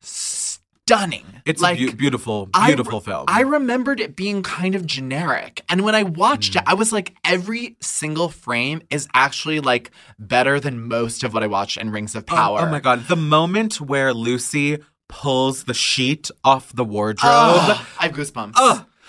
Stunning. 0.00 1.24
it's 1.44 1.62
like 1.62 1.78
a 1.78 1.86
beau- 1.86 1.92
beautiful, 1.92 2.48
I 2.52 2.66
beautiful 2.66 2.98
re- 3.00 3.04
film. 3.04 3.24
I 3.28 3.42
remembered 3.42 4.00
it 4.00 4.16
being 4.16 4.42
kind 4.42 4.74
of 4.74 4.84
generic. 4.84 5.62
And 5.68 5.82
when 5.84 5.94
I 5.94 6.02
watched 6.02 6.54
Hmm. 6.54 6.58
it, 6.58 6.64
I 6.66 6.74
was 6.74 6.92
like, 6.92 7.14
every 7.24 7.76
single 7.80 8.28
frame 8.28 8.82
is 8.90 9.06
actually 9.14 9.60
like 9.60 9.92
better 10.18 10.58
than 10.58 10.88
most 10.88 11.22
of 11.22 11.32
what 11.34 11.42
I 11.44 11.46
watched 11.46 11.76
in 11.76 11.90
Rings 11.90 12.14
of 12.16 12.24
Oh- 12.28 12.34
Power. 12.34 12.60
Oh, 12.62 12.66
my 12.70 12.80
god, 12.80 13.06
the 13.08 13.16
moment 13.16 13.80
where 13.80 14.12
Lucy 14.12 14.78
pulls 15.08 15.64
the 15.64 15.74
sheet 15.74 16.30
off 16.42 16.72
the 16.74 16.84
wardrobe, 16.84 17.30
Ugh, 17.32 17.86
I 18.00 18.02
have 18.06 18.12
goosebumps. 18.12 18.52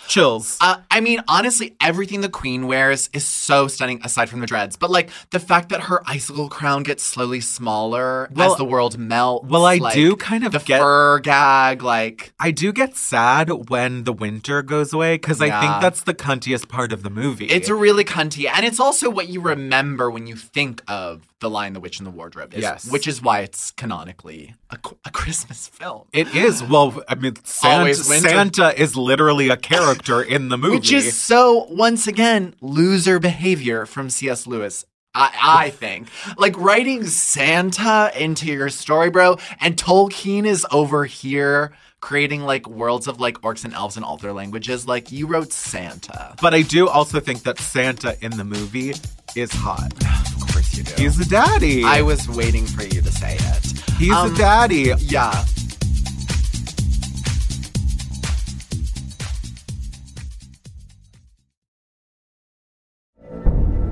Chills. 0.07 0.57
Uh, 0.61 0.77
I 0.91 0.99
mean, 1.01 1.21
honestly, 1.27 1.75
everything 1.81 2.21
the 2.21 2.29
queen 2.29 2.67
wears 2.67 3.09
is 3.13 3.25
so 3.25 3.67
stunning 3.67 4.01
aside 4.03 4.29
from 4.29 4.39
the 4.39 4.45
dreads. 4.47 4.75
But 4.75 4.91
like 4.91 5.09
the 5.31 5.39
fact 5.39 5.69
that 5.69 5.81
her 5.83 6.01
icicle 6.05 6.49
crown 6.49 6.83
gets 6.83 7.03
slowly 7.03 7.41
smaller 7.41 8.29
Well- 8.31 8.51
as 8.51 8.57
the 8.57 8.65
world 8.65 8.97
melts. 8.97 9.47
well, 9.49 9.65
I 9.65 9.77
like, 9.77 9.93
do 9.93 10.15
kind 10.15 10.43
of 10.45 10.51
the 10.51 10.59
get- 10.59 10.79
fur 10.79 11.19
gag, 11.19 11.81
like 11.83 12.33
I 12.39 12.51
do 12.51 12.71
get 12.73 12.95
sad 12.95 13.49
when 13.69 14.03
the 14.03 14.13
winter 14.13 14.61
goes 14.61 14.93
away 14.93 15.15
because 15.15 15.41
I 15.41 15.49
think 15.59 15.81
that's 15.81 16.03
the 16.03 16.13
cuntiest 16.13 16.67
part 16.69 16.91
of 16.93 17.03
the 17.03 17.09
movie. 17.09 17.45
it's 17.45 17.69
really 17.69 18.03
cunty, 18.03 18.47
and 18.51 18.65
it's 18.65 18.79
also 18.79 19.09
what 19.09 19.29
you 19.29 19.41
remember 19.41 20.09
when 20.11 20.27
you 20.27 20.35
think 20.35 20.81
of 20.87 21.21
the 21.39 21.49
Lion, 21.49 21.73
the 21.73 21.79
Witch, 21.79 21.99
and 21.99 22.07
the 22.07 22.11
Wardrobe. 22.11 22.53
is- 22.53 22.61
Yes. 22.61 22.85
which 22.89 23.07
is 23.07 23.21
why 23.21 23.39
it's 23.39 23.71
canonically 23.71 24.53
a, 24.73 24.89
a 25.05 25.11
Christmas 25.11 25.67
film. 25.67 26.07
It 26.11 26.33
is. 26.35 26.63
Well, 26.63 27.01
I 27.07 27.15
mean, 27.15 27.35
Santa, 27.43 27.93
Santa 27.95 28.81
is 28.81 28.95
literally 28.95 29.49
a 29.49 29.57
character 29.57 30.21
in 30.21 30.49
the 30.49 30.57
movie. 30.57 30.75
Which 30.75 30.91
is 30.91 31.15
so, 31.15 31.65
once 31.69 32.07
again, 32.07 32.55
loser 32.61 33.19
behavior 33.19 33.85
from 33.85 34.09
C.S. 34.09 34.47
Lewis. 34.47 34.85
I, 35.15 35.31
I 35.41 35.69
think. 35.69 36.07
Like 36.37 36.57
writing 36.57 37.05
Santa 37.05 38.11
into 38.17 38.47
your 38.47 38.69
story, 38.69 39.11
bro, 39.11 39.37
and 39.59 39.77
Tolkien 39.77 40.45
is 40.45 40.65
over 40.71 41.05
here 41.05 41.73
creating 42.03 42.41
like 42.41 42.67
worlds 42.67 43.07
of 43.07 43.21
like 43.21 43.35
orcs 43.41 43.63
and 43.63 43.73
elves 43.73 43.95
and 43.95 44.03
all 44.05 44.17
their 44.17 44.33
languages. 44.33 44.85
Like 44.85 45.09
you 45.11 45.25
wrote 45.25 45.53
Santa. 45.53 46.35
But 46.41 46.53
I 46.53 46.61
do 46.61 46.89
also 46.89 47.21
think 47.21 47.43
that 47.43 47.57
Santa 47.59 48.17
in 48.21 48.31
the 48.35 48.43
movie 48.43 48.93
is 49.35 49.51
hot. 49.53 49.93
Of 50.43 50.53
course 50.53 50.77
you 50.77 50.83
do. 50.83 51.01
He's 51.01 51.19
a 51.19 51.27
daddy. 51.27 51.83
I 51.83 52.01
was 52.03 52.27
waiting 52.29 52.65
for 52.67 52.83
you 52.83 53.01
to 53.01 53.11
say 53.11 53.37
it. 53.39 53.79
He's 53.97 54.11
Um, 54.11 54.35
a 54.35 54.37
daddy. 54.37 54.91
Yeah. 54.99 55.33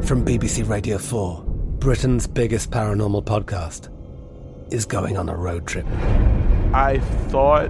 From 0.01 0.25
BBC 0.25 0.67
Radio 0.67 0.97
4, 0.97 1.43
Britain's 1.79 2.27
biggest 2.27 2.71
paranormal 2.71 3.23
podcast 3.23 3.89
is 4.73 4.85
going 4.85 5.17
on 5.17 5.29
a 5.29 5.35
road 5.35 5.65
trip. 5.67 5.85
I 6.73 6.99
thought 7.29 7.69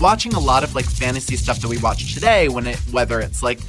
Watching 0.00 0.34
a 0.34 0.40
lot 0.40 0.64
of 0.64 0.74
like 0.74 0.86
fantasy 0.86 1.36
stuff 1.36 1.60
that 1.60 1.68
we 1.68 1.78
watch 1.78 2.14
today 2.14 2.48
when 2.48 2.66
it 2.66 2.78
whether 2.90 3.20
it's 3.20 3.42
like 3.42 3.60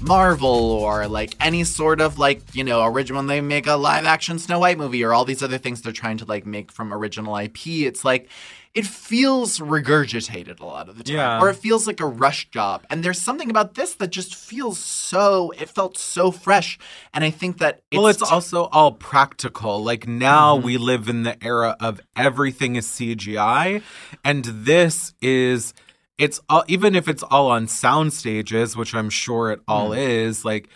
Marvel 0.00 0.48
or 0.48 1.08
like 1.08 1.34
any 1.40 1.64
sort 1.64 2.00
of 2.00 2.18
like, 2.18 2.42
you 2.54 2.64
know, 2.64 2.84
original 2.84 3.22
they 3.24 3.40
make 3.40 3.66
a 3.66 3.74
live 3.74 4.04
action 4.04 4.38
Snow 4.38 4.60
White 4.60 4.78
movie 4.78 5.02
or 5.02 5.12
all 5.12 5.24
these 5.24 5.42
other 5.42 5.58
things 5.58 5.82
they're 5.82 5.92
trying 5.92 6.18
to 6.18 6.24
like 6.24 6.46
make 6.46 6.70
from 6.70 6.92
original 6.92 7.36
IP, 7.36 7.66
it's 7.66 8.04
like 8.04 8.28
it 8.74 8.86
feels 8.86 9.58
regurgitated 9.58 10.60
a 10.60 10.64
lot 10.66 10.88
of 10.88 10.98
the 10.98 11.04
time. 11.04 11.16
Yeah. 11.16 11.40
Or 11.40 11.48
it 11.50 11.56
feels 11.56 11.86
like 11.86 12.00
a 12.00 12.06
rush 12.06 12.48
job. 12.50 12.84
And 12.90 13.02
there's 13.02 13.20
something 13.20 13.50
about 13.50 13.74
this 13.74 13.94
that 13.96 14.10
just 14.10 14.34
feels 14.34 14.78
so 14.78 15.50
it 15.58 15.68
felt 15.68 15.96
so 15.98 16.30
fresh. 16.30 16.78
And 17.14 17.24
I 17.24 17.30
think 17.30 17.58
that 17.58 17.82
it's 17.90 17.98
well, 17.98 18.06
it's 18.08 18.22
also 18.22 18.64
all 18.66 18.92
practical. 18.92 19.82
Like 19.82 20.06
now 20.06 20.56
Mm-hmm. 20.56 20.66
we 20.66 20.76
live 20.78 21.08
in 21.08 21.22
the 21.24 21.42
era 21.44 21.76
of 21.80 22.00
everything 22.16 22.76
is 22.76 22.86
CGI, 22.86 23.82
and 24.24 24.44
this 24.44 25.14
is 25.20 25.74
it's 26.18 26.40
all, 26.48 26.64
even 26.66 26.96
if 26.96 27.06
it's 27.08 27.22
all 27.22 27.48
on 27.50 27.68
sound 27.68 28.12
stages, 28.12 28.76
which 28.76 28.92
I'm 28.94 29.08
sure 29.10 29.52
it 29.52 29.60
all 29.68 29.90
Mm. 29.90 29.98
is. 29.98 30.44
Like 30.44 30.68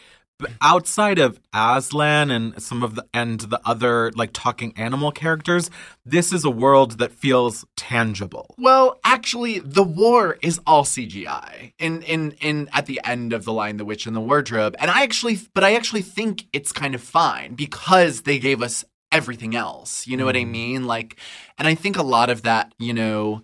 outside 0.61 1.19
of 1.19 1.41
Aslan 1.55 2.31
and 2.31 2.61
some 2.63 2.83
of 2.83 2.95
the 2.95 3.07
and 3.13 3.41
the 3.41 3.61
other 3.65 4.11
like 4.15 4.31
talking 4.33 4.73
animal 4.77 5.13
characters, 5.13 5.71
this 6.05 6.33
is 6.33 6.45
a 6.45 6.51
world 6.51 6.99
that 6.99 7.13
feels 7.13 7.65
tangible. 7.77 8.55
Well, 8.59 8.99
actually, 9.05 9.59
the 9.59 9.83
war 9.83 10.39
is 10.43 10.61
all 10.67 10.85
CGI. 10.85 11.73
In 11.79 12.03
in 12.03 12.33
in 12.41 12.69
at 12.73 12.87
the 12.87 13.01
end 13.05 13.33
of 13.33 13.45
the 13.45 13.53
line, 13.53 13.77
"The 13.77 13.85
Witch 13.85 14.07
in 14.07 14.15
the 14.15 14.21
Wardrobe," 14.21 14.77
and 14.79 14.91
I 14.91 15.03
actually, 15.03 15.39
but 15.55 15.65
I 15.65 15.75
actually 15.75 16.03
think 16.03 16.47
it's 16.53 16.73
kind 16.73 16.95
of 16.95 17.01
fine 17.01 17.55
because 17.55 18.23
they 18.23 18.39
gave 18.39 18.63
us 18.63 18.85
everything 19.13 19.55
else. 19.55 20.07
You 20.07 20.17
know 20.17 20.25
what 20.25 20.37
I 20.37 20.45
mm. 20.45 20.51
mean? 20.51 20.87
Like, 20.87 21.17
and 21.59 21.69
I 21.69 21.75
think 21.75 21.97
a 21.97 22.03
lot 22.03 22.31
of 22.31 22.43
that, 22.43 22.75
you 22.79 22.95
know, 22.95 23.43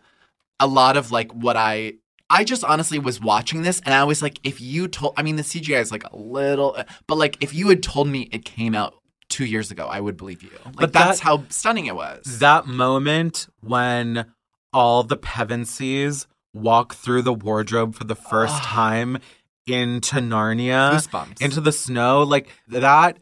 a 0.59 0.67
lot 0.67 0.97
of 0.97 1.13
like 1.13 1.33
what 1.33 1.57
I. 1.57 1.95
I 2.31 2.45
just 2.45 2.63
honestly 2.65 2.99
was 2.99 3.21
watching 3.21 3.63
this 3.63 3.81
and 3.85 3.95
I 3.95 4.05
was 4.05 4.21
like, 4.23 4.39
if 4.45 4.61
you 4.61 4.87
told, 4.89 5.15
I 5.17 5.23
mean, 5.23 5.37
the 5.37 5.43
CGI 5.43 5.81
is 5.81 5.91
like 5.91 6.05
a 6.05 6.17
little, 6.17 6.77
but 7.07 7.17
like, 7.17 7.43
if 7.43 7.55
you 7.55 7.69
had 7.69 7.83
told 7.83 8.09
me 8.09 8.29
it 8.33 8.45
came 8.45 8.75
out 8.75 8.95
two 9.31 9.45
years 9.47 9.71
ago, 9.71 9.87
I 9.87 10.01
would 10.01 10.17
believe 10.17 10.43
you. 10.43 10.51
Like, 10.65 10.77
But 10.77 10.93
that's 10.93 11.19
that- 11.21 11.25
how 11.25 11.45
stunning 11.49 11.87
it 11.87 11.95
was. 11.97 12.39
That 12.39 12.67
moment 12.67 13.49
when 13.61 14.27
all 14.73 15.03
the 15.05 15.17
Pevensies 15.17 16.27
walk 16.53 16.95
through 16.95 17.23
the 17.23 17.33
wardrobe 17.33 17.95
for 17.95 18.05
the 18.05 18.15
first 18.17 18.63
time 18.63 19.19
into 19.67 20.17
Narnia, 20.17 20.93
Goosebumps. 20.95 21.41
into 21.43 21.61
the 21.61 21.73
snow, 21.73 22.23
like 22.23 22.49
that 22.69 23.19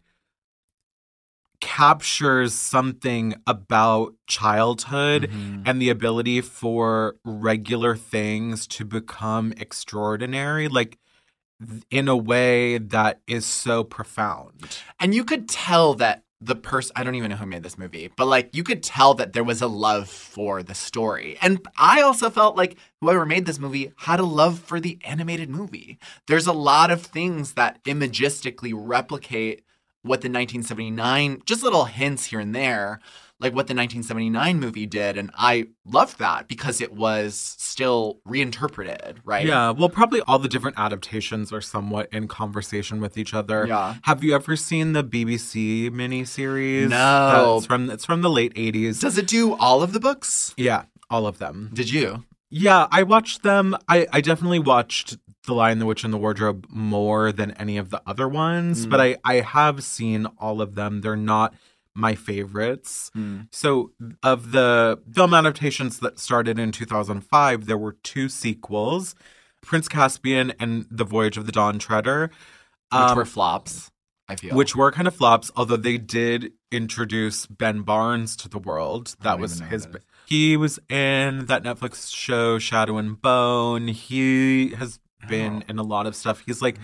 captures 1.61 2.55
something 2.55 3.35
about 3.47 4.15
childhood 4.27 5.23
Mm-hmm. 5.31 5.63
and 5.67 5.81
the 5.83 5.91
ability 5.91 6.41
for 6.41 7.17
regular 7.25 7.97
things 7.97 8.67
to 8.69 8.85
become 8.85 9.53
extraordinary 9.57 10.69
like 10.69 10.99
in 11.91 12.07
a 12.09 12.17
way 12.17 12.79
that 12.79 13.21
is 13.27 13.47
so 13.47 13.83
profound. 13.83 14.79
And 15.01 15.15
you 15.15 15.25
could 15.25 15.49
tell 15.49 15.95
that 15.95 16.23
the 16.39 16.55
person, 16.55 16.93
I 16.95 17.03
don't 17.03 17.15
even 17.15 17.31
know 17.31 17.37
who 17.37 17.47
made 17.47 17.63
this 17.63 17.79
movie, 17.79 18.11
but 18.15 18.27
like 18.27 18.51
you 18.55 18.63
could 18.63 18.83
tell 18.83 19.15
that 19.15 19.33
there 19.33 19.43
was 19.43 19.63
a 19.63 19.67
love 19.67 20.09
for 20.11 20.63
the 20.63 20.75
story. 20.75 21.39
And 21.41 21.67
I 21.79 22.03
also 22.03 22.29
felt 22.29 22.59
like 22.59 22.77
whoever 23.01 23.25
made 23.25 23.47
this 23.47 23.59
movie 23.59 23.93
had 23.97 24.21
a 24.21 24.25
love 24.25 24.59
for 24.59 24.79
the 24.79 24.99
animated 25.03 25.49
movie. 25.49 25.99
There's 26.29 26.47
a 26.47 26.53
lot 26.53 26.91
of 26.91 27.01
things 27.03 27.55
that 27.55 27.83
imagistically 27.85 28.73
replicate 28.77 29.63
what 30.07 30.21
the 30.21 30.29
1979, 30.29 31.43
just 31.45 31.63
little 31.63 31.85
hints 31.85 32.27
here 32.27 32.41
and 32.41 32.55
there, 32.55 33.01
like 33.39 33.53
what 33.53 33.67
the 33.67 33.75
1979 33.75 34.59
movie 34.59 34.87
did. 34.87 35.19
And 35.19 35.31
I 35.35 35.69
loved 35.85 36.19
that 36.19 36.49
because 36.49 36.81
it 36.81 36.93
was 36.93 37.35
still 37.59 38.21
reinterpreted, 38.25 39.21
right? 39.25 39.47
Yeah, 39.47 39.71
well, 39.71 39.89
probably 39.89 40.21
all 40.23 40.39
the 40.39 40.49
different 40.49 40.79
adaptations 40.79 41.53
are 41.53 41.61
somewhat 41.61 42.09
in 42.13 42.29
conversation 42.29 43.01
with 43.01 43.19
each 43.19 43.35
other. 43.35 43.67
Yeah. 43.67 43.97
Have 44.03 44.25
you 44.25 44.35
ever 44.35 44.57
seen 44.57 44.93
the 44.93 45.05
BBC 45.05 45.91
miniseries? 45.91 46.89
No. 46.89 47.57
it's 47.59 47.67
from 47.67 47.91
it's 47.91 48.05
from 48.05 48.23
the 48.23 48.31
late 48.31 48.55
'80s. 48.55 49.01
Does 49.01 49.19
it 49.19 49.27
do 49.27 49.55
all 49.55 49.83
of 49.83 49.93
the 49.93 50.01
books? 50.01 50.55
Yeah, 50.57 50.85
all 51.11 51.27
of 51.27 51.39
them. 51.39 51.71
Did 51.75 51.91
you? 51.91 52.25
Yeah, 52.51 52.87
I 52.91 53.03
watched 53.03 53.43
them. 53.43 53.77
I 53.89 54.07
I 54.13 54.21
definitely 54.21 54.59
watched 54.61 55.17
The 55.47 55.55
Lion, 55.55 55.79
the 55.79 55.87
Witch, 55.87 56.05
and 56.05 56.13
the 56.13 56.19
Wardrobe 56.19 56.67
more 56.71 57.33
than 57.33 57.51
any 57.53 57.77
of 57.77 57.91
the 57.91 58.01
other 58.07 58.29
ones, 58.29 58.87
Mm. 58.87 58.91
but 58.91 59.01
I 59.01 59.17
I 59.25 59.35
have 59.41 59.83
seen 59.83 60.27
all 60.39 60.61
of 60.61 60.75
them. 60.75 61.01
They're 61.01 61.17
not 61.17 61.55
my 61.95 62.15
favorites. 62.15 63.11
Mm. 63.17 63.49
So, 63.53 63.93
of 64.23 64.53
the 64.53 65.01
film 65.13 65.33
adaptations 65.35 65.99
that 66.01 66.19
started 66.19 66.59
in 66.59 66.71
2005, 66.71 67.65
there 67.67 67.79
were 67.79 67.97
two 68.03 68.29
sequels 68.29 69.15
Prince 69.63 69.89
Caspian 69.89 70.53
and 70.61 70.87
The 70.91 71.05
Voyage 71.05 71.37
of 71.39 71.47
the 71.47 71.53
Dawn 71.53 71.79
Treader. 71.79 72.31
Which 72.93 73.01
um, 73.01 73.17
were 73.17 73.25
flops, 73.25 73.91
I 74.29 74.37
feel. 74.37 74.55
Which 74.55 74.77
were 74.77 74.93
kind 74.93 75.09
of 75.09 75.15
flops, 75.17 75.51
although 75.57 75.77
they 75.77 75.99
did 75.99 76.53
introduce 76.71 77.47
Ben 77.47 77.81
Barnes 77.83 78.37
to 78.37 78.49
the 78.49 78.59
world. 78.59 79.17
That 79.23 79.41
was 79.41 79.59
his. 79.61 79.87
that 79.87 80.03
He 80.27 80.57
was 80.57 80.79
in 80.89 81.47
that 81.47 81.63
Netflix 81.63 82.13
show 82.15 82.59
Shadow 82.59 82.97
and 82.99 83.21
Bone. 83.21 83.89
He 83.89 84.75
has 84.75 84.99
been 85.29 85.65
in 85.69 85.79
a 85.79 85.83
lot 85.83 86.07
of 86.07 86.17
stuff. 86.17 86.43
He's 86.47 86.61
like 86.63 86.79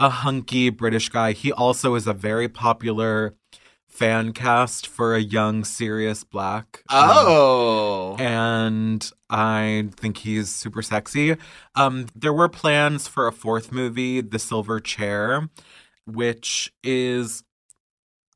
a 0.00 0.08
hunky 0.08 0.70
British 0.70 1.08
guy. 1.08 1.32
He 1.32 1.52
also 1.52 1.94
is 1.94 2.06
a 2.06 2.12
very 2.14 2.48
popular 2.48 3.34
fan 3.88 4.32
cast 4.32 4.86
for 4.86 5.14
a 5.14 5.20
young 5.20 5.64
Sirius 5.64 6.22
Black. 6.24 6.82
Um, 6.88 7.10
Oh. 7.10 8.16
and 8.18 9.10
I 9.28 9.88
think 9.96 10.18
he's 10.18 10.48
super 10.50 10.82
sexy. 10.82 11.36
Um, 11.74 12.06
there 12.14 12.32
were 12.32 12.48
plans 12.48 13.08
for 13.08 13.26
a 13.26 13.32
fourth 13.32 13.72
movie, 13.72 14.20
The 14.20 14.38
Silver 14.38 14.78
Chair, 14.80 15.48
which 16.06 16.72
is, 16.84 17.42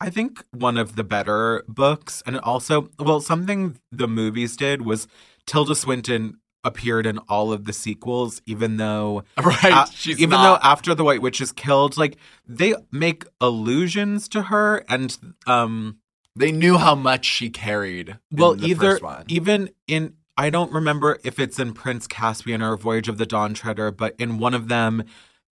I 0.02 0.10
think, 0.10 0.44
one 0.50 0.76
of 0.76 0.96
the 0.96 1.04
better 1.04 1.62
books. 1.68 2.22
And 2.26 2.38
also, 2.40 2.88
well, 2.98 3.20
something 3.20 3.78
the 3.90 4.08
movies 4.08 4.56
did 4.56 4.82
was 4.82 5.06
Tilda 5.46 5.74
Swinton 5.74 6.38
appeared 6.64 7.06
in 7.06 7.18
all 7.28 7.52
of 7.52 7.64
the 7.64 7.72
sequels, 7.72 8.40
even 8.46 8.76
though 8.76 9.24
Right, 9.42 9.88
she's 9.92 10.18
even 10.20 10.30
not. 10.30 10.42
though 10.62 10.68
after 10.68 10.94
the 10.94 11.02
White 11.04 11.22
Witch 11.22 11.40
is 11.40 11.50
killed, 11.52 11.96
like 11.96 12.16
they 12.46 12.74
make 12.92 13.24
allusions 13.40 14.28
to 14.28 14.42
her, 14.42 14.84
and 14.88 15.16
um, 15.46 15.98
they 16.36 16.52
knew 16.52 16.78
how 16.78 16.94
much 16.94 17.24
she 17.24 17.50
carried. 17.50 18.18
well, 18.30 18.52
in 18.52 18.60
the 18.60 18.66
either 18.68 18.90
first 18.92 19.02
one. 19.02 19.24
even 19.28 19.70
in 19.88 20.14
I 20.36 20.50
don't 20.50 20.72
remember 20.72 21.18
if 21.24 21.38
it's 21.38 21.58
in 21.58 21.74
Prince 21.74 22.06
Caspian 22.06 22.62
or 22.62 22.76
Voyage 22.76 23.08
of 23.08 23.18
the 23.18 23.26
Dawn 23.26 23.54
Treader, 23.54 23.90
but 23.90 24.14
in 24.18 24.38
one 24.38 24.54
of 24.54 24.68
them 24.68 25.02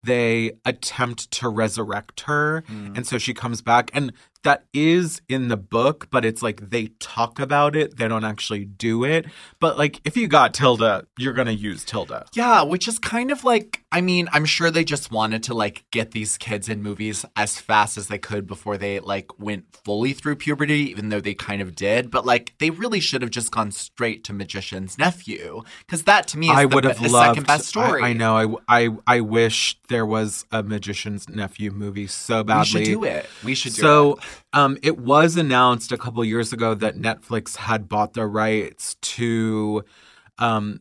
they 0.05 0.53
attempt 0.65 1.29
to 1.33 1.49
resurrect 1.49 2.21
her 2.23 2.63
Hmm. 2.69 2.93
and 2.95 3.05
so 3.07 3.19
she 3.19 3.35
comes 3.35 3.63
back 3.63 3.91
and 3.93 4.13
that 4.45 4.65
is 4.73 5.21
in 5.29 5.49
the 5.49 5.57
book 5.57 6.09
but 6.11 6.25
it's 6.25 6.43
like 6.43 6.71
they 6.71 6.87
talk 7.01 7.39
about 7.39 7.75
it 7.77 7.97
they 7.97 8.09
don't 8.09 8.25
actually 8.25 8.65
do 8.65 9.05
it. 9.05 9.27
But 9.61 9.79
like 9.79 10.01
if 10.05 10.17
you 10.17 10.29
got 10.29 10.55
tilda 10.55 11.07
you're 11.19 11.33
gonna 11.33 11.53
use 11.53 11.85
tilda. 11.85 12.27
Yeah, 12.35 12.63
which 12.63 12.89
is 12.89 12.99
kind 12.99 13.31
of 13.31 13.45
like 13.45 13.85
I 13.91 14.03
mean, 14.03 14.29
I'm 14.33 14.45
sure 14.45 14.71
they 14.71 14.85
just 14.85 15.11
wanted 15.11 15.43
to 15.45 15.55
like 15.55 15.87
get 15.91 16.11
these 16.11 16.37
kids 16.37 16.69
in 16.69 16.83
movies 16.83 17.25
as 17.37 17.59
fast 17.59 17.97
as 17.97 18.09
they 18.09 18.19
could 18.19 18.47
before 18.47 18.77
they 18.77 19.01
like 19.01 19.39
went 19.39 19.65
fully 19.85 20.13
through 20.13 20.37
puberty, 20.37 20.91
even 20.91 21.09
though 21.09 21.23
they 21.23 21.33
kind 21.33 21.63
of 21.63 21.75
did. 21.75 22.11
But 22.11 22.27
like 22.27 22.53
they 22.59 22.69
really 22.69 23.01
should 23.01 23.23
have 23.23 23.31
just 23.31 23.51
gone 23.51 23.71
straight 23.71 24.25
to 24.25 24.35
Magician's 24.35 24.99
Nephew. 24.99 25.63
Because 25.87 26.03
that 26.05 26.29
to 26.29 26.39
me 26.39 26.51
is 26.51 26.57
I 26.57 26.67
the, 26.67 26.75
would 26.75 26.85
have 26.85 27.01
loved. 27.01 27.29
second 27.29 27.47
best 27.47 27.65
story. 27.65 28.03
I, 28.03 28.09
I 28.09 28.13
know. 28.13 28.61
I, 28.69 28.87
I 28.87 28.89
I 29.07 29.21
wish 29.23 29.79
there 29.89 30.05
was 30.05 30.45
a 30.53 30.63
magician's 30.63 31.27
nephew 31.27 31.71
movie 31.71 32.09
so 32.09 32.45
badly. 32.45 32.81
We 32.81 32.85
should 32.85 32.93
do 32.93 33.05
it. 33.05 33.27
We 33.43 33.55
should 33.55 33.73
do 33.75 33.81
so, 33.81 34.13
it. 34.15 34.25
um, 34.53 34.77
it 34.83 34.99
was 34.99 35.37
announced 35.37 35.93
a 35.93 35.97
couple 35.97 36.23
years 36.27 36.53
ago 36.53 36.75
that 36.75 36.97
Netflix 36.97 37.57
had 37.57 37.89
bought 37.89 38.13
the 38.13 38.27
rights 38.27 38.97
to, 39.01 39.83
um, 40.39 40.81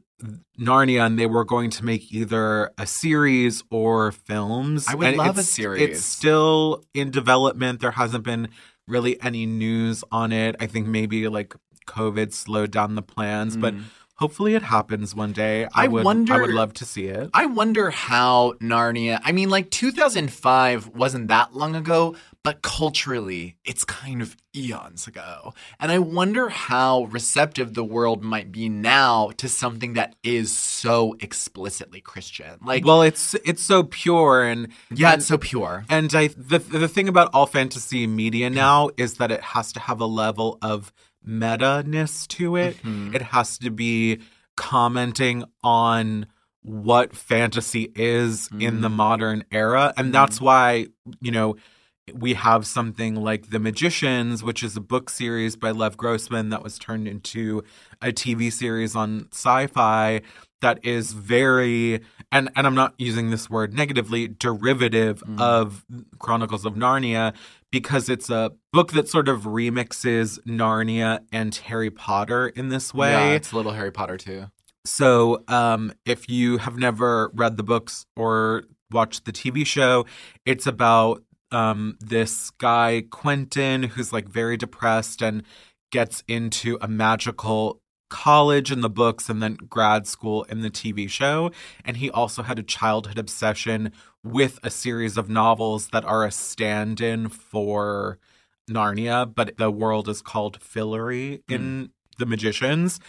Narnia, 0.59 1.05
and 1.05 1.17
they 1.19 1.25
were 1.27 1.45
going 1.45 1.69
to 1.71 1.85
make 1.85 2.11
either 2.11 2.71
a 2.77 2.87
series 2.87 3.63
or 3.69 4.11
films. 4.11 4.87
I 4.87 4.95
would 4.95 5.07
And 5.07 5.17
love 5.17 5.37
a 5.37 5.43
series. 5.43 5.81
It's 5.83 6.03
still 6.03 6.83
in 6.93 7.11
development. 7.11 7.79
There 7.81 7.91
hasn't 7.91 8.23
been 8.23 8.49
really 8.87 9.21
any 9.21 9.45
news 9.45 10.03
on 10.11 10.31
it. 10.31 10.55
I 10.59 10.65
think 10.67 10.87
maybe 10.87 11.27
like 11.27 11.55
COVID 11.87 12.33
slowed 12.33 12.71
down 12.71 12.95
the 12.95 13.01
plans, 13.03 13.55
but 13.57 13.75
hopefully 14.15 14.55
it 14.55 14.63
happens 14.63 15.13
one 15.13 15.33
day. 15.33 15.65
I, 15.65 15.67
Mm. 15.67 15.71
I 15.75 15.87
would. 15.89 16.31
I 16.31 16.41
would 16.41 16.49
love 16.53 16.73
to 16.73 16.85
see 16.85 17.05
it. 17.05 17.29
I 17.33 17.45
wonder 17.45 17.91
how 17.91 18.53
Narnia. 18.61 19.19
I 19.23 19.31
mean, 19.31 19.49
like 19.49 19.69
2005 19.69 20.87
wasn't 20.95 21.27
that 21.27 21.55
long 21.55 21.75
ago, 21.75 22.15
but 22.47 22.61
culturally, 22.61 23.57
it's 23.65 23.83
kind 23.83 24.21
of 24.21 24.37
eons 24.55 25.05
ago. 25.05 25.53
And 25.81 25.91
I 25.91 25.99
wonder 25.99 26.47
how 26.47 27.03
receptive 27.11 27.73
the 27.73 27.83
world 27.83 28.23
might 28.23 28.53
be 28.53 28.69
now 28.69 29.31
to 29.35 29.49
something 29.49 29.93
that 29.95 30.15
is 30.23 30.55
so 30.55 31.17
explicitly 31.19 31.99
Christian. 31.99 32.57
Like, 32.63 32.85
well, 32.85 33.01
it's 33.01 33.33
it's 33.43 33.61
so 33.61 33.83
pure 33.83 34.43
and 34.43 34.69
yeah, 34.89 35.11
and, 35.11 35.19
it's 35.19 35.27
so 35.27 35.37
pure. 35.37 35.83
And 35.89 36.15
I 36.15 36.27
the 36.29 36.59
the 36.59 36.87
thing 36.87 37.09
about 37.09 37.31
all 37.33 37.47
fantasy 37.47 38.07
media 38.07 38.49
now 38.49 38.91
is 38.95 39.15
that 39.15 39.29
it 39.29 39.41
has 39.41 39.73
to 39.73 39.81
have 39.81 39.99
a 39.99 40.05
level 40.05 40.57
of 40.61 40.93
meta 41.21 41.83
ness 41.85 42.25
to 42.27 42.55
it. 42.55 42.81
Mhm. 42.81 43.13
It 43.13 43.23
has 43.23 43.57
to 43.57 43.69
be 43.71 44.19
commenting 44.55 45.43
on 45.65 46.27
what 46.61 47.13
fantasy 47.13 47.91
is 47.95 48.49
in 48.59 48.79
the 48.81 48.89
Mm. 48.89 48.93
modern 48.95 49.43
era. 49.51 49.93
And 49.97 50.13
that's 50.13 50.39
why, 50.41 50.87
you 51.21 51.31
know, 51.31 51.55
we 52.13 52.33
have 52.35 52.65
something 52.65 53.15
like 53.15 53.49
The 53.49 53.59
Magicians, 53.59 54.43
which 54.43 54.63
is 54.63 54.77
a 54.77 54.81
book 54.81 55.09
series 55.09 55.55
by 55.55 55.71
Lev 55.71 55.97
Grossman 55.97 56.49
that 56.49 56.63
was 56.63 56.77
turned 56.77 57.07
into 57.07 57.63
a 58.01 58.07
TV 58.07 58.51
series 58.51 58.95
on 58.95 59.25
Syfy 59.25 60.21
that 60.61 60.79
is 60.83 61.11
very, 61.11 62.01
and, 62.31 62.49
and 62.55 62.65
I'm 62.65 62.75
not 62.75 62.95
using 62.97 63.29
this 63.29 63.49
word 63.49 63.73
negatively, 63.73 64.27
derivative 64.27 65.21
of 65.37 65.85
Chronicles 66.19 66.65
of 66.65 66.73
Narnia 66.73 67.35
because 67.71 68.09
it's 68.09 68.29
a 68.29 68.51
book 68.73 68.93
that 68.93 69.07
sort 69.07 69.27
of 69.27 69.41
remixes 69.41 70.39
Narnia 70.45 71.19
and 71.31 71.53
Harry 71.53 71.91
Potter 71.91 72.47
in 72.47 72.69
this 72.69 72.93
way. 72.93 73.11
Yeah, 73.11 73.31
it's 73.31 73.51
a 73.51 73.55
little 73.55 73.73
Harry 73.73 73.91
Potter 73.91 74.17
too. 74.17 74.45
So, 74.85 75.43
um, 75.49 75.91
if 76.05 76.29
you 76.29 76.59
have 76.59 76.77
never 76.77 77.29
read 77.33 77.57
the 77.57 77.63
books 77.63 78.05
or 78.15 78.63
watched 78.89 79.25
the 79.25 79.33
TV 79.33 79.65
show, 79.65 80.05
it's 80.45 80.65
about 80.65 81.23
um, 81.51 81.97
this 81.99 82.49
guy, 82.51 83.03
Quentin, 83.09 83.83
who's 83.83 84.11
like 84.11 84.27
very 84.27 84.57
depressed 84.57 85.21
and 85.21 85.43
gets 85.91 86.23
into 86.27 86.77
a 86.81 86.87
magical 86.87 87.81
college 88.09 88.71
in 88.71 88.81
the 88.81 88.89
books 88.89 89.29
and 89.29 89.41
then 89.43 89.57
grad 89.69 90.07
school 90.07 90.43
in 90.43 90.61
the 90.61 90.69
TV 90.69 91.09
show. 91.09 91.51
And 91.83 91.97
he 91.97 92.09
also 92.09 92.43
had 92.43 92.59
a 92.59 92.63
childhood 92.63 93.17
obsession 93.17 93.91
with 94.23 94.59
a 94.63 94.69
series 94.69 95.17
of 95.17 95.29
novels 95.29 95.89
that 95.89 96.05
are 96.05 96.25
a 96.25 96.31
stand 96.31 97.01
in 97.01 97.29
for 97.29 98.17
Narnia, 98.69 99.33
but 99.33 99.57
the 99.57 99.71
world 99.71 100.09
is 100.09 100.21
called 100.21 100.59
Fillory 100.59 101.41
in 101.49 101.91
The 102.17 102.25
Magicians. 102.25 102.99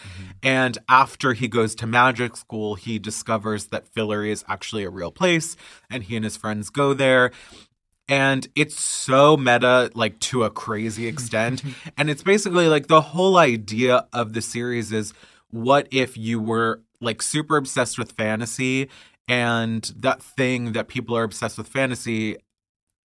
And 0.42 0.78
after 0.88 1.32
he 1.32 1.48
goes 1.48 1.74
to 1.76 1.86
magic 1.86 2.36
school, 2.36 2.74
he 2.76 2.98
discovers 2.98 3.66
that 3.66 3.92
Fillory 3.92 4.30
is 4.30 4.44
actually 4.48 4.84
a 4.84 4.90
real 4.90 5.10
place, 5.10 5.56
and 5.90 6.04
he 6.04 6.14
and 6.14 6.24
his 6.24 6.36
friends 6.36 6.70
go 6.70 6.94
there. 6.94 7.32
And 8.08 8.48
it's 8.54 8.80
so 8.80 9.36
meta, 9.36 9.90
like 9.94 10.18
to 10.20 10.44
a 10.44 10.50
crazy 10.50 11.06
extent. 11.06 11.62
and 11.96 12.08
it's 12.08 12.22
basically 12.22 12.68
like 12.68 12.86
the 12.86 13.00
whole 13.00 13.36
idea 13.36 14.06
of 14.12 14.32
the 14.32 14.40
series 14.40 14.92
is 14.92 15.12
what 15.50 15.88
if 15.90 16.16
you 16.16 16.40
were 16.40 16.82
like 17.00 17.22
super 17.22 17.56
obsessed 17.56 17.98
with 17.98 18.12
fantasy 18.12 18.88
and 19.28 19.92
that 19.98 20.22
thing 20.22 20.72
that 20.72 20.88
people 20.88 21.16
are 21.16 21.22
obsessed 21.22 21.58
with 21.58 21.68
fantasy 21.68 22.36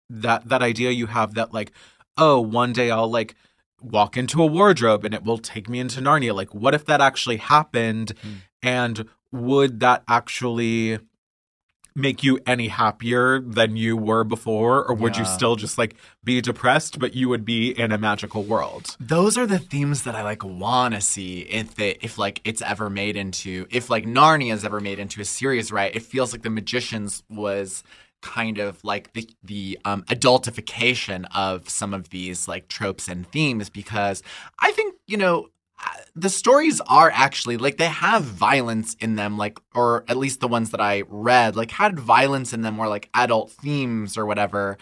that 0.10 0.48
that 0.48 0.62
idea 0.62 0.90
you 0.90 1.06
have 1.08 1.36
that 1.36 1.54
like 1.54 1.72
oh 2.18 2.40
one 2.40 2.74
day 2.74 2.92
i'll 2.92 3.10
like 3.10 3.36
walk 3.84 4.16
into 4.16 4.42
a 4.42 4.46
wardrobe 4.46 5.04
and 5.04 5.14
it 5.14 5.24
will 5.24 5.38
take 5.38 5.70
me 5.70 5.80
into 5.80 6.02
narnia. 6.02 6.34
Like 6.34 6.54
what 6.54 6.74
if 6.74 6.86
that 6.86 7.02
actually 7.02 7.38
happened? 7.38 8.14
Hmm. 8.22 8.34
And 8.62 9.10
would 9.32 9.82
that 9.82 10.04
actually 10.08 11.00
make 11.96 12.24
you 12.24 12.40
any 12.46 12.68
happier 12.68 13.40
than 13.40 13.78
you 13.78 13.96
were 13.96 14.24
before? 14.24 14.84
Or 14.84 14.94
would 14.96 15.18
you 15.18 15.26
still 15.26 15.56
just 15.56 15.78
like 15.78 15.96
be 16.24 16.42
depressed 16.42 17.00
but 17.00 17.16
you 17.16 17.30
would 17.30 17.46
be 17.46 17.72
in 17.72 17.92
a 17.92 17.98
magical 17.98 18.44
world? 18.44 18.96
Those 19.00 19.38
are 19.38 19.46
the 19.46 19.60
themes 19.60 20.04
that 20.04 20.16
I 20.16 20.24
like 20.24 20.44
want 20.44 20.94
to 20.96 21.02
see 21.02 21.42
if 21.42 21.76
they, 21.76 21.98
if 22.02 22.18
like 22.18 22.42
it's 22.44 22.62
ever 22.62 22.90
made 22.90 23.16
into 23.16 23.68
if 23.70 23.90
like 23.90 24.06
Narnia 24.06 24.54
is 24.54 24.66
ever 24.66 24.80
made 24.80 25.00
into 25.00 25.22
a 25.22 25.26
series, 25.26 25.72
right? 25.72 25.96
It 25.96 26.04
feels 26.04 26.32
like 26.32 26.42
The 26.42 26.50
Magicians 26.50 27.24
was 27.30 27.84
kind 28.24 28.58
of 28.58 28.82
like 28.84 29.12
the 29.14 29.30
the 29.44 29.78
um, 29.86 30.02
adultification 30.04 31.26
of 31.36 31.70
some 31.70 31.94
of 31.94 32.10
these 32.10 32.48
like 32.48 32.70
tropes 32.70 33.08
and 33.08 33.28
themes 33.28 33.70
because 33.70 34.24
I 34.60 34.72
think 34.72 34.96
you 35.06 35.18
know 35.18 35.50
the 36.16 36.30
stories 36.30 36.80
are 36.82 37.12
actually 37.14 37.58
like 37.58 37.78
they 37.78 37.88
have 37.88 38.24
violence 38.24 38.96
in 39.00 39.16
them 39.16 39.38
like 39.38 39.60
or 39.74 40.04
at 40.08 40.18
least 40.18 40.40
the 40.40 40.48
ones 40.48 40.70
that 40.72 40.82
i 40.82 41.04
read 41.08 41.56
like 41.56 41.72
had 41.72 42.00
violence 42.00 42.54
in 42.54 42.62
them 42.62 42.80
or 42.80 42.88
like 42.88 43.10
adult 43.14 43.52
themes 43.52 44.18
or 44.18 44.26
whatever. 44.26 44.78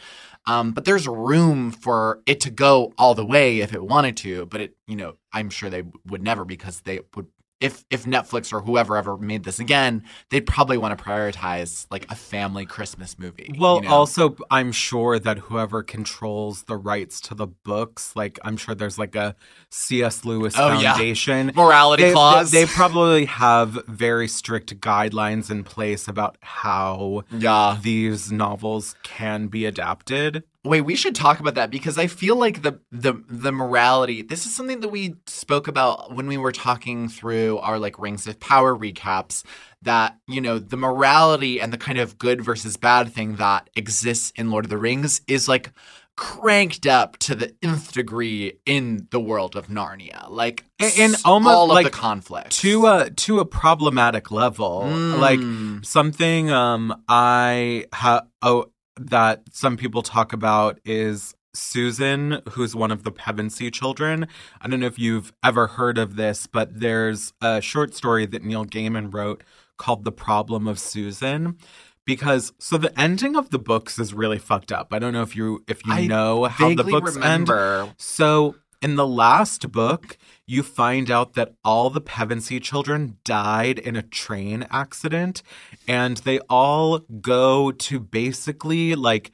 Um, 0.47 0.72
but 0.72 0.86
there's 0.86 1.08
room 1.08 1.70
for 1.72 2.22
it 2.26 2.39
to 2.41 2.49
go 2.49 2.93
all 2.97 3.14
the 3.14 3.26
way 3.26 3.60
if 3.60 3.74
it 3.74 3.84
wanted 3.84 4.18
to 4.18 4.47
but 4.47 4.60
it 4.60 4.76
you 4.88 4.95
know 4.95 5.14
i'm 5.32 5.52
sure 5.52 5.70
they 5.70 5.84
would 6.08 6.24
never 6.24 6.45
because 6.45 6.82
they 6.82 7.02
would 7.16 7.28
if 7.62 7.86
if 7.89 8.03
netflix 8.05 8.51
or 8.51 8.59
whoever 8.62 8.97
ever 8.97 9.18
made 9.18 9.43
this 9.43 9.59
again 9.59 10.03
they'd 10.30 10.45
probably 10.47 10.78
want 10.78 10.97
to 10.97 11.01
prioritize 11.03 11.86
like 11.91 12.05
a 12.12 12.16
family 12.16 12.66
christmas 12.66 13.18
movie 13.20 13.53
Well, 13.57 13.76
you 13.78 13.82
know? 13.84 13.95
also, 13.95 14.36
I'm 14.49 14.72
sure 14.72 15.20
that 15.20 15.38
whoever 15.39 15.84
controls 15.84 16.64
the 16.64 16.76
rights 16.76 17.22
to 17.22 17.36
the 17.36 17.47
books, 17.47 18.16
like 18.16 18.39
I'm 18.43 18.57
sure 18.57 18.74
there's 18.76 18.97
like 18.97 19.16
a 19.16 19.36
C.S. 19.70 20.26
Lewis 20.26 20.55
Oh, 20.57 20.80
yeah. 20.80 20.93
Foundation 20.93 21.51
Morality 21.55 22.03
They- 22.03 22.09
they- 22.09 22.14
clause. 22.14 22.51
They, 22.51 22.66
probably 22.66 23.26
have 23.26 23.78
very 23.88 24.28
strict 24.28 24.80
guidelines 24.82 25.49
in 25.51 25.64
place 25.64 26.07
about 26.07 26.38
how 26.41 27.24
yeah. 27.32 27.78
these 27.82 28.32
novels 28.32 28.95
can 29.03 29.47
be 29.47 29.66
adapted. 29.66 30.43
Wait, 30.64 30.82
we 30.82 30.95
should 30.95 31.16
talk 31.16 31.39
about 31.39 31.55
that 31.55 31.72
because 31.72 31.97
I 31.97 32.05
feel 32.05 32.36
like 32.36 32.62
the 32.62 32.80
the 32.91 33.14
the 33.28 33.51
morality. 33.51 34.22
This 34.22 34.45
is 34.45 34.55
something 34.55 34.82
that 34.82 34.89
we 34.89 35.16
spoke 35.26 35.68
about 35.68 36.14
when 36.14 36.28
we 36.28 36.38
were 36.38 36.51
talking 36.51 37.09
through 37.09 37.57
our 37.59 37.80
like 37.80 37.97
Rings 37.97 38.28
of 38.28 38.39
Power 38.39 38.76
recaps. 38.78 39.43
That 39.82 40.18
you 40.28 40.39
know 40.39 40.59
the 40.59 40.78
morality 40.78 41.59
and 41.59 41.74
the 41.74 41.80
kind 41.80 41.97
of 41.97 42.20
good 42.20 42.41
versus 42.41 42.78
bad 42.78 43.12
thing 43.12 43.38
that 43.38 43.70
exists 43.76 44.32
in 44.36 44.51
Lord 44.51 44.66
of 44.66 44.70
the 44.70 44.78
Rings 44.78 45.22
is 45.28 45.47
like 45.47 45.72
cranked 46.16 46.86
up 46.86 47.18
to 47.18 47.34
the 47.34 47.55
nth 47.64 47.93
degree 47.93 48.59
in 48.68 49.07
the 49.09 49.20
world 49.20 49.55
of 49.55 49.68
Narnia. 49.68 50.30
Like 50.30 50.66
in 50.80 51.16
almost 51.26 51.55
all 51.55 51.72
of 51.72 51.76
like 51.76 51.86
the 51.86 51.89
conflict 51.91 52.51
to 52.59 52.86
a 52.86 53.09
to 53.09 53.39
a 53.39 53.45
problematic 53.45 54.30
level, 54.30 54.84
Mm. 54.86 55.18
like 55.18 55.84
something 55.84 56.51
um 56.51 57.01
I 57.07 57.86
ha 57.91 58.22
oh 58.43 58.66
that 59.10 59.43
some 59.52 59.78
people 59.78 60.02
talk 60.02 60.34
about 60.34 60.80
is 60.86 61.36
Susan, 61.54 62.41
who's 62.49 62.76
one 62.76 62.91
of 62.91 63.04
the 63.04 63.12
Pevensie 63.12 63.74
children. 63.74 64.28
I 64.62 64.68
don't 64.68 64.80
know 64.80 64.88
if 64.88 64.97
you've 64.99 65.34
ever 65.43 65.68
heard 65.68 65.97
of 65.97 66.16
this, 66.16 66.47
but 66.47 66.80
there's 66.80 67.34
a 67.41 67.62
short 67.62 67.93
story 67.93 68.26
that 68.26 68.43
Neil 68.43 68.66
Gaiman 68.66 69.14
wrote 69.14 69.43
called 69.78 70.04
"The 70.06 70.12
Problem 70.12 70.68
of 70.68 70.80
Susan." 70.80 71.58
Because 72.06 72.52
so 72.58 72.78
the 72.78 72.97
ending 72.99 73.36
of 73.36 73.52
the 73.52 73.60
books 73.60 73.99
is 73.99 74.14
really 74.14 74.39
fucked 74.39 74.72
up. 74.72 74.88
I 74.91 74.99
don't 74.99 75.14
know 75.14 75.22
if 75.22 75.36
you 75.36 75.64
if 75.68 75.86
you 75.86 75.93
I 75.93 76.08
know 76.08 76.45
how 76.45 76.74
the 76.74 76.84
books 76.84 77.16
remember. 77.16 77.82
end. 77.82 77.95
So 77.97 78.56
in 78.82 78.95
the 78.95 79.07
last 79.07 79.71
book, 79.71 80.17
you 80.47 80.63
find 80.63 81.11
out 81.11 81.34
that 81.34 81.53
all 81.63 81.89
the 81.89 82.01
Pevensie 82.01 82.61
children 82.61 83.17
died 83.23 83.77
in 83.77 83.95
a 83.95 84.01
train 84.01 84.65
accident, 84.71 85.43
and 85.88 86.17
they 86.17 86.39
all 86.49 86.99
go 87.21 87.71
to 87.71 87.99
basically 87.99 88.95
like 88.95 89.32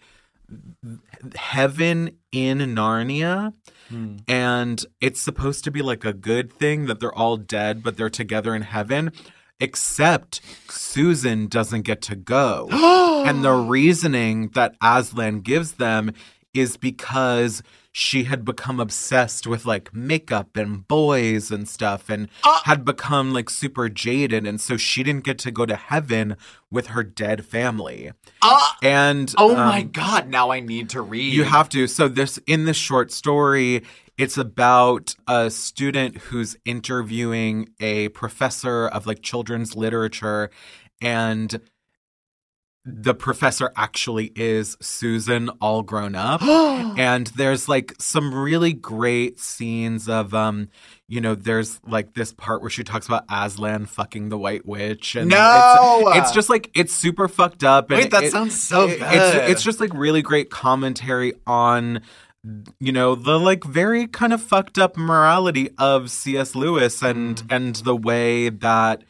heaven 1.36 2.18
in 2.32 2.60
Narnia. 2.60 3.54
Hmm. 3.90 4.18
And 4.28 4.86
it's 5.00 5.22
supposed 5.22 5.64
to 5.64 5.72
be 5.72 5.82
like 5.82 6.04
a 6.06 6.14
good 6.14 6.52
thing 6.52 6.86
that 6.88 7.00
they're 7.00 7.14
all 7.14 7.38
dead, 7.38 7.84
but 7.84 7.98
they're 7.98 8.10
together 8.10 8.54
in 8.54 8.64
heaven. 8.64 9.12
Except 9.60 10.40
Susan 10.70 11.48
doesn't 11.48 11.82
get 11.82 12.02
to 12.04 12.16
go. 12.16 12.68
and 13.26 13.44
the 13.44 13.54
reasoning 13.54 14.50
that 14.50 14.76
Aslan 14.82 15.40
gives 15.40 15.74
them 15.74 16.12
is 16.54 16.78
because 16.78 17.64
she 18.00 18.26
had 18.26 18.46
become 18.46 18.80
obsessed 18.80 19.48
with 19.48 19.66
like 19.66 19.92
makeup 19.92 20.56
and 20.56 20.88
boys 20.88 21.50
and 21.50 21.68
stuff 21.68 22.12
and 22.12 22.28
had 22.64 22.86
become 22.86 23.34
like 23.34 23.50
super 23.50 23.90
jaded. 23.90 24.46
And 24.46 24.62
so 24.62 24.78
she 24.78 25.02
didn't 25.02 25.24
get 25.24 25.40
to 25.40 25.50
go 25.50 25.66
to 25.66 25.76
heaven 25.76 26.38
with 26.70 26.88
her 26.88 27.02
dead 27.02 27.44
family. 27.44 28.12
and 28.84 29.34
oh 29.40 29.56
my 29.56 29.80
um, 29.80 29.90
god! 29.90 30.30
Now 30.30 30.52
I 30.52 30.60
need 30.60 30.90
to 30.90 31.02
read. 31.02 31.34
you 31.34 31.44
have 31.44 31.70
to. 31.70 31.88
So 31.88 32.08
this 32.08 32.38
in 32.46 32.66
this 32.66 32.78
short 32.78 33.12
story, 33.12 33.82
it's 34.16 34.38
about 34.38 35.16
a 35.28 35.50
student 35.50 36.18
who's 36.18 36.56
interviewing 36.66 37.70
a 37.80 38.10
professor 38.10 38.88
of 38.90 39.08
like 39.08 39.24
children's 39.24 39.76
literature 39.76 40.52
and 41.02 41.60
the 42.90 43.14
professor 43.14 43.70
actually 43.76 44.32
is 44.36 44.78
Susan 44.82 45.50
all 45.62 45.82
grown 45.82 46.16
up. 46.16 46.42
and 46.98 47.28
there's 47.36 47.68
like 47.68 47.94
some 48.00 48.34
really 48.34 48.72
great 48.72 49.40
scenes 49.42 50.08
of 50.08 50.34
um 50.34 50.70
you 51.10 51.22
know, 51.22 51.36
there's 51.36 51.80
like 51.88 52.14
this 52.16 52.34
part 52.34 52.62
where 52.62 52.70
she 52.70 52.84
talks 52.84 53.06
about 53.08 53.24
Aslan 53.30 53.86
fucking 53.86 54.28
the 54.30 54.38
White 54.38 54.66
Witch, 54.66 55.16
and 55.16 55.30
No! 55.30 56.04
it's, 56.08 56.18
it's 56.20 56.32
just 56.32 56.50
like 56.50 56.70
it's 56.76 56.94
super 56.94 57.28
fucked 57.28 57.64
up. 57.64 57.92
And 57.92 58.02
Wait, 58.02 58.12
that 58.12 58.24
it- 58.26 58.32
sounds 58.32 58.62
so 58.62 58.88
it-. 58.88 59.00
It's, 59.02 59.52
it's 59.52 59.64
just 59.64 59.80
like 59.80 59.94
really 59.94 60.22
great 60.22 60.50
commentary 60.50 61.34
on, 61.46 62.02
you 62.80 62.92
know, 62.92 63.16
the 63.16 63.40
like 63.40 63.64
very 63.64 64.08
kind 64.08 64.34
of 64.34 64.42
fucked 64.42 64.78
up 64.78 64.98
morality 64.98 65.70
of 65.78 66.10
C.S. 66.12 66.56
Lewis 66.56 67.02
and 67.02 67.38
Mm. 67.38 67.56
and 67.56 67.76
the 67.78 67.96
way 67.96 68.50
that 68.50 69.04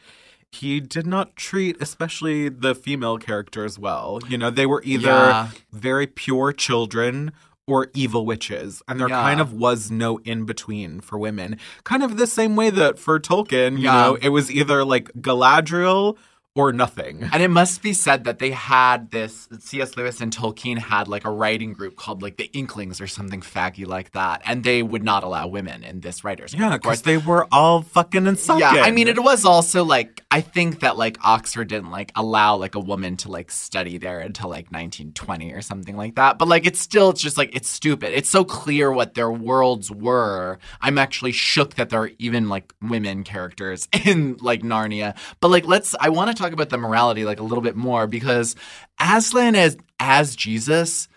he 0.50 0.80
did 0.80 1.06
not 1.06 1.36
treat 1.36 1.76
especially 1.80 2.48
the 2.48 2.74
female 2.74 3.18
characters 3.18 3.78
well. 3.78 4.18
You 4.28 4.38
know, 4.38 4.50
they 4.50 4.66
were 4.66 4.82
either 4.84 5.08
Yeah. 5.08 5.48
very 5.72 6.06
pure 6.06 6.52
children 6.52 7.32
or 7.66 7.88
evil 7.92 8.24
witches, 8.24 8.82
and 8.88 8.98
there 8.98 9.10
Yeah. 9.10 9.20
kind 9.20 9.40
of 9.42 9.52
was 9.52 9.90
no 9.90 10.18
in 10.20 10.44
between 10.46 11.00
for 11.02 11.18
women. 11.18 11.58
Kind 11.84 12.02
of 12.02 12.16
the 12.16 12.26
same 12.26 12.56
way 12.56 12.70
that 12.70 12.98
for 12.98 13.20
Tolkien, 13.20 13.72
you 13.76 13.84
Yeah. 13.84 13.92
know, 14.02 14.14
it 14.22 14.30
was 14.30 14.50
either 14.50 14.84
like 14.86 15.12
Galadriel 15.20 16.16
or 16.58 16.72
nothing. 16.72 17.16
And 17.38 17.42
it 17.42 17.48
must 17.62 17.82
be 17.82 17.92
said 17.92 18.24
that 18.24 18.40
they 18.40 18.50
had 18.50 19.12
this 19.12 19.48
C.S. 19.60 19.96
Lewis 19.96 20.20
and 20.20 20.34
Tolkien 20.34 20.76
had 20.78 21.06
like 21.06 21.24
a 21.24 21.30
writing 21.30 21.72
group 21.72 21.94
called 21.94 22.20
like 22.20 22.36
the 22.36 22.50
Inklings 22.52 23.00
or 23.00 23.06
something 23.06 23.42
faggy 23.42 23.86
like 23.86 24.10
that, 24.12 24.42
and 24.44 24.64
they 24.64 24.82
would 24.82 25.04
not 25.04 25.22
allow 25.22 25.46
women 25.46 25.84
in 25.84 26.00
this 26.00 26.24
writers. 26.24 26.52
group, 26.52 26.60
Yeah, 26.68 26.74
of 26.74 26.80
course. 26.82 27.02
they 27.02 27.16
were 27.18 27.46
all 27.52 27.82
fucking 27.82 28.26
and 28.26 28.36
sucking. 28.38 28.60
Yeah, 28.60 28.82
I 28.82 28.90
mean, 28.90 29.06
it 29.06 29.22
was 29.22 29.44
also 29.44 29.84
like 29.84 30.24
I 30.32 30.40
think 30.40 30.80
that 30.80 30.96
like 30.96 31.16
Oxford 31.24 31.68
didn't 31.68 31.90
like 31.90 32.10
allow 32.16 32.56
like 32.56 32.74
a 32.74 32.80
woman 32.80 33.16
to 33.18 33.30
like 33.30 33.50
study 33.52 33.98
there 33.98 34.18
until 34.18 34.48
like 34.50 34.66
1920 34.72 35.52
or 35.52 35.62
something 35.62 35.96
like 35.96 36.16
that. 36.16 36.38
But 36.38 36.48
like 36.48 36.66
it's 36.66 36.80
still 36.80 37.10
it's 37.10 37.22
just 37.22 37.38
like 37.38 37.54
it's 37.54 37.68
stupid. 37.68 38.12
It's 38.16 38.28
so 38.28 38.42
clear 38.44 38.90
what 38.90 39.14
their 39.14 39.30
worlds 39.30 39.90
were. 39.92 40.58
I'm 40.80 40.98
actually 40.98 41.32
shook 41.32 41.74
that 41.76 41.90
there 41.90 42.00
are 42.02 42.10
even 42.18 42.48
like 42.48 42.72
women 42.82 43.22
characters 43.22 43.86
in 44.04 44.38
like 44.40 44.62
Narnia. 44.62 45.16
But 45.40 45.48
like 45.50 45.66
let's 45.66 45.94
I 46.00 46.08
want 46.08 46.30
to 46.34 46.40
talk 46.42 46.47
about 46.52 46.70
the 46.70 46.78
morality 46.78 47.24
like 47.24 47.40
a 47.40 47.44
little 47.44 47.62
bit 47.62 47.76
more 47.76 48.06
because 48.06 48.56
Aslan 49.00 49.54
as 49.54 49.76
as 50.00 50.36
Jesus 50.36 51.08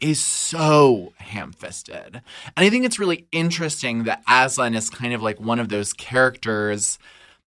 is 0.00 0.22
so 0.22 1.12
ham 1.18 1.52
fisted. 1.52 2.22
And 2.56 2.66
I 2.66 2.70
think 2.70 2.84
it's 2.84 2.98
really 2.98 3.26
interesting 3.32 4.04
that 4.04 4.22
Aslan 4.28 4.74
is 4.74 4.88
kind 4.90 5.12
of 5.12 5.22
like 5.22 5.38
one 5.38 5.60
of 5.60 5.68
those 5.68 5.92
characters, 5.92 6.98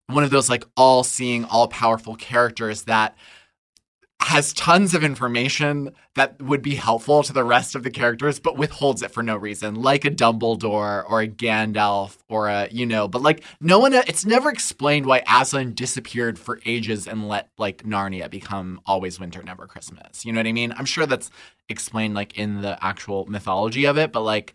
one 0.08 0.24
of 0.24 0.30
those 0.30 0.50
like 0.50 0.64
all 0.78 1.04
seeing, 1.04 1.46
all 1.46 1.68
powerful 1.68 2.16
characters 2.16 2.84
that 2.84 3.18
has 4.24 4.54
tons 4.54 4.94
of 4.94 5.04
information 5.04 5.94
that 6.16 6.42
would 6.42 6.62
be 6.62 6.76
helpful 6.76 7.24
to 7.24 7.34
the 7.34 7.44
rest 7.44 7.76
of 7.76 7.84
the 7.84 7.92
characters, 7.92 8.40
but 8.40 8.58
withholds 8.58 9.02
it 9.02 9.12
for 9.12 9.24
no 9.24 9.36
reason, 9.36 9.76
like 9.76 10.06
a 10.06 10.12
Dumbledore 10.12 11.10
or 11.10 11.22
a 11.22 11.28
Gandalf 11.28 12.18
or 12.30 12.48
a, 12.48 12.68
you 12.72 12.86
know, 12.86 13.08
but 13.08 13.22
like 13.22 13.44
no 13.60 13.80
one, 13.80 13.94
it's 13.94 14.26
never 14.26 14.50
explained 14.50 15.06
why 15.06 15.24
Aslan 15.28 15.74
disappeared 15.74 16.40
for 16.40 16.60
ages 16.66 17.08
and 17.08 17.28
let 17.28 17.50
like 17.58 17.84
Narnia 17.84 18.30
become 18.30 18.80
always 18.86 19.20
winter, 19.20 19.44
never 19.44 19.68
Christmas. 19.68 20.26
You 20.26 20.32
know 20.34 20.40
what 20.40 20.48
I 20.48 20.54
mean? 20.54 20.74
I'm 20.78 20.86
sure 20.86 21.06
that's 21.06 21.30
explained 21.70 22.14
like 22.14 22.38
in 22.38 22.62
the 22.62 22.78
actual 22.84 23.26
mythology 23.26 23.86
of 23.86 23.98
it, 23.98 24.12
but 24.12 24.22
like 24.22 24.54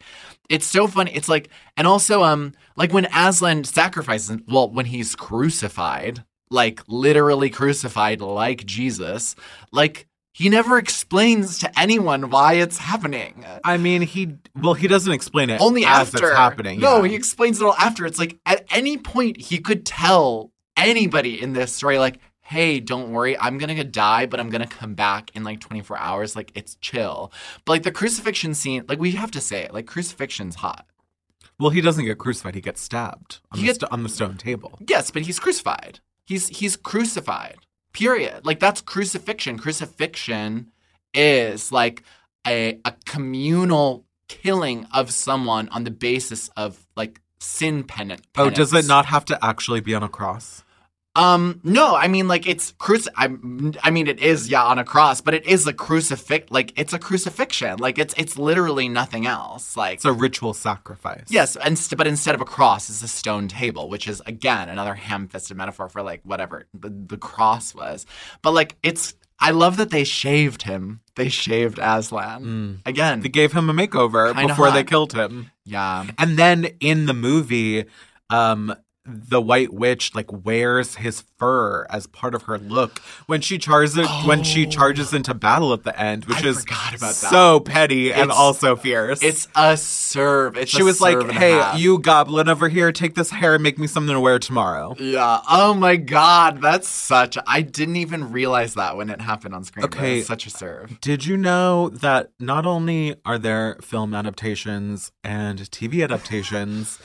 it's 0.48 0.66
so 0.66 0.86
funny. 0.86 1.12
It's 1.14 1.28
like, 1.28 1.50
and 1.76 1.86
also, 1.86 2.22
um, 2.22 2.52
like 2.76 2.92
when 2.92 3.06
Aslan 3.14 3.64
sacrifices, 3.64 4.38
well, 4.48 4.70
when 4.70 4.86
he's 4.86 5.14
crucified, 5.14 6.24
like 6.50 6.80
literally 6.88 7.50
crucified 7.50 8.20
like 8.20 8.64
Jesus, 8.66 9.34
like 9.72 10.06
he 10.32 10.48
never 10.48 10.78
explains 10.78 11.58
to 11.58 11.78
anyone 11.80 12.30
why 12.30 12.54
it's 12.54 12.78
happening. 12.78 13.44
I 13.64 13.76
mean, 13.76 14.02
he 14.02 14.34
well, 14.54 14.74
he 14.74 14.86
doesn't 14.86 15.12
explain 15.12 15.50
it 15.50 15.60
Only 15.60 15.84
after 15.84 16.28
it's 16.28 16.36
happening. 16.36 16.80
No, 16.80 17.02
yeah. 17.02 17.10
he 17.10 17.14
explains 17.16 17.60
it 17.60 17.64
all 17.64 17.74
after. 17.74 18.06
It's 18.06 18.18
like 18.18 18.38
at 18.46 18.64
any 18.70 18.98
point 18.98 19.40
he 19.40 19.58
could 19.58 19.84
tell 19.84 20.52
anybody 20.76 21.42
in 21.42 21.54
this 21.54 21.74
story, 21.74 21.98
like, 21.98 22.20
hey, 22.40 22.78
don't 22.78 23.10
worry, 23.10 23.36
I'm 23.38 23.58
gonna 23.58 23.82
die, 23.84 24.26
but 24.26 24.38
I'm 24.38 24.48
gonna 24.48 24.66
come 24.68 24.94
back 24.94 25.30
in 25.34 25.42
like 25.44 25.60
24 25.60 25.98
hours. 25.98 26.36
Like 26.36 26.52
it's 26.54 26.76
chill. 26.76 27.32
But 27.64 27.72
like 27.72 27.82
the 27.82 27.92
crucifixion 27.92 28.54
scene, 28.54 28.84
like 28.88 29.00
we 29.00 29.12
have 29.12 29.32
to 29.32 29.40
say 29.40 29.62
it, 29.64 29.74
like 29.74 29.86
crucifixion's 29.86 30.54
hot. 30.56 30.86
Well, 31.58 31.70
he 31.70 31.80
doesn't 31.80 32.04
get 32.04 32.18
crucified; 32.18 32.54
he 32.54 32.60
gets 32.60 32.80
stabbed 32.80 33.40
on, 33.50 33.58
He 33.58 33.66
the, 33.66 33.72
get- 33.72 33.80
st- 33.80 33.92
on 33.92 34.04
the 34.04 34.08
stone 34.08 34.36
table. 34.36 34.78
Yes, 34.86 35.10
but 35.10 35.22
he's 35.22 35.40
crucified. 35.40 35.98
He's 36.28 36.48
he's 36.48 36.76
crucified. 36.76 37.56
Period. 37.94 38.44
Like 38.44 38.60
that's 38.60 38.82
crucifixion. 38.82 39.58
Crucifixion 39.58 40.70
is 41.14 41.72
like 41.72 42.02
a 42.46 42.78
a 42.84 42.92
communal 43.06 44.04
killing 44.28 44.86
of 44.92 45.10
someone 45.10 45.70
on 45.70 45.84
the 45.84 45.90
basis 45.90 46.50
of 46.54 46.86
like 46.96 47.22
sin 47.40 47.82
penance. 47.82 48.26
Oh, 48.36 48.50
does 48.50 48.74
it 48.74 48.86
not 48.86 49.06
have 49.06 49.24
to 49.24 49.42
actually 49.42 49.80
be 49.80 49.94
on 49.94 50.02
a 50.02 50.08
cross? 50.10 50.64
Um, 51.18 51.60
no, 51.64 51.96
I 51.96 52.06
mean 52.08 52.28
like 52.28 52.46
it's 52.46 52.72
cruci. 52.72 53.08
I, 53.16 53.24
I 53.82 53.90
mean 53.90 54.06
it 54.06 54.20
is 54.20 54.48
yeah 54.48 54.62
on 54.64 54.78
a 54.78 54.84
cross, 54.84 55.20
but 55.20 55.34
it 55.34 55.46
is 55.46 55.66
a 55.66 55.72
crucifix. 55.72 56.50
Like 56.50 56.72
it's 56.78 56.92
a 56.92 56.98
crucifixion. 56.98 57.78
Like 57.78 57.98
it's 57.98 58.14
it's 58.16 58.38
literally 58.38 58.88
nothing 58.88 59.26
else. 59.26 59.76
Like 59.76 59.94
It's 59.96 60.04
a 60.04 60.12
ritual 60.12 60.54
sacrifice. 60.54 61.24
Yes, 61.28 61.56
and 61.56 61.76
st- 61.78 61.98
but 61.98 62.06
instead 62.06 62.34
of 62.34 62.40
a 62.40 62.44
cross, 62.44 62.88
it's 62.88 63.02
a 63.02 63.08
stone 63.08 63.48
table, 63.48 63.88
which 63.88 64.06
is 64.06 64.22
again 64.26 64.68
another 64.68 64.94
ham-fisted 64.94 65.56
metaphor 65.56 65.88
for 65.88 66.02
like 66.02 66.20
whatever 66.22 66.66
the, 66.72 66.88
the 66.90 67.18
cross 67.18 67.74
was. 67.74 68.06
But 68.42 68.52
like 68.52 68.76
it's, 68.84 69.14
I 69.40 69.50
love 69.50 69.76
that 69.78 69.90
they 69.90 70.04
shaved 70.04 70.62
him. 70.62 71.00
They 71.16 71.28
shaved 71.30 71.80
Aslan 71.82 72.82
again. 72.86 73.20
They 73.20 73.28
gave 73.28 73.52
him 73.52 73.68
a 73.68 73.72
makeover 73.72 74.32
Kinda 74.32 74.48
before 74.48 74.70
they 74.70 74.84
killed 74.84 75.12
him. 75.12 75.50
Yeah. 75.64 76.06
And 76.16 76.38
then 76.38 76.66
in 76.80 77.06
the 77.06 77.14
movie, 77.14 77.86
um, 78.30 78.72
the 79.08 79.40
White 79.40 79.72
Witch 79.72 80.14
like 80.14 80.30
wears 80.30 80.96
his 80.96 81.22
fur 81.38 81.86
as 81.88 82.06
part 82.06 82.34
of 82.34 82.42
her 82.42 82.58
look 82.58 82.98
when 83.26 83.40
she 83.40 83.56
charges 83.56 83.96
when 84.26 84.42
she 84.42 84.66
oh. 84.66 84.70
charges 84.70 85.14
into 85.14 85.32
battle 85.32 85.72
at 85.72 85.84
the 85.84 85.98
end, 85.98 86.26
which 86.26 86.44
I 86.44 86.48
is 86.48 86.62
about 86.64 87.00
that. 87.00 87.14
so 87.14 87.60
petty 87.60 88.12
and 88.12 88.30
also 88.30 88.76
fierce. 88.76 89.22
It's 89.22 89.48
a 89.56 89.76
serve. 89.76 90.56
It's 90.56 90.70
she 90.70 90.82
a 90.82 90.84
was 90.84 91.00
like, 91.00 91.30
"Hey, 91.30 91.76
you 91.78 91.98
goblin 91.98 92.48
over 92.48 92.68
here, 92.68 92.92
take 92.92 93.14
this 93.14 93.30
hair 93.30 93.54
and 93.54 93.62
make 93.62 93.78
me 93.78 93.86
something 93.86 94.14
to 94.14 94.20
wear 94.20 94.38
tomorrow." 94.38 94.94
Yeah. 94.98 95.40
Oh 95.48 95.72
my 95.72 95.96
God, 95.96 96.60
that's 96.60 96.88
such. 96.88 97.38
I 97.46 97.62
didn't 97.62 97.96
even 97.96 98.30
realize 98.30 98.74
that 98.74 98.96
when 98.96 99.08
it 99.08 99.20
happened 99.20 99.54
on 99.54 99.64
screen. 99.64 99.86
Okay. 99.86 100.18
it's 100.18 100.28
such 100.28 100.46
a 100.46 100.50
serve. 100.50 101.00
Did 101.00 101.24
you 101.24 101.36
know 101.36 101.88
that 101.88 102.30
not 102.38 102.66
only 102.66 103.16
are 103.24 103.38
there 103.38 103.78
film 103.80 104.14
adaptations 104.14 105.12
and 105.24 105.58
TV 105.70 106.04
adaptations, 106.04 106.98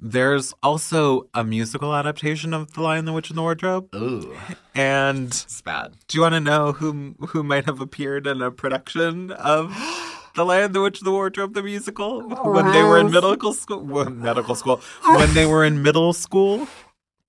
there's 0.00 0.54
also 0.62 1.28
a 1.34 1.42
musical 1.44 1.94
adaptation 1.94 2.54
of 2.54 2.72
The 2.74 2.82
Lion, 2.82 3.04
the 3.04 3.12
Witch, 3.12 3.30
and 3.30 3.38
the 3.38 3.42
Wardrobe? 3.42 3.94
Ooh. 3.94 4.36
And 4.74 5.28
it's 5.28 5.60
bad. 5.62 5.94
Do 6.06 6.16
you 6.18 6.22
want 6.22 6.34
to 6.34 6.40
know 6.40 6.72
who 6.72 7.14
who 7.28 7.42
might 7.42 7.64
have 7.66 7.80
appeared 7.80 8.26
in 8.26 8.40
a 8.42 8.50
production 8.50 9.30
of 9.32 9.74
The 10.34 10.44
Lion, 10.44 10.72
the 10.72 10.80
Witch, 10.82 11.00
and 11.00 11.06
the 11.06 11.10
Wardrobe, 11.12 11.54
the 11.54 11.62
musical, 11.64 12.22
oh, 12.30 12.52
when 12.52 12.70
they 12.72 12.82
were 12.84 12.98
in 12.98 13.10
middle 13.10 13.52
school? 13.52 13.80
Well, 13.80 14.08
medical 14.10 14.54
school. 14.54 14.80
When 15.04 15.34
they 15.34 15.46
were 15.46 15.64
in 15.64 15.82
middle 15.82 16.12
school? 16.12 16.68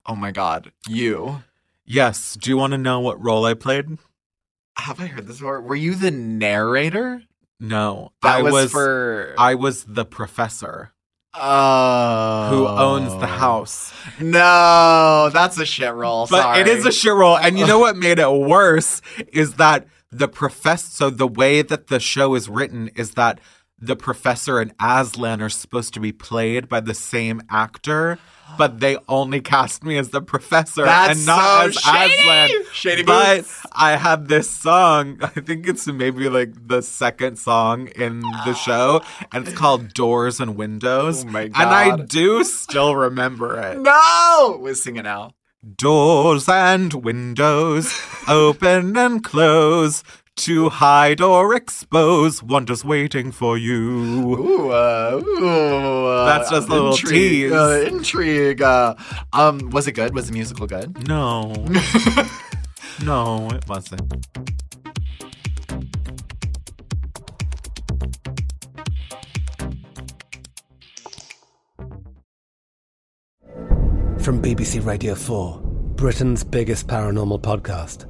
Oh 0.06 0.14
my 0.14 0.30
God, 0.30 0.70
you. 0.88 1.42
Yes. 1.84 2.36
Do 2.40 2.50
you 2.50 2.56
want 2.56 2.72
to 2.72 2.78
know 2.78 3.00
what 3.00 3.22
role 3.22 3.44
I 3.44 3.54
played? 3.54 3.98
Have 4.78 5.00
I 5.00 5.06
heard 5.06 5.26
this 5.26 5.38
before? 5.38 5.60
Were 5.60 5.74
you 5.74 5.94
the 5.96 6.12
narrator? 6.12 7.22
No, 7.58 8.12
That 8.22 8.36
I 8.38 8.42
was 8.42 8.52
was 8.52 8.70
for- 8.72 9.34
I 9.36 9.54
was 9.56 9.84
the 9.84 10.04
professor 10.04 10.92
Oh. 11.32 12.48
who 12.50 12.66
owns 12.66 13.12
the 13.14 13.22
oh. 13.22 13.38
house. 13.38 13.92
No, 14.20 15.30
that's 15.32 15.58
a 15.58 15.64
shit 15.64 15.94
roll. 15.94 16.26
But 16.26 16.42
Sorry. 16.42 16.60
it 16.60 16.68
is 16.68 16.86
a 16.86 16.92
shit 16.92 17.12
roll, 17.12 17.38
and 17.38 17.58
you 17.58 17.66
know 17.66 17.78
what 17.80 17.96
made 17.96 18.18
it 18.18 18.30
worse 18.30 19.00
is 19.32 19.54
that 19.54 19.86
the 20.10 20.28
professor. 20.28 20.90
So 20.90 21.10
the 21.10 21.28
way 21.28 21.62
that 21.62 21.86
the 21.86 22.00
show 22.00 22.34
is 22.34 22.48
written 22.48 22.88
is 22.96 23.12
that 23.12 23.40
the 23.80 23.96
professor 23.96 24.60
and 24.60 24.72
Aslan 24.80 25.40
are 25.40 25.48
supposed 25.48 25.94
to 25.94 26.00
be 26.00 26.12
played 26.12 26.68
by 26.68 26.80
the 26.80 26.94
same 26.94 27.42
actor, 27.48 28.18
but 28.58 28.80
they 28.80 28.98
only 29.08 29.40
cast 29.40 29.84
me 29.84 29.96
as 29.96 30.10
the 30.10 30.20
professor 30.20 30.84
That's 30.84 31.18
and 31.18 31.26
not 31.26 31.62
so 31.62 31.68
as 31.68 31.74
shady! 31.76 32.22
Aslan. 32.22 32.64
Shady 32.72 33.02
but 33.02 33.36
boots. 33.38 33.66
I 33.72 33.96
had 33.96 34.28
this 34.28 34.50
song. 34.50 35.18
I 35.22 35.28
think 35.28 35.66
it's 35.66 35.86
maybe 35.86 36.28
like 36.28 36.68
the 36.68 36.82
second 36.82 37.38
song 37.38 37.88
in 37.88 38.20
the 38.20 38.54
show, 38.54 39.02
and 39.32 39.46
it's 39.46 39.56
called 39.56 39.94
"Doors 39.94 40.40
and 40.40 40.56
Windows." 40.56 41.24
Oh 41.24 41.28
my 41.28 41.48
god! 41.48 41.62
And 41.62 41.70
I 41.70 42.04
do 42.04 42.44
still 42.44 42.94
remember 42.94 43.58
it. 43.60 43.78
No! 43.78 44.58
We're 44.60 44.74
singing 44.74 45.04
now. 45.04 45.34
Doors 45.76 46.48
and 46.48 46.92
windows 46.94 47.94
open 48.26 48.96
and 48.96 49.22
close 49.22 50.02
to 50.40 50.70
hide 50.70 51.20
or 51.20 51.54
expose 51.54 52.42
wonders 52.42 52.82
waiting 52.82 53.30
for 53.30 53.58
you. 53.58 53.76
Ooh, 53.76 54.70
uh, 54.70 55.20
ooh 55.22 56.06
uh, 56.06 56.24
that's 56.24 56.50
just 56.50 56.66
a 56.68 56.72
little 56.72 56.92
intrigue, 56.92 57.12
tease. 57.12 57.52
Uh, 57.52 57.84
intrigue. 57.86 58.62
Uh, 58.62 58.94
um, 59.34 59.68
was 59.70 59.86
it 59.86 59.92
good? 59.92 60.14
Was 60.14 60.28
the 60.28 60.32
musical 60.32 60.66
good? 60.66 61.06
No, 61.06 61.52
no, 63.04 63.50
it 63.50 63.68
wasn't. 63.68 64.00
From 74.20 74.40
BBC 74.40 74.84
Radio 74.86 75.14
4, 75.14 75.60
Britain's 75.96 76.44
biggest 76.44 76.86
paranormal 76.86 77.42
podcast 77.42 78.09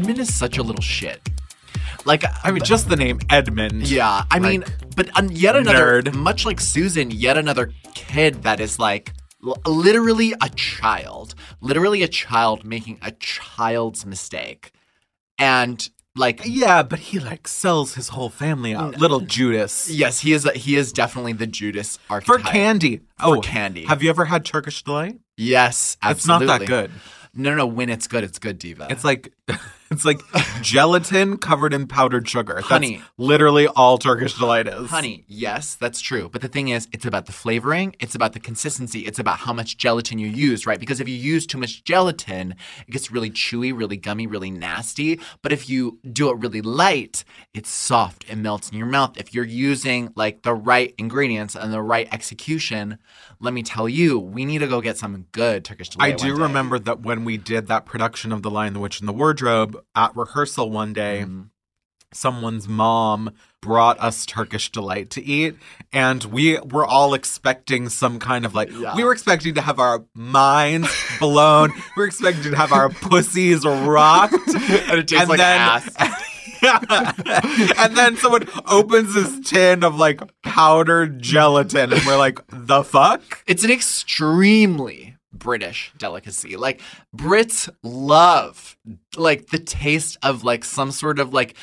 Edmund 0.00 0.18
is 0.18 0.34
such 0.34 0.56
a 0.56 0.62
little 0.62 0.80
shit. 0.80 1.20
Like 2.06 2.24
I 2.42 2.50
mean, 2.50 2.62
just 2.64 2.88
the 2.88 2.96
name 2.96 3.20
Edmund. 3.28 3.86
Yeah, 3.86 4.24
I 4.30 4.38
Like, 4.38 4.42
mean, 4.42 4.64
but 4.96 5.10
um, 5.18 5.28
yet 5.30 5.54
another, 5.56 6.02
nerd. 6.02 6.14
much 6.14 6.46
like 6.46 6.58
Susan, 6.60 7.10
yet 7.10 7.36
another 7.36 7.72
kid 7.94 8.42
that 8.44 8.58
is 8.60 8.78
like 8.78 9.12
l- 9.46 9.58
literally 9.66 10.32
a 10.40 10.48
child, 10.56 11.34
literally 11.60 12.02
a 12.02 12.08
child 12.08 12.64
making 12.64 12.98
a 13.02 13.10
child's 13.12 14.06
mistake, 14.06 14.72
and 15.38 15.90
like 16.16 16.40
Yeah, 16.46 16.82
but 16.82 16.98
he 17.00 17.18
like 17.20 17.46
sells 17.46 17.94
his 17.96 18.08
whole 18.08 18.30
family 18.30 18.74
out. 18.74 18.96
Little 18.98 19.20
Judas. 19.20 19.90
yes, 19.90 20.20
he 20.20 20.32
is. 20.32 20.46
A, 20.46 20.52
he 20.52 20.76
is 20.76 20.94
definitely 20.94 21.34
the 21.34 21.46
Judas 21.46 21.98
archetype 22.08 22.40
For 22.40 22.50
candy. 22.50 22.96
For 23.18 23.36
oh, 23.36 23.40
candy. 23.42 23.84
Have 23.84 24.02
you 24.02 24.08
ever 24.08 24.24
had 24.24 24.46
Turkish 24.46 24.82
delight? 24.82 25.18
yes, 25.36 25.98
absolutely. 26.02 26.46
It's 26.46 26.50
not 26.50 26.60
that 26.60 26.66
good. 26.66 26.90
No, 27.34 27.50
no, 27.50 27.56
no. 27.58 27.66
When 27.66 27.90
it's 27.90 28.06
good, 28.06 28.24
it's 28.24 28.38
good, 28.38 28.58
diva. 28.58 28.86
It's 28.90 29.04
like 29.04 29.32
it's 29.90 30.04
like 30.04 30.20
gelatin 30.62 31.36
covered 31.36 31.74
in 31.74 31.88
powdered 31.88 32.28
sugar. 32.28 32.54
That's 32.54 32.68
Honey. 32.68 33.02
literally 33.18 33.66
all 33.66 33.98
Turkish 33.98 34.38
delight 34.38 34.68
is. 34.68 34.88
Honey, 34.88 35.24
yes, 35.26 35.74
that's 35.74 36.00
true. 36.00 36.28
But 36.28 36.42
the 36.42 36.48
thing 36.48 36.68
is, 36.68 36.86
it's 36.92 37.04
about 37.04 37.26
the 37.26 37.32
flavoring, 37.32 37.96
it's 37.98 38.14
about 38.14 38.32
the 38.32 38.40
consistency, 38.40 39.00
it's 39.00 39.18
about 39.18 39.38
how 39.38 39.52
much 39.52 39.78
gelatin 39.78 40.18
you 40.18 40.28
use, 40.28 40.64
right? 40.64 40.78
Because 40.78 41.00
if 41.00 41.08
you 41.08 41.16
use 41.16 41.44
too 41.44 41.58
much 41.58 41.82
gelatin, 41.82 42.54
it 42.86 42.92
gets 42.92 43.10
really 43.10 43.30
chewy, 43.30 43.76
really 43.76 43.96
gummy, 43.96 44.28
really 44.28 44.50
nasty. 44.50 45.18
But 45.42 45.50
if 45.50 45.68
you 45.68 45.98
do 46.12 46.30
it 46.30 46.38
really 46.38 46.62
light, 46.62 47.24
it's 47.52 47.70
soft, 47.70 48.24
it 48.30 48.36
melts 48.36 48.70
in 48.70 48.78
your 48.78 48.86
mouth. 48.86 49.18
If 49.18 49.34
you're 49.34 49.44
using 49.44 50.12
like 50.14 50.42
the 50.42 50.54
right 50.54 50.94
ingredients 50.98 51.56
and 51.56 51.72
the 51.72 51.82
right 51.82 52.08
execution, 52.12 52.98
let 53.40 53.52
me 53.52 53.64
tell 53.64 53.88
you, 53.88 54.20
we 54.20 54.44
need 54.44 54.58
to 54.58 54.68
go 54.68 54.80
get 54.80 54.98
some 54.98 55.26
good 55.32 55.64
Turkish 55.64 55.88
delight. 55.88 56.14
I 56.14 56.16
do 56.16 56.36
remember 56.36 56.78
that 56.78 57.00
when 57.00 57.24
we 57.24 57.36
did 57.36 57.66
that 57.66 57.86
production 57.86 58.30
of 58.30 58.42
The 58.42 58.50
Lion, 58.50 58.74
the 58.74 58.80
Witch, 58.80 59.00
and 59.00 59.08
the 59.08 59.12
Wardrobe 59.12 59.79
at 59.94 60.14
rehearsal 60.16 60.70
one 60.70 60.92
day, 60.92 61.22
Mm-hmm. 61.24 61.42
someone's 62.12 62.66
mom 62.68 63.30
brought 63.62 63.98
us 64.00 64.24
Turkish 64.26 64.72
delight 64.72 65.10
to 65.10 65.22
eat, 65.24 65.54
and 65.92 66.24
we 66.24 66.58
were 66.60 66.84
all 66.86 67.14
expecting 67.14 67.88
some 67.88 68.18
kind 68.18 68.44
of 68.46 68.54
like 68.54 68.70
Yeah. 68.72 68.96
we 68.96 69.04
were 69.04 69.12
expecting 69.12 69.54
to 69.54 69.60
have 69.60 69.78
our 69.78 70.04
minds 70.14 70.88
blown. 71.20 71.70
we 71.96 72.00
were 72.02 72.06
expecting 72.06 72.50
to 72.52 72.56
have 72.56 72.72
our 72.72 72.88
pussies 72.88 73.64
rocked, 73.64 74.32
And 74.54 74.98
it 74.98 75.08
tastes 75.08 75.20
and 75.22 75.28
like 75.28 75.38
then- 75.38 75.60
ass. 75.60 76.16
and 77.78 77.96
then 77.96 78.16
someone 78.16 78.46
opens 78.66 79.14
this 79.14 79.40
tin 79.48 79.82
of 79.84 79.96
like 79.96 80.20
powdered 80.42 81.20
gelatin, 81.22 81.92
and 81.92 82.02
we're 82.06 82.18
like, 82.18 82.40
"The 82.48 82.82
fuck." 82.84 83.42
It's 83.46 83.64
an 83.64 83.70
extremely 83.70 85.09
British 85.40 85.92
delicacy. 85.98 86.56
Like 86.56 86.80
Brits 87.16 87.68
love 87.82 88.76
like 89.16 89.48
the 89.48 89.58
taste 89.58 90.16
of 90.22 90.44
like 90.44 90.64
some 90.64 90.92
sort 90.92 91.18
of 91.18 91.34
like 91.34 91.56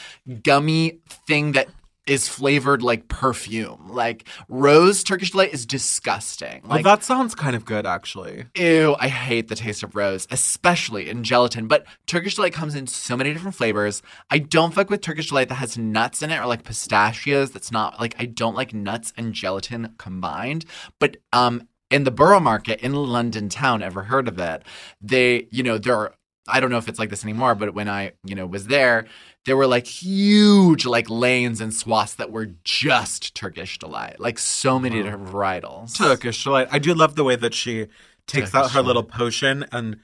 gummy 0.44 1.00
thing 1.26 1.54
that 1.54 1.70
is 2.08 2.28
flavored 2.30 2.82
like 2.82 3.10
perfume. 3.10 3.90
Like 3.90 4.28
rose 4.48 5.04
Turkish 5.04 5.32
delight 5.32 5.54
is 5.54 5.66
disgusting. 5.66 6.62
Well, 6.64 6.78
Like 6.78 6.86
that 6.86 7.04
sounds 7.04 7.36
kind 7.36 7.56
of 7.56 7.66
good, 7.66 7.86
actually. 7.86 8.46
Ew, 8.56 8.96
I 8.98 9.10
hate 9.10 9.50
the 9.50 9.56
taste 9.56 9.84
of 9.84 9.96
rose, 9.96 10.26
especially 10.32 11.10
in 11.10 11.24
gelatin. 11.24 11.68
But 11.68 11.86
Turkish 12.06 12.36
delight 12.36 12.54
comes 12.54 12.76
in 12.76 12.88
so 12.88 13.18
many 13.18 13.34
different 13.34 13.56
flavors. 13.56 14.02
I 14.32 14.40
don't 14.40 14.74
fuck 14.74 14.90
with 14.90 15.02
Turkish 15.02 15.28
delight 15.30 15.50
that 15.50 15.56
has 15.56 15.78
nuts 15.78 16.22
in 16.22 16.32
it 16.32 16.40
or 16.40 16.46
like 16.46 16.64
pistachios. 16.64 17.52
That's 17.52 17.72
not 17.72 18.00
like 18.00 18.16
I 18.18 18.26
don't 18.26 18.56
like 18.56 18.74
nuts 18.74 19.12
and 19.18 19.34
gelatin 19.34 19.94
combined. 19.98 20.64
But 21.00 21.18
um, 21.34 21.68
in 21.90 22.04
the 22.04 22.12
Borough 22.12 22.40
Market 22.40 22.82
in 22.82 22.94
London 22.94 23.50
town, 23.50 23.82
ever 23.82 24.04
heard 24.04 24.28
of 24.28 24.36
that. 24.38 24.64
They, 25.02 25.48
you 25.52 25.64
know, 25.64 25.78
there 25.78 25.96
are. 25.96 26.14
I 26.50 26.62
don't 26.62 26.70
know 26.70 26.78
if 26.78 26.88
it's 26.88 26.98
like 27.00 27.10
this 27.10 27.26
anymore, 27.26 27.56
but 27.56 27.74
when 27.74 27.90
I, 27.90 28.14
you 28.24 28.34
know, 28.34 28.46
was 28.46 28.68
there, 28.68 29.06
there 29.46 29.58
were 29.58 29.68
like 29.68 29.86
huge 29.86 30.86
like 30.86 31.10
lanes 31.10 31.60
and 31.60 31.74
swaths 31.74 32.16
that 32.16 32.32
were 32.32 32.52
just 32.64 33.36
Turkish 33.36 33.78
delight, 33.80 34.20
like 34.22 34.40
so 34.40 34.80
many 34.80 35.04
different 35.04 35.28
varietals. 35.28 35.98
Turkish 35.98 36.42
delight. 36.44 36.70
I 36.72 36.80
do 36.80 36.94
love 36.94 37.16
the 37.16 37.26
way 37.26 37.36
that 37.36 37.54
she 37.54 37.88
takes 38.28 38.56
out 38.56 38.62
Turkish 38.64 38.76
her 38.76 38.82
little 38.82 39.04
potion 39.04 39.66
and 39.74 39.98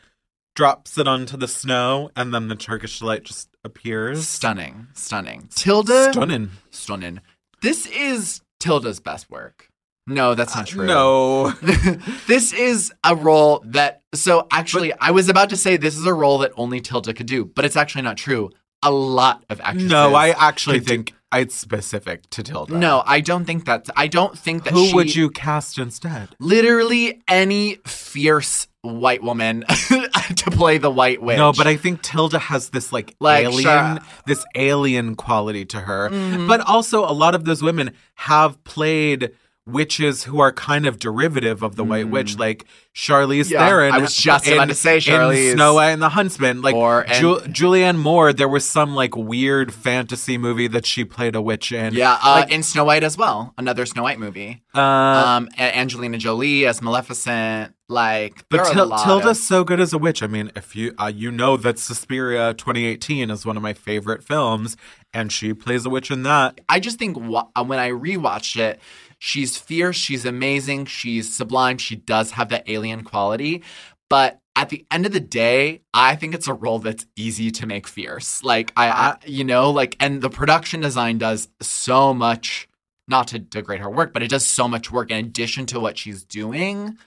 drops 0.53 0.97
it 0.97 1.07
onto 1.07 1.37
the 1.37 1.47
snow, 1.47 2.11
and 2.15 2.33
then 2.33 2.49
the 2.49 2.55
Turkish 2.55 2.99
delight 2.99 3.23
just 3.23 3.47
appears. 3.63 4.27
Stunning, 4.27 4.87
stunning. 4.93 5.47
Tilda, 5.55 6.11
Stunning. 6.11 6.51
stunning. 6.71 7.21
This 7.61 7.85
is 7.87 8.41
Tilda's 8.59 8.99
best 8.99 9.29
work. 9.29 9.69
No, 10.05 10.35
that's 10.35 10.55
not 10.55 10.67
true. 10.67 10.85
No. 10.85 11.51
this 12.27 12.51
is 12.53 12.91
a 13.03 13.15
role 13.15 13.63
that. 13.67 14.01
So 14.13 14.47
actually, 14.51 14.93
I 14.99 15.11
was 15.11 15.29
about 15.29 15.49
to 15.51 15.57
say 15.57 15.77
this 15.77 15.97
is 15.97 16.05
a 16.05 16.13
role 16.13 16.39
that 16.39 16.51
only 16.57 16.81
Tilda 16.81 17.13
could 17.13 17.25
do, 17.27 17.45
but 17.45 17.63
it's 17.65 17.75
actually 17.77 18.01
not 18.03 18.17
true. 18.17 18.49
A 18.85 18.91
lot 18.91 19.45
of 19.49 19.61
actresses. 19.61 19.89
No, 19.89 20.13
I 20.13 20.29
actually 20.31 20.79
could 20.79 20.87
do- 20.87 20.93
think 20.93 21.13
it's 21.33 21.55
specific 21.55 22.29
to 22.31 22.43
Tilda. 22.43 22.77
No, 22.77 23.01
I 23.05 23.21
don't 23.21 23.45
think 23.45 23.63
that's. 23.65 23.89
I 23.95 24.07
don't 24.07 24.37
think 24.37 24.65
that. 24.65 24.73
Who 24.73 24.87
she- 24.87 24.93
would 24.95 25.15
you 25.15 25.29
cast 25.29 25.77
instead? 25.77 26.29
Literally 26.39 27.21
any 27.29 27.75
fierce 27.87 28.67
white 28.81 29.23
woman 29.23 29.63
to 29.69 30.51
play 30.51 30.77
the 30.77 30.91
white 30.91 31.21
witch. 31.21 31.37
No, 31.37 31.53
but 31.53 31.65
I 31.65 31.77
think 31.77 32.01
Tilda 32.01 32.37
has 32.37 32.69
this 32.71 32.91
like, 32.91 33.15
Like, 33.21 33.45
alien, 33.45 33.61
sure. 33.63 33.99
this 34.27 34.43
alien 34.55 35.15
quality 35.15 35.63
to 35.67 35.79
her. 35.79 36.09
Mhm. 36.09 36.49
But 36.49 36.59
also, 36.59 37.05
a 37.09 37.13
lot 37.15 37.33
of 37.35 37.45
those 37.45 37.63
women 37.63 37.91
have 38.15 38.61
played 38.65 39.31
witches 39.65 40.23
who 40.25 40.39
are 40.41 40.51
kind 40.51 40.85
of 40.85 40.99
derivative 40.99 41.63
of 41.63 41.75
the 41.77 41.83
White 41.83 42.09
Witch, 42.09 42.37
like 42.37 42.65
Charlize. 42.93 43.49
Yeah, 43.49 43.65
Theron. 43.65 43.93
I 43.93 43.99
was 43.99 44.15
just 44.15 44.45
in- 44.47 44.53
about 44.53 44.67
to 44.67 44.75
say 44.75 44.97
in 44.97 45.53
Snow 45.55 45.75
White 45.75 45.91
and 45.91 46.01
the 46.01 46.09
Huntsman. 46.09 46.61
Like 46.61 46.75
Or- 46.75 47.01
and- 47.07 47.13
Ju- 47.13 47.39
Julianne 47.47 47.97
Moore, 47.97 48.33
there 48.33 48.49
was 48.49 48.67
some 48.69 48.93
like 48.93 49.15
weird 49.15 49.73
fantasy 49.73 50.37
movie 50.37 50.67
that 50.67 50.85
she 50.85 51.05
played 51.05 51.35
a 51.35 51.41
witch 51.41 51.71
in. 51.71 51.93
Yeah, 51.93 52.17
uh, 52.21 52.41
Like, 52.41 52.51
in 52.51 52.61
Snow 52.63 52.83
White 52.83 53.03
as 53.03 53.17
well. 53.17 53.53
Another 53.57 53.85
Snow 53.85 54.03
White 54.03 54.19
movie. 54.19 54.61
uh, 54.75 54.79
um, 54.81 55.49
Angelina 55.57 56.17
Jolie 56.17 56.65
as 56.65 56.81
Maleficent. 56.81 57.73
Like, 57.89 58.43
But 58.49 58.65
Til- 58.71 58.89
Tilda's 58.89 59.37
of- 59.39 59.43
so 59.43 59.63
good 59.63 59.79
as 59.79 59.93
a 59.93 59.97
witch. 59.97 60.23
I 60.23 60.27
mean, 60.27 60.51
if 60.55 60.75
you 60.75 60.93
uh, 60.97 61.11
you 61.13 61.31
know 61.31 61.57
that 61.57 61.77
Suspiria 61.79 62.53
2018 62.53 63.29
is 63.29 63.45
one 63.45 63.55
of 63.55 63.61
my 63.63 63.73
favorite 63.73 64.23
films, 64.23 64.75
and 65.13 65.31
she 65.31 65.53
plays 65.53 65.85
a 65.85 65.89
witch 65.89 66.09
in 66.09 66.23
that. 66.23 66.59
I 66.67 66.79
just 66.79 66.97
think 66.97 67.17
wa- 67.19 67.47
when 67.65 67.77
I 67.79 67.91
rewatched 67.91 68.57
it, 68.59 68.79
she's 69.23 69.55
fierce, 69.55 69.95
she's 69.95 70.25
amazing, 70.25 70.85
she's 70.85 71.33
sublime, 71.33 71.77
she 71.77 71.95
does 71.95 72.31
have 72.31 72.49
that 72.49 72.67
alien 72.67 73.05
quality. 73.05 73.63
But 74.09 74.39
at 74.53 74.67
the 74.67 74.85
end 74.91 75.05
of 75.05 75.13
the 75.13 75.21
day, 75.21 75.81
I 75.93 76.17
think 76.17 76.35
it's 76.35 76.49
a 76.49 76.53
role 76.53 76.79
that's 76.79 77.05
easy 77.15 77.49
to 77.51 77.65
make 77.65 77.87
fierce. 77.87 78.43
Like 78.43 78.73
I, 78.75 78.89
I 78.89 79.17
you 79.25 79.45
know, 79.45 79.71
like 79.71 79.95
and 80.01 80.21
the 80.21 80.29
production 80.29 80.81
design 80.81 81.19
does 81.19 81.47
so 81.61 82.13
much 82.13 82.67
not 83.07 83.29
to 83.29 83.39
degrade 83.39 83.79
her 83.79 83.89
work, 83.89 84.11
but 84.11 84.23
it 84.23 84.29
does 84.29 84.45
so 84.45 84.67
much 84.67 84.91
work 84.91 85.09
in 85.09 85.17
addition 85.25 85.67
to 85.67 85.79
what 85.79 85.97
she's 85.97 86.25
doing. 86.25 86.97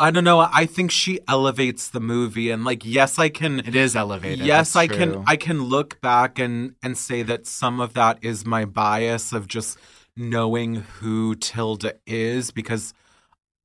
I 0.00 0.10
don't 0.10 0.24
know. 0.24 0.40
I 0.40 0.66
think 0.66 0.90
she 0.90 1.20
elevates 1.28 1.88
the 1.88 2.00
movie, 2.00 2.50
and 2.50 2.64
like, 2.64 2.84
yes, 2.84 3.20
I 3.20 3.28
can. 3.28 3.60
It 3.60 3.76
is 3.76 3.94
elevated. 3.94 4.44
Yes, 4.44 4.74
I 4.74 4.88
true. 4.88 4.96
can. 4.96 5.24
I 5.28 5.36
can 5.36 5.62
look 5.62 6.00
back 6.00 6.40
and 6.40 6.74
and 6.82 6.98
say 6.98 7.22
that 7.22 7.46
some 7.46 7.78
of 7.78 7.94
that 7.94 8.18
is 8.20 8.44
my 8.44 8.64
bias 8.64 9.32
of 9.32 9.46
just 9.46 9.78
knowing 10.16 10.76
who 10.76 11.34
Tilda 11.34 11.94
is 12.06 12.50
because 12.50 12.94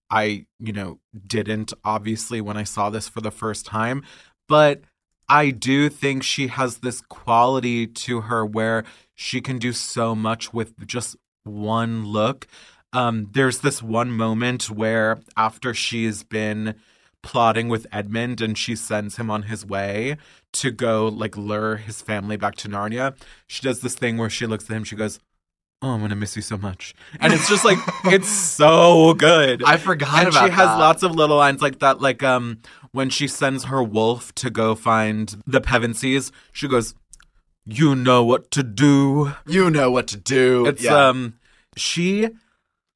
I, 0.09 0.45
you 0.59 0.71
know, 0.71 0.99
didn't 1.25 1.73
obviously 1.83 2.41
when 2.41 2.57
I 2.57 2.63
saw 2.63 2.89
this 2.89 3.07
for 3.07 3.21
the 3.21 3.31
first 3.31 3.65
time, 3.65 4.03
but 4.47 4.81
I 5.29 5.51
do 5.51 5.89
think 5.89 6.23
she 6.23 6.47
has 6.47 6.77
this 6.77 7.01
quality 7.01 7.85
to 7.85 8.21
her 8.21 8.45
where 8.45 8.85
she 9.13 9.41
can 9.41 9.57
do 9.57 9.73
so 9.73 10.15
much 10.15 10.53
with 10.53 10.87
just 10.87 11.17
one 11.43 12.05
look. 12.05 12.47
Um, 12.93 13.29
there's 13.33 13.59
this 13.59 13.83
one 13.83 14.11
moment 14.11 14.69
where 14.69 15.19
after 15.35 15.73
she's 15.73 16.23
been 16.23 16.75
plotting 17.21 17.67
with 17.67 17.87
Edmund 17.91 18.39
and 18.39 18.57
she 18.57 18.75
sends 18.75 19.17
him 19.17 19.29
on 19.29 19.43
his 19.43 19.65
way 19.65 20.15
to 20.53 20.71
go 20.71 21.09
like 21.09 21.35
lure 21.35 21.75
his 21.75 22.01
family 22.01 22.37
back 22.37 22.55
to 22.55 22.69
Narnia, 22.69 23.17
she 23.47 23.61
does 23.61 23.81
this 23.81 23.95
thing 23.95 24.17
where 24.17 24.29
she 24.29 24.45
looks 24.45 24.69
at 24.69 24.77
him, 24.77 24.85
she 24.85 24.95
goes, 24.95 25.19
Oh, 25.81 25.89
I'm 25.91 26.01
gonna 26.01 26.15
miss 26.15 26.35
you 26.35 26.41
so 26.41 26.57
much. 26.57 26.95
And 27.19 27.31
it's 27.33 27.47
just 27.47 27.63
like 27.63 27.77
it's 28.05 28.29
so 28.29 29.13
good. 29.13 29.63
I 29.63 29.77
forgot 29.77 30.19
and 30.19 30.27
about 30.29 30.45
she 30.45 30.51
has 30.51 30.67
that. 30.69 30.77
lots 30.79 31.03
of 31.03 31.11
little 31.15 31.37
lines 31.37 31.61
like 31.61 31.79
that, 31.79 32.01
like 32.01 32.23
um 32.23 32.59
when 32.91 33.09
she 33.09 33.27
sends 33.27 33.65
her 33.65 33.83
wolf 33.83 34.33
to 34.35 34.49
go 34.49 34.73
find 34.73 35.41
the 35.45 35.61
Pevensies, 35.61 36.31
she 36.51 36.67
goes, 36.67 36.95
You 37.65 37.93
know 37.95 38.23
what 38.23 38.49
to 38.51 38.63
do. 38.63 39.33
You 39.45 39.69
know 39.69 39.91
what 39.91 40.07
to 40.07 40.17
do. 40.17 40.65
It's 40.65 40.83
Yeah. 40.83 41.09
um 41.09 41.35
she 41.75 42.29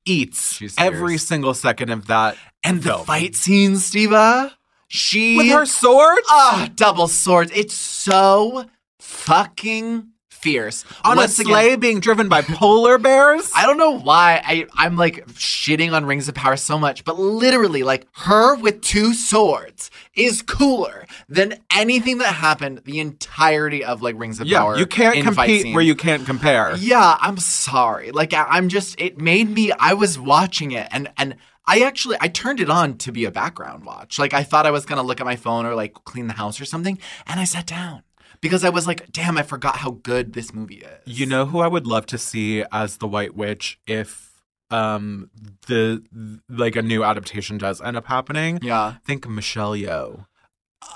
eats 0.05 0.53
She's 0.53 0.75
every 0.79 1.13
fierce. 1.13 1.27
single 1.27 1.53
second 1.53 1.91
of 1.91 2.07
that. 2.07 2.35
And 2.63 2.81
the 2.81 2.97
fight 2.97 3.35
scenes, 3.35 3.91
Steva. 3.91 4.53
She 4.87 5.37
with 5.37 5.47
her 5.51 5.65
sword 5.67 6.19
Ah, 6.29 6.67
double 6.75 7.07
swords. 7.07 7.51
It's 7.53 7.75
so 7.75 8.65
fucking 8.99 10.07
fierce. 10.41 10.83
on 11.03 11.17
Once 11.17 11.37
a 11.39 11.41
again- 11.43 11.51
sleigh 11.53 11.75
being 11.75 11.99
driven 11.99 12.27
by 12.29 12.41
polar 12.41 12.97
bears. 12.97 13.51
I 13.55 13.65
don't 13.65 13.77
know 13.77 13.97
why 13.99 14.41
I, 14.45 14.65
I'm 14.73 14.95
like 14.97 15.25
shitting 15.29 15.93
on 15.93 16.05
Rings 16.05 16.27
of 16.27 16.35
Power 16.35 16.57
so 16.57 16.77
much, 16.77 17.03
but 17.05 17.17
literally, 17.19 17.83
like 17.83 18.07
her 18.13 18.55
with 18.55 18.81
two 18.81 19.13
swords 19.13 19.89
is 20.13 20.41
cooler 20.41 21.05
than 21.29 21.59
anything 21.73 22.17
that 22.19 22.33
happened 22.33 22.81
the 22.85 22.99
entirety 22.99 23.83
of 23.83 24.01
like 24.01 24.15
Rings 24.19 24.39
of 24.39 24.47
yeah, 24.47 24.59
Power. 24.59 24.77
you 24.77 24.85
can't 24.85 25.23
compete 25.23 25.73
where 25.73 25.83
you 25.83 25.95
can't 25.95 26.25
compare. 26.25 26.75
Yeah, 26.77 27.17
I'm 27.19 27.37
sorry. 27.37 28.11
Like 28.11 28.33
I, 28.33 28.43
I'm 28.49 28.69
just. 28.69 28.99
It 28.99 29.19
made 29.19 29.49
me. 29.49 29.71
I 29.73 29.93
was 29.93 30.17
watching 30.19 30.71
it, 30.71 30.87
and 30.91 31.09
and 31.17 31.35
I 31.65 31.81
actually 31.81 32.17
I 32.19 32.27
turned 32.27 32.59
it 32.59 32.69
on 32.69 32.97
to 32.99 33.11
be 33.11 33.25
a 33.25 33.31
background 33.31 33.85
watch. 33.85 34.17
Like 34.19 34.33
I 34.33 34.43
thought 34.43 34.65
I 34.65 34.71
was 34.71 34.85
gonna 34.85 35.03
look 35.03 35.19
at 35.19 35.25
my 35.25 35.35
phone 35.35 35.65
or 35.65 35.75
like 35.75 35.93
clean 35.93 36.27
the 36.27 36.33
house 36.33 36.59
or 36.59 36.65
something, 36.65 36.97
and 37.27 37.39
I 37.39 37.43
sat 37.45 37.67
down 37.67 38.03
because 38.41 38.63
I 38.65 38.69
was 38.69 38.87
like, 38.87 39.11
damn, 39.11 39.37
I 39.37 39.43
forgot 39.43 39.77
how 39.77 39.91
good 40.03 40.33
this 40.33 40.53
movie 40.53 40.83
is. 40.83 40.99
You 41.19 41.25
know 41.25 41.45
who 41.45 41.59
I 41.59 41.67
would 41.67 41.85
love 41.87 42.05
to 42.07 42.17
see 42.17 42.63
as 42.71 42.97
the 42.97 43.07
White 43.07 43.35
Witch 43.35 43.79
if 43.87 44.29
um 44.69 45.29
the 45.67 46.01
like 46.49 46.75
a 46.77 46.81
new 46.81 47.03
adaptation 47.03 47.57
does 47.57 47.81
end 47.81 47.97
up 47.97 48.07
happening? 48.07 48.59
Yeah. 48.61 48.81
I 48.81 48.97
think 49.05 49.27
Michelle 49.27 49.73
Yeoh 49.73 50.25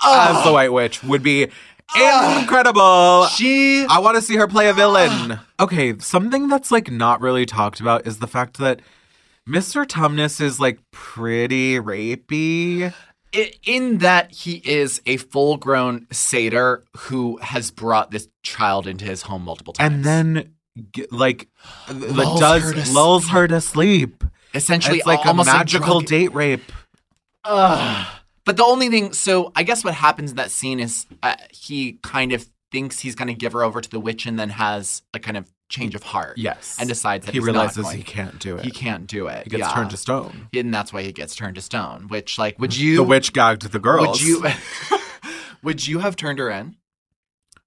Oh. 0.02 0.36
as 0.38 0.44
the 0.44 0.52
White 0.52 0.72
Witch 0.72 1.02
would 1.04 1.22
be 1.22 1.48
incredible. 1.94 3.26
She 3.26 3.86
I 3.88 3.98
want 4.00 4.16
to 4.16 4.22
see 4.22 4.36
her 4.36 4.46
play 4.48 4.68
a 4.68 4.72
villain. 4.72 5.38
Okay, 5.60 5.98
something 5.98 6.48
that's 6.48 6.70
like 6.70 6.90
not 6.90 7.20
really 7.20 7.46
talked 7.46 7.80
about 7.80 8.06
is 8.06 8.18
the 8.18 8.26
fact 8.26 8.58
that 8.58 8.80
Mr. 9.48 9.84
Tumnus 9.86 10.40
is 10.40 10.58
like 10.58 10.78
pretty 10.90 11.76
rapey. 11.78 12.92
In 13.64 13.98
that 13.98 14.32
he 14.32 14.62
is 14.64 15.00
a 15.06 15.16
full-grown 15.18 16.06
satyr 16.10 16.84
who 16.96 17.38
has 17.38 17.70
brought 17.70 18.10
this 18.10 18.28
child 18.42 18.86
into 18.86 19.04
his 19.04 19.22
home 19.22 19.42
multiple 19.42 19.72
times, 19.72 19.94
and 19.94 20.04
then 20.04 20.54
like 21.10 21.48
Lulls 21.92 22.40
does 22.40 22.62
her 22.62 22.72
to 22.72 22.92
lulls 22.92 23.28
her 23.28 23.48
to 23.48 23.60
sleep. 23.60 24.24
essentially 24.54 24.98
It's 24.98 25.06
like 25.06 25.24
almost 25.26 25.48
a 25.48 25.52
magical 25.52 26.00
drug- 26.00 26.06
date 26.06 26.34
rape. 26.34 26.72
Ugh. 27.44 28.06
But 28.44 28.56
the 28.56 28.64
only 28.64 28.88
thing, 28.88 29.12
so 29.12 29.50
I 29.56 29.64
guess 29.64 29.82
what 29.82 29.94
happens 29.94 30.30
in 30.30 30.36
that 30.36 30.50
scene 30.50 30.78
is 30.78 31.06
uh, 31.22 31.34
he 31.50 31.98
kind 32.02 32.32
of 32.32 32.46
thinks 32.70 33.00
he's 33.00 33.14
going 33.16 33.28
to 33.28 33.34
give 33.34 33.52
her 33.52 33.62
over 33.64 33.80
to 33.80 33.90
the 33.90 33.98
witch, 34.00 34.24
and 34.26 34.38
then 34.38 34.50
has 34.50 35.02
a 35.12 35.18
kind 35.18 35.36
of 35.36 35.52
change 35.68 35.94
of 35.94 36.02
heart. 36.02 36.38
Yes. 36.38 36.76
and 36.78 36.88
decides 36.88 37.26
that 37.26 37.32
he 37.32 37.40
realizes 37.40 37.84
going. 37.84 37.96
he 37.96 38.02
can't 38.02 38.38
do 38.38 38.56
it. 38.56 38.64
He 38.64 38.70
can't 38.70 39.06
do 39.06 39.26
it. 39.26 39.44
He 39.44 39.50
gets 39.50 39.60
yeah. 39.60 39.74
turned 39.74 39.90
to 39.90 39.96
stone. 39.96 40.48
and 40.54 40.72
that's 40.72 40.92
why 40.92 41.02
he 41.02 41.12
gets 41.12 41.34
turned 41.34 41.56
to 41.56 41.62
stone. 41.62 42.08
Which, 42.08 42.38
like, 42.38 42.58
would 42.58 42.76
you? 42.76 42.96
the 42.96 43.02
witch 43.02 43.32
gagged 43.32 43.62
the 43.62 43.78
girls. 43.78 44.20
Would 44.22 44.28
you? 44.28 44.44
would 45.62 45.86
you 45.86 45.98
have 46.00 46.16
turned 46.16 46.38
her 46.38 46.50
in? 46.50 46.76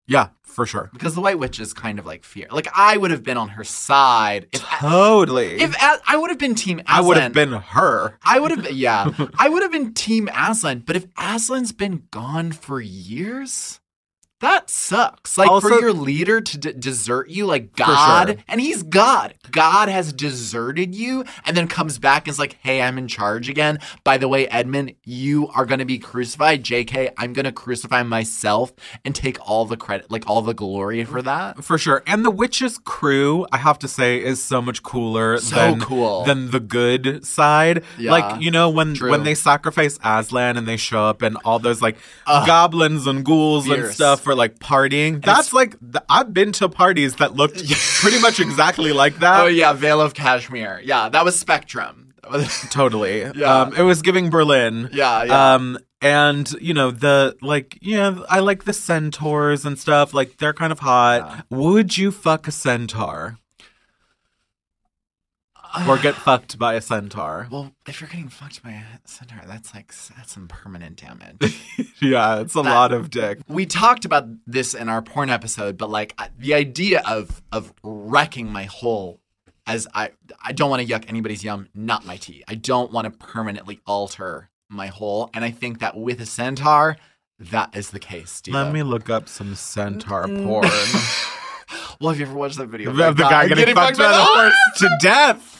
Yeah, 0.07 0.29
for 0.41 0.65
sure. 0.65 0.89
Because 0.91 1.13
the 1.13 1.21
White 1.21 1.37
Witch 1.37 1.59
is 1.59 1.71
kind 1.71 1.99
of 1.99 2.05
like 2.05 2.23
fear. 2.23 2.47
Like 2.51 2.67
I 2.73 2.97
would 2.97 3.11
have 3.11 3.23
been 3.23 3.37
on 3.37 3.49
her 3.49 3.63
side 3.63 4.47
if 4.51 4.61
Totally. 4.61 5.61
if 5.61 5.75
I 5.79 6.17
would 6.17 6.31
have 6.31 6.39
been 6.39 6.55
Team 6.55 6.79
Aslan. 6.79 6.97
I 6.97 7.01
would 7.01 7.17
have 7.17 7.33
been 7.33 7.51
her. 7.53 8.17
I 8.23 8.39
would 8.39 8.51
have 8.51 8.63
been, 8.63 8.75
yeah. 8.75 9.11
I 9.39 9.47
would 9.49 9.61
have 9.61 9.71
been 9.71 9.93
Team 9.93 10.27
Aslan, 10.35 10.79
but 10.79 10.95
if 10.95 11.05
Aslan's 11.15 11.71
been 11.71 12.03
gone 12.09 12.51
for 12.51 12.81
years, 12.81 13.78
that 14.41 14.69
sucks. 14.69 15.37
Like 15.37 15.61
for 15.61 15.79
your 15.79 15.93
leader 15.93 16.41
to 16.41 16.57
d- 16.57 16.73
desert 16.73 17.29
you, 17.29 17.45
like 17.45 17.75
God, 17.75 18.29
sure. 18.29 18.37
and 18.47 18.61
he's 18.61 18.83
God. 18.83 19.33
God 19.51 19.89
has 19.89 20.13
deserted 20.13 20.95
you, 20.95 21.23
and 21.45 21.55
then 21.57 21.67
comes 21.67 21.99
back 21.99 22.27
and 22.27 22.31
is 22.31 22.39
like, 22.39 22.57
"Hey, 22.61 22.81
I'm 22.81 22.97
in 22.97 23.07
charge 23.07 23.49
again." 23.49 23.79
By 24.03 24.17
the 24.17 24.27
way, 24.27 24.47
Edmund, 24.47 24.95
you 25.03 25.47
are 25.49 25.65
going 25.65 25.79
to 25.79 25.85
be 25.85 25.99
crucified. 25.99 26.63
J.K., 26.63 27.09
I'm 27.17 27.33
going 27.33 27.45
to 27.45 27.51
crucify 27.51 28.03
myself 28.03 28.71
and 29.03 29.13
take 29.13 29.37
all 29.47 29.65
the 29.65 29.77
credit, 29.77 30.09
like 30.11 30.29
all 30.29 30.41
the 30.41 30.53
glory 30.53 31.03
for 31.03 31.21
that. 31.21 31.63
For 31.63 31.77
sure. 31.77 32.03
And 32.07 32.23
the 32.23 32.31
witch's 32.31 32.77
crew, 32.77 33.45
I 33.51 33.57
have 33.57 33.79
to 33.79 33.87
say, 33.87 34.23
is 34.23 34.41
so 34.41 34.61
much 34.61 34.83
cooler 34.83 35.37
So 35.39 35.55
than, 35.55 35.79
cool. 35.81 36.23
than 36.23 36.51
the 36.51 36.59
good 36.59 37.25
side. 37.25 37.83
Yeah. 37.97 38.11
Like, 38.11 38.41
you 38.41 38.51
know, 38.51 38.69
when 38.69 38.93
True. 38.93 39.11
when 39.11 39.23
they 39.23 39.35
sacrifice 39.35 39.97
Aslan 40.03 40.57
and 40.57 40.67
they 40.67 40.77
show 40.77 41.03
up 41.05 41.21
and 41.21 41.37
all 41.43 41.59
those 41.59 41.81
like 41.81 41.97
goblins 42.25 43.07
and 43.07 43.23
ghouls 43.25 43.67
and 43.69 43.87
stuff 43.93 44.25
are 44.29 44.35
like 44.35 44.59
partying. 44.59 45.23
That's 45.23 45.53
like 45.53 45.79
th- 45.79 46.03
I've 46.09 46.33
been 46.33 46.51
to 46.53 46.69
parties 46.69 47.15
that 47.17 47.35
looked 47.35 47.67
pretty 48.01 48.19
much 48.19 48.39
exactly 48.39 48.93
like 48.93 49.17
that. 49.19 49.41
Oh 49.41 49.47
yeah, 49.47 49.73
Veil 49.73 50.01
of 50.01 50.13
Cashmere. 50.13 50.81
Yeah, 50.83 51.09
that 51.09 51.25
was 51.25 51.37
Spectrum. 51.39 52.13
Totally. 52.69 53.21
Yeah. 53.35 53.61
Um, 53.61 53.75
it 53.75 53.81
was 53.81 54.01
giving 54.01 54.29
Berlin. 54.29 54.89
Yeah, 54.91 55.23
yeah. 55.23 55.53
Um, 55.55 55.79
and 56.01 56.49
you 56.61 56.73
know 56.73 56.91
the 56.91 57.35
like, 57.41 57.77
yeah, 57.81 58.19
I 58.29 58.39
like 58.39 58.63
the 58.63 58.73
centaurs 58.73 59.65
and 59.65 59.77
stuff. 59.77 60.13
Like 60.13 60.37
they're 60.37 60.53
kind 60.53 60.71
of 60.71 60.79
hot. 60.79 61.45
Would 61.49 61.97
you 61.97 62.11
fuck 62.11 62.47
a 62.47 62.51
centaur? 62.51 63.37
Or 65.87 65.97
get 65.97 66.15
fucked 66.15 66.57
by 66.57 66.73
a 66.75 66.81
centaur? 66.81 67.47
Well, 67.51 67.71
if 67.87 68.01
you're 68.01 68.09
getting 68.09 68.29
fucked 68.29 68.63
by 68.63 68.71
a 68.71 68.83
centaur, 69.05 69.41
that's 69.47 69.73
like 69.73 69.93
that's 70.15 70.33
some 70.33 70.47
permanent 70.47 70.97
damage. 70.97 71.61
yeah, 72.01 72.39
it's 72.41 72.55
a 72.55 72.61
That- 72.61 72.73
lot 72.73 72.91
of 72.91 73.09
dick. 73.09 73.39
we 73.47 73.65
talked 73.65 74.05
about 74.05 74.25
this 74.47 74.73
in 74.73 74.89
our 74.89 75.01
porn 75.01 75.29
episode, 75.29 75.77
but 75.77 75.89
like 75.89 76.19
the 76.37 76.53
idea 76.53 77.01
of 77.05 77.41
of 77.51 77.73
wrecking 77.83 78.51
my 78.51 78.63
whole 78.65 79.19
as 79.67 79.87
I 79.93 80.11
I 80.41 80.51
don't 80.53 80.69
want 80.69 80.81
to 80.81 80.87
yuck 80.91 81.05
anybody's 81.07 81.43
yum, 81.43 81.67
not 81.73 82.05
my 82.05 82.17
tea. 82.17 82.43
I 82.47 82.55
don't 82.55 82.91
want 82.91 83.05
to 83.05 83.11
permanently 83.11 83.79
alter 83.85 84.49
my 84.69 84.87
hole. 84.87 85.29
And 85.33 85.43
I 85.45 85.51
think 85.51 85.79
that 85.79 85.95
with 85.97 86.19
a 86.21 86.25
centaur, 86.25 86.95
that 87.39 87.75
is 87.75 87.91
the 87.91 87.99
case. 87.99 88.41
Diva. 88.41 88.57
Let 88.63 88.73
me 88.73 88.83
look 88.83 89.09
up 89.09 89.27
some 89.29 89.55
centaur 89.55 90.27
porn. 90.27 90.67
well, 91.99 92.09
have 92.11 92.19
you 92.19 92.25
ever 92.25 92.33
watched 92.35 92.57
that 92.57 92.67
video 92.67 92.89
of 92.89 92.95
the 92.97 93.23
guy 93.23 93.47
getting, 93.47 93.75
fucked 93.75 93.97
by 93.97 94.07
the 94.07 94.13
horse 94.23 94.53
to 94.77 94.89
death? 95.01 95.55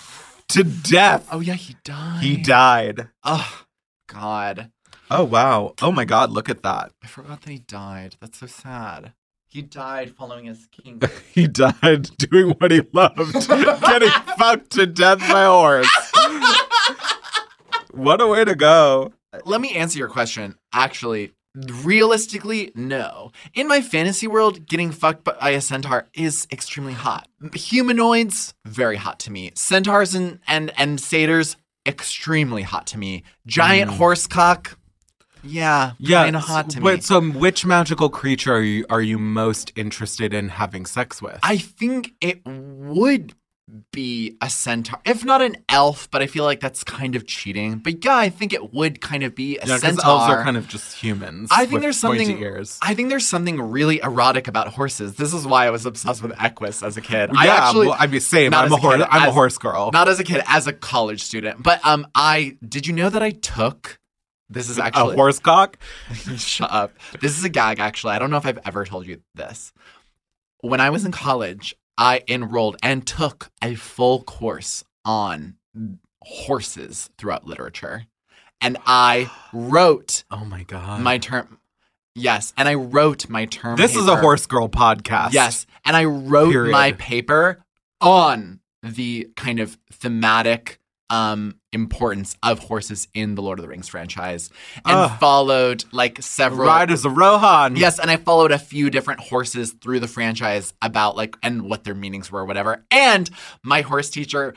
To 0.50 0.64
death. 0.64 1.28
Oh 1.32 1.42
yeah, 1.42 1.54
he 1.54 1.76
died. 1.84 2.24
He 2.24 2.38
died. 2.38 3.10
Oh 3.24 3.66
God. 4.08 4.72
Oh 5.12 5.24
wow. 5.24 5.76
Oh 5.82 5.92
my 5.92 6.06
God. 6.06 6.32
Look 6.32 6.50
at 6.50 6.64
that. 6.64 6.92
I 7.04 7.08
forgot 7.08 7.42
that 7.42 7.50
he 7.52 7.60
died. 7.60 8.16
That's 8.20 8.40
so 8.40 8.48
sad. 8.48 9.14
He 9.48 9.62
died 9.62 10.16
following 10.16 10.46
his 10.46 10.68
king. 10.72 11.02
he 11.34 11.48
died 11.48 12.16
doing 12.18 12.56
what 12.60 12.72
he 12.72 12.82
loved, 12.94 13.48
getting 13.48 14.10
fucked 14.38 14.72
to 14.72 14.86
death 14.86 15.20
by 15.20 15.44
a 15.44 15.50
horse. 15.50 16.12
what 17.92 18.22
a 18.22 18.28
way 18.28 18.46
to 18.46 18.56
go. 18.56 19.14
Let 19.46 19.62
me 19.62 19.76
answer 19.76 19.98
your 19.98 20.08
question. 20.08 20.56
Actually, 20.74 21.34
realistically, 21.56 22.72
no. 22.76 23.32
In 23.54 23.68
my 23.68 23.82
fantasy 23.82 24.28
world, 24.28 24.66
getting 24.68 24.92
fucked 24.92 25.24
by 25.24 25.50
a 25.52 25.62
centaur 25.62 26.08
is 26.14 26.48
extremely 26.52 26.94
hot. 26.94 27.28
Humanoids, 27.54 28.54
very 28.66 28.98
hot 28.98 29.20
to 29.22 29.32
me. 29.32 29.52
Centaurs 29.56 30.14
and 30.16 30.40
and, 30.48 30.72
and 30.78 31.00
satyrs, 31.00 31.56
extremely 31.86 32.64
hot 32.64 32.88
to 32.88 32.98
me. 32.98 33.24
Giant 33.48 33.92
Mm. 33.92 33.98
horse 33.98 34.28
cock, 34.28 34.78
yeah, 35.44 35.94
Yeah. 36.00 36.24
kind 36.24 36.36
of 36.36 36.44
hot 36.44 36.70
to 36.72 36.82
wait, 36.82 36.96
me. 36.96 37.02
so 37.02 37.22
which 37.22 37.66
magical 37.66 38.10
creature 38.10 38.54
are 38.56 38.62
you 38.62 38.86
are 38.90 39.02
you 39.02 39.18
most 39.18 39.72
interested 39.76 40.34
in 40.34 40.50
having 40.50 40.86
sex 40.86 41.22
with? 41.22 41.40
I 41.44 41.58
think 41.58 42.12
it 42.22 42.42
would 42.46 43.34
be 43.91 44.38
a 44.41 44.50
centaur, 44.50 45.00
if 45.06 45.26
not 45.26 45.41
an 45.41 45.58
elf, 45.68 46.10
but 46.12 46.22
I 46.22 46.28
feel 46.28 46.44
like 46.44 46.60
that's 46.60 46.84
kind 46.84 47.16
of 47.16 47.26
cheating. 47.26 47.78
But 47.78 48.04
yeah, 48.04 48.16
I 48.16 48.30
think 48.30 48.54
it 48.54 48.74
would 48.74 49.02
kind 49.02 49.24
of 49.24 49.36
be 49.36 49.58
a 49.58 49.66
yeah, 49.66 49.76
because 49.76 49.82
centaur. 49.82 50.06
elves 50.06 50.30
are 50.34 50.44
kind 50.44 50.58
of 50.58 50.68
just 50.68 50.96
humans. 50.96 51.50
I 51.52 51.66
think 51.66 51.82
there's 51.82 51.98
something. 51.98 52.44
I 52.82 52.94
think 52.94 53.10
there's 53.10 53.28
something 53.28 53.62
really 53.62 54.00
erotic 54.02 54.48
about 54.48 54.70
horses. 54.70 55.16
This 55.16 55.34
is 55.34 55.46
why 55.46 55.68
I 55.68 55.70
was 55.70 55.86
obsessed 55.86 56.22
with 56.22 56.34
Equus 56.40 56.84
as 56.84 56.98
a 56.98 57.02
kid. 57.02 57.32
I 57.36 57.46
Yeah, 57.46 57.54
actually, 57.56 57.88
well, 57.88 57.98
I 58.00 58.08
mean, 58.08 58.20
same. 58.20 58.54
I'm 58.54 58.66
as 58.66 58.72
a 58.72 58.78
hor- 58.78 58.98
kid, 58.98 59.08
I'm 59.10 59.28
a 59.28 59.32
horse 59.32 59.58
girl. 59.58 59.91
Not 59.91 60.08
as 60.08 60.20
a 60.20 60.24
kid, 60.24 60.44
as 60.48 60.68
a 60.68 60.74
college 60.74 61.24
student. 61.24 61.64
But 61.64 61.86
um, 61.86 62.08
I 62.16 62.58
did 62.68 62.88
you 62.88 62.94
know 62.94 63.10
that 63.10 63.24
I 63.24 63.32
took. 63.32 64.00
This 64.50 64.70
is 64.70 64.80
actually 64.80 65.14
a 65.14 65.16
horse 65.16 65.40
cock. 65.40 65.78
Shut 66.38 66.72
up. 66.72 66.94
This 67.22 67.38
is 67.38 67.44
a 67.44 67.50
gag, 67.50 67.80
actually. 67.80 68.14
I 68.14 68.20
don't 68.20 68.32
know 68.32 68.38
if 68.38 68.46
I've 68.46 68.60
ever 68.66 68.84
told 68.84 69.06
you 69.06 69.22
this. 69.36 69.72
When 70.62 70.82
I 70.82 70.90
was 70.90 71.06
in 71.06 71.12
college, 71.12 71.76
I 72.00 72.24
enrolled 72.28 72.78
and 72.82 73.06
took 73.06 73.52
a 73.62 73.76
full 73.76 74.24
course 74.24 74.84
on 75.06 75.56
horses 76.24 77.10
throughout 77.18 77.46
literature. 77.46 78.06
And 78.62 78.78
I 78.86 79.30
wrote 79.54 80.24
Oh 80.32 80.46
my 80.46 80.64
god. 80.64 81.02
my 81.02 81.18
term. 81.18 81.60
Yes. 82.16 82.54
And 82.58 82.68
I 82.68 82.74
wrote 82.74 83.30
my 83.30 83.46
term. 83.46 83.78
This 83.78 83.96
is 83.96 84.06
a 84.06 84.10
paper. 84.12 84.22
horse 84.22 84.46
girl 84.46 84.68
podcast. 84.70 85.34
Yes. 85.34 85.66
And 85.86 85.96
I 85.96 86.06
wrote 86.06 86.52
Period. 86.52 86.72
my 86.72 86.94
paper 86.94 87.64
on 88.02 88.60
the 88.82 89.28
kind 89.36 89.60
of 89.60 89.78
thematic 89.92 90.78
um 91.10 91.56
importance 91.72 92.36
of 92.44 92.60
horses 92.60 93.07
in 93.14 93.36
the 93.36 93.41
Lord 93.41 93.60
of 93.60 93.64
the 93.64 93.69
Rings 93.69 93.88
franchise 93.88 94.49
and 94.86 94.98
Ugh. 94.98 95.19
followed 95.19 95.84
like 95.91 96.22
several 96.22 96.68
Riders 96.68 97.06
of 97.06 97.15
Rohan. 97.15 97.76
Yes, 97.76 97.99
and 97.99 98.10
I 98.10 98.18
followed 98.18 98.52
a 98.52 98.60
few 98.60 98.90
different 98.90 99.19
horses 99.19 99.73
through 99.73 99.99
the 99.99 100.07
franchise 100.07 100.73
about 100.81 101.15
like 101.15 101.36
and 101.44 101.64
what 101.64 101.84
their 101.84 101.95
meanings 101.95 102.31
were, 102.31 102.45
whatever. 102.45 102.86
And 102.91 103.30
my 103.64 103.81
horse 103.81 104.10
teacher 104.10 104.56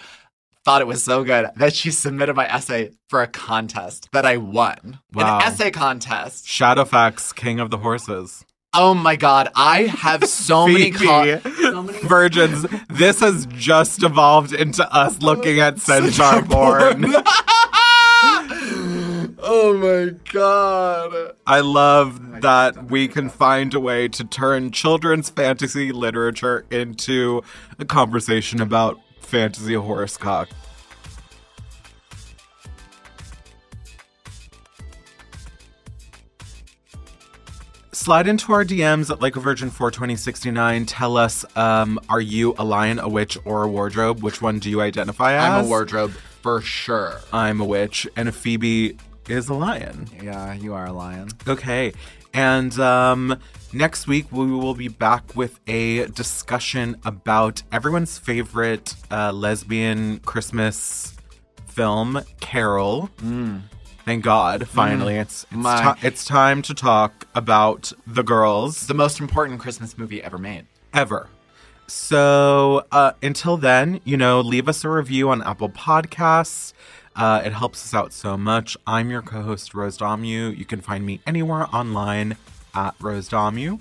thought 0.64 0.80
it 0.80 0.86
was 0.86 1.02
so 1.02 1.24
good 1.24 1.50
that 1.56 1.74
she 1.74 1.90
submitted 1.90 2.34
my 2.34 2.46
essay 2.46 2.90
for 3.08 3.22
a 3.22 3.26
contest 3.26 4.08
that 4.12 4.24
I 4.24 4.36
won. 4.36 5.00
Wow. 5.12 5.38
An 5.38 5.42
essay 5.42 5.70
contest. 5.70 6.46
Shadowfax, 6.46 7.34
king 7.34 7.60
of 7.60 7.70
the 7.70 7.78
horses. 7.78 8.44
Oh 8.74 8.94
my 8.94 9.16
god, 9.16 9.50
I 9.54 9.82
have 9.82 10.24
so 10.24 10.66
many 10.66 10.92
co- 10.92 11.36
Virgins, 12.04 12.64
this 12.88 13.20
has 13.20 13.44
just 13.46 14.02
evolved 14.02 14.54
into 14.54 14.90
us 14.90 15.20
looking 15.20 15.60
at 15.60 15.78
centaur 15.78 16.40
porn. 16.42 17.04
oh 19.44 19.76
my 19.76 20.14
god. 20.32 21.34
I 21.46 21.60
love 21.60 22.18
oh 22.18 22.40
that 22.40 22.90
we 22.90 23.08
can 23.08 23.28
find 23.28 23.74
a 23.74 23.80
way 23.80 24.08
to 24.08 24.24
turn 24.24 24.70
children's 24.70 25.28
fantasy 25.28 25.92
literature 25.92 26.64
into 26.70 27.42
a 27.78 27.84
conversation 27.84 28.62
about 28.62 28.98
fantasy 29.20 29.74
horse 29.74 30.16
cock. 30.16 30.48
Slide 38.02 38.26
into 38.26 38.52
our 38.52 38.64
DMs 38.64 39.12
at 39.12 39.22
like 39.22 39.36
a 39.36 39.40
virgin 39.40 39.70
42069. 39.70 40.86
Tell 40.86 41.16
us, 41.16 41.44
um, 41.56 42.00
are 42.08 42.20
you 42.20 42.52
a 42.58 42.64
lion, 42.64 42.98
a 42.98 43.08
witch, 43.08 43.38
or 43.44 43.62
a 43.62 43.68
wardrobe? 43.68 44.24
Which 44.24 44.42
one 44.42 44.58
do 44.58 44.68
you 44.68 44.80
identify 44.80 45.34
as? 45.34 45.44
I'm 45.44 45.66
a 45.66 45.68
wardrobe 45.68 46.10
for 46.10 46.60
sure. 46.60 47.20
I'm 47.32 47.60
a 47.60 47.64
witch, 47.64 48.08
and 48.16 48.34
Phoebe 48.34 48.98
is 49.28 49.48
a 49.48 49.54
lion. 49.54 50.08
Yeah, 50.20 50.52
you 50.52 50.74
are 50.74 50.86
a 50.86 50.92
lion. 50.92 51.28
Okay. 51.46 51.92
And 52.34 52.76
um, 52.80 53.38
next 53.72 54.08
week, 54.08 54.26
we 54.32 54.46
will 54.50 54.74
be 54.74 54.88
back 54.88 55.36
with 55.36 55.60
a 55.68 56.06
discussion 56.06 56.96
about 57.04 57.62
everyone's 57.70 58.18
favorite 58.18 58.96
uh, 59.12 59.30
lesbian 59.30 60.18
Christmas 60.18 61.14
film, 61.68 62.20
Carol. 62.40 63.10
Thank 64.04 64.24
God, 64.24 64.66
finally. 64.68 65.16
It's 65.16 65.44
it's, 65.44 65.52
My- 65.52 65.94
ti- 66.00 66.06
it's 66.06 66.24
time 66.24 66.62
to 66.62 66.74
talk 66.74 67.26
about 67.34 67.92
the 68.06 68.22
girls 68.22 68.86
The 68.86 68.94
most 68.94 69.20
important 69.20 69.60
Christmas 69.60 69.96
movie 69.96 70.22
ever 70.22 70.38
made. 70.38 70.66
ever. 70.92 71.28
So 71.86 72.84
uh, 72.90 73.12
until 73.22 73.56
then, 73.56 74.00
you 74.04 74.16
know, 74.16 74.40
leave 74.40 74.68
us 74.68 74.82
a 74.84 74.88
review 74.88 75.28
on 75.30 75.42
Apple 75.42 75.68
Podcasts. 75.68 76.72
Uh, 77.14 77.42
it 77.44 77.52
helps 77.52 77.84
us 77.84 77.92
out 77.94 78.12
so 78.12 78.36
much. 78.38 78.76
I'm 78.86 79.10
your 79.10 79.20
co-host 79.22 79.74
Rose 79.74 79.98
Dommu. 79.98 80.56
You 80.56 80.64
can 80.64 80.80
find 80.80 81.04
me 81.04 81.20
anywhere 81.26 81.66
online 81.74 82.36
at 82.74 82.94
Rose 83.00 83.28
Dommu. 83.28 83.80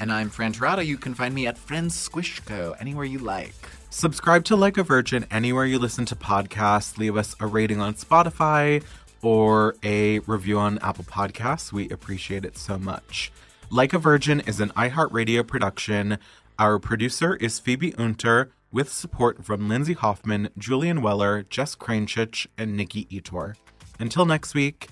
And 0.00 0.10
I'm 0.12 0.28
Fran 0.30 0.52
Tirado. 0.52 0.84
You 0.84 0.96
can 0.98 1.14
find 1.14 1.32
me 1.32 1.46
at 1.46 1.56
Fran 1.56 1.88
Squishco, 1.88 2.74
anywhere 2.80 3.04
you 3.04 3.20
like. 3.20 3.54
Subscribe 3.90 4.42
to 4.46 4.56
Like 4.56 4.76
a 4.76 4.82
Virgin 4.82 5.24
anywhere 5.30 5.64
you 5.64 5.78
listen 5.78 6.04
to 6.06 6.16
podcasts. 6.16 6.98
Leave 6.98 7.16
us 7.16 7.36
a 7.38 7.46
rating 7.46 7.80
on 7.80 7.94
Spotify 7.94 8.82
or 9.24 9.74
a 9.82 10.18
review 10.20 10.58
on 10.58 10.78
Apple 10.78 11.04
Podcasts. 11.04 11.72
We 11.72 11.88
appreciate 11.88 12.44
it 12.44 12.58
so 12.58 12.78
much. 12.78 13.32
Like 13.70 13.92
a 13.92 13.98
Virgin 13.98 14.40
is 14.40 14.60
an 14.60 14.68
iHeartRadio 14.70 15.46
production. 15.46 16.18
Our 16.58 16.78
producer 16.78 17.36
is 17.36 17.58
Phoebe 17.58 17.94
Unter 17.94 18.50
with 18.70 18.92
support 18.92 19.44
from 19.44 19.68
Lindsay 19.68 19.94
Hoffman, 19.94 20.50
Julian 20.58 21.00
Weller, 21.00 21.44
Jess 21.44 21.74
Kranchich, 21.74 22.46
and 22.58 22.76
Nikki 22.76 23.06
Ettore. 23.10 23.54
Until 23.98 24.26
next 24.26 24.54
week, 24.54 24.88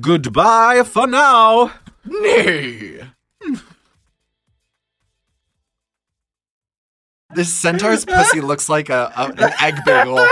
goodbye 0.00 0.82
for 0.84 1.06
now. 1.06 1.72
Nay. 2.04 3.00
This 7.34 7.52
centaur's 7.52 8.04
pussy 8.04 8.40
looks 8.40 8.68
like 8.68 8.90
a, 8.90 9.12
a 9.16 9.32
an 9.36 9.52
egg 9.60 9.74
bagel. 9.84 10.14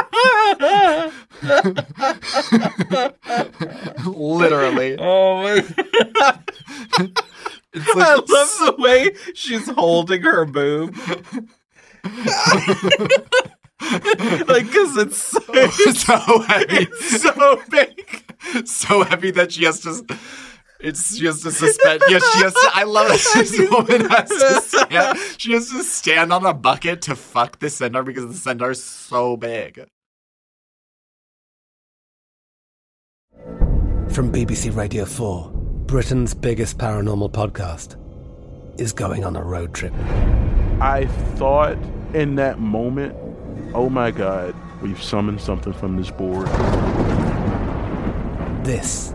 Literally. 4.07 4.97
Oh 4.99 5.43
my 5.43 5.63
It's 7.75 7.89
I 7.89 8.15
like 8.17 8.29
love 8.29 8.29
the 8.29 8.75
way 8.79 9.13
she's 9.35 9.67
holding 9.67 10.21
her 10.23 10.45
boob. 10.45 10.95
like, 14.47 14.71
cause 14.71 14.95
it's 14.99 15.17
so, 15.17 15.41
so 15.71 16.41
heavy. 16.43 16.87
it's 16.91 17.23
so 17.23 17.63
big. 17.71 18.67
so 18.69 19.05
heavy 19.05 19.31
that 19.31 19.53
she 19.53 19.65
has 19.65 19.81
to. 19.81 20.05
It's 20.83 21.17
she 21.17 21.27
has 21.27 21.43
to 21.43 21.53
suspend. 21.53 22.03
Yeah, 22.09 22.19
she 22.19 22.43
has 22.43 22.53
to. 22.55 22.71
I 22.75 22.83
love 22.83 23.09
that 23.09 23.33
this 23.35 23.71
woman 23.71 24.11
has 24.11 24.29
to 24.29 24.61
stand. 24.61 25.19
She 25.39 25.53
has 25.53 25.71
to 25.71 25.85
stand 25.85 26.33
on 26.33 26.45
a 26.45 26.53
bucket 26.53 27.03
to 27.03 27.15
fuck 27.15 27.61
the 27.61 27.71
centaur 27.71 28.03
because 28.03 28.27
the 28.27 28.35
centaur's 28.35 28.83
so 28.83 29.37
big. 29.37 29.87
From 34.11 34.31
BBC 34.33 34.75
Radio 34.77 35.05
4, 35.05 35.51
Britain's 35.87 36.35
biggest 36.35 36.79
paranormal 36.79 37.31
podcast 37.31 37.97
is 38.79 38.93
going 38.93 39.25
on 39.25 39.37
a 39.37 39.43
road 39.43 39.73
trip. 39.75 39.95
I 40.81 41.07
thought 41.37 41.79
in 42.13 42.35
that 42.35 42.59
moment, 42.59 43.15
oh 43.73 43.89
my 43.89 44.11
God, 44.11 44.55
we've 44.83 45.03
summoned 45.03 45.41
something 45.41 45.73
from 45.73 45.97
this 45.97 46.11
board. 46.11 46.49
This 48.65 49.15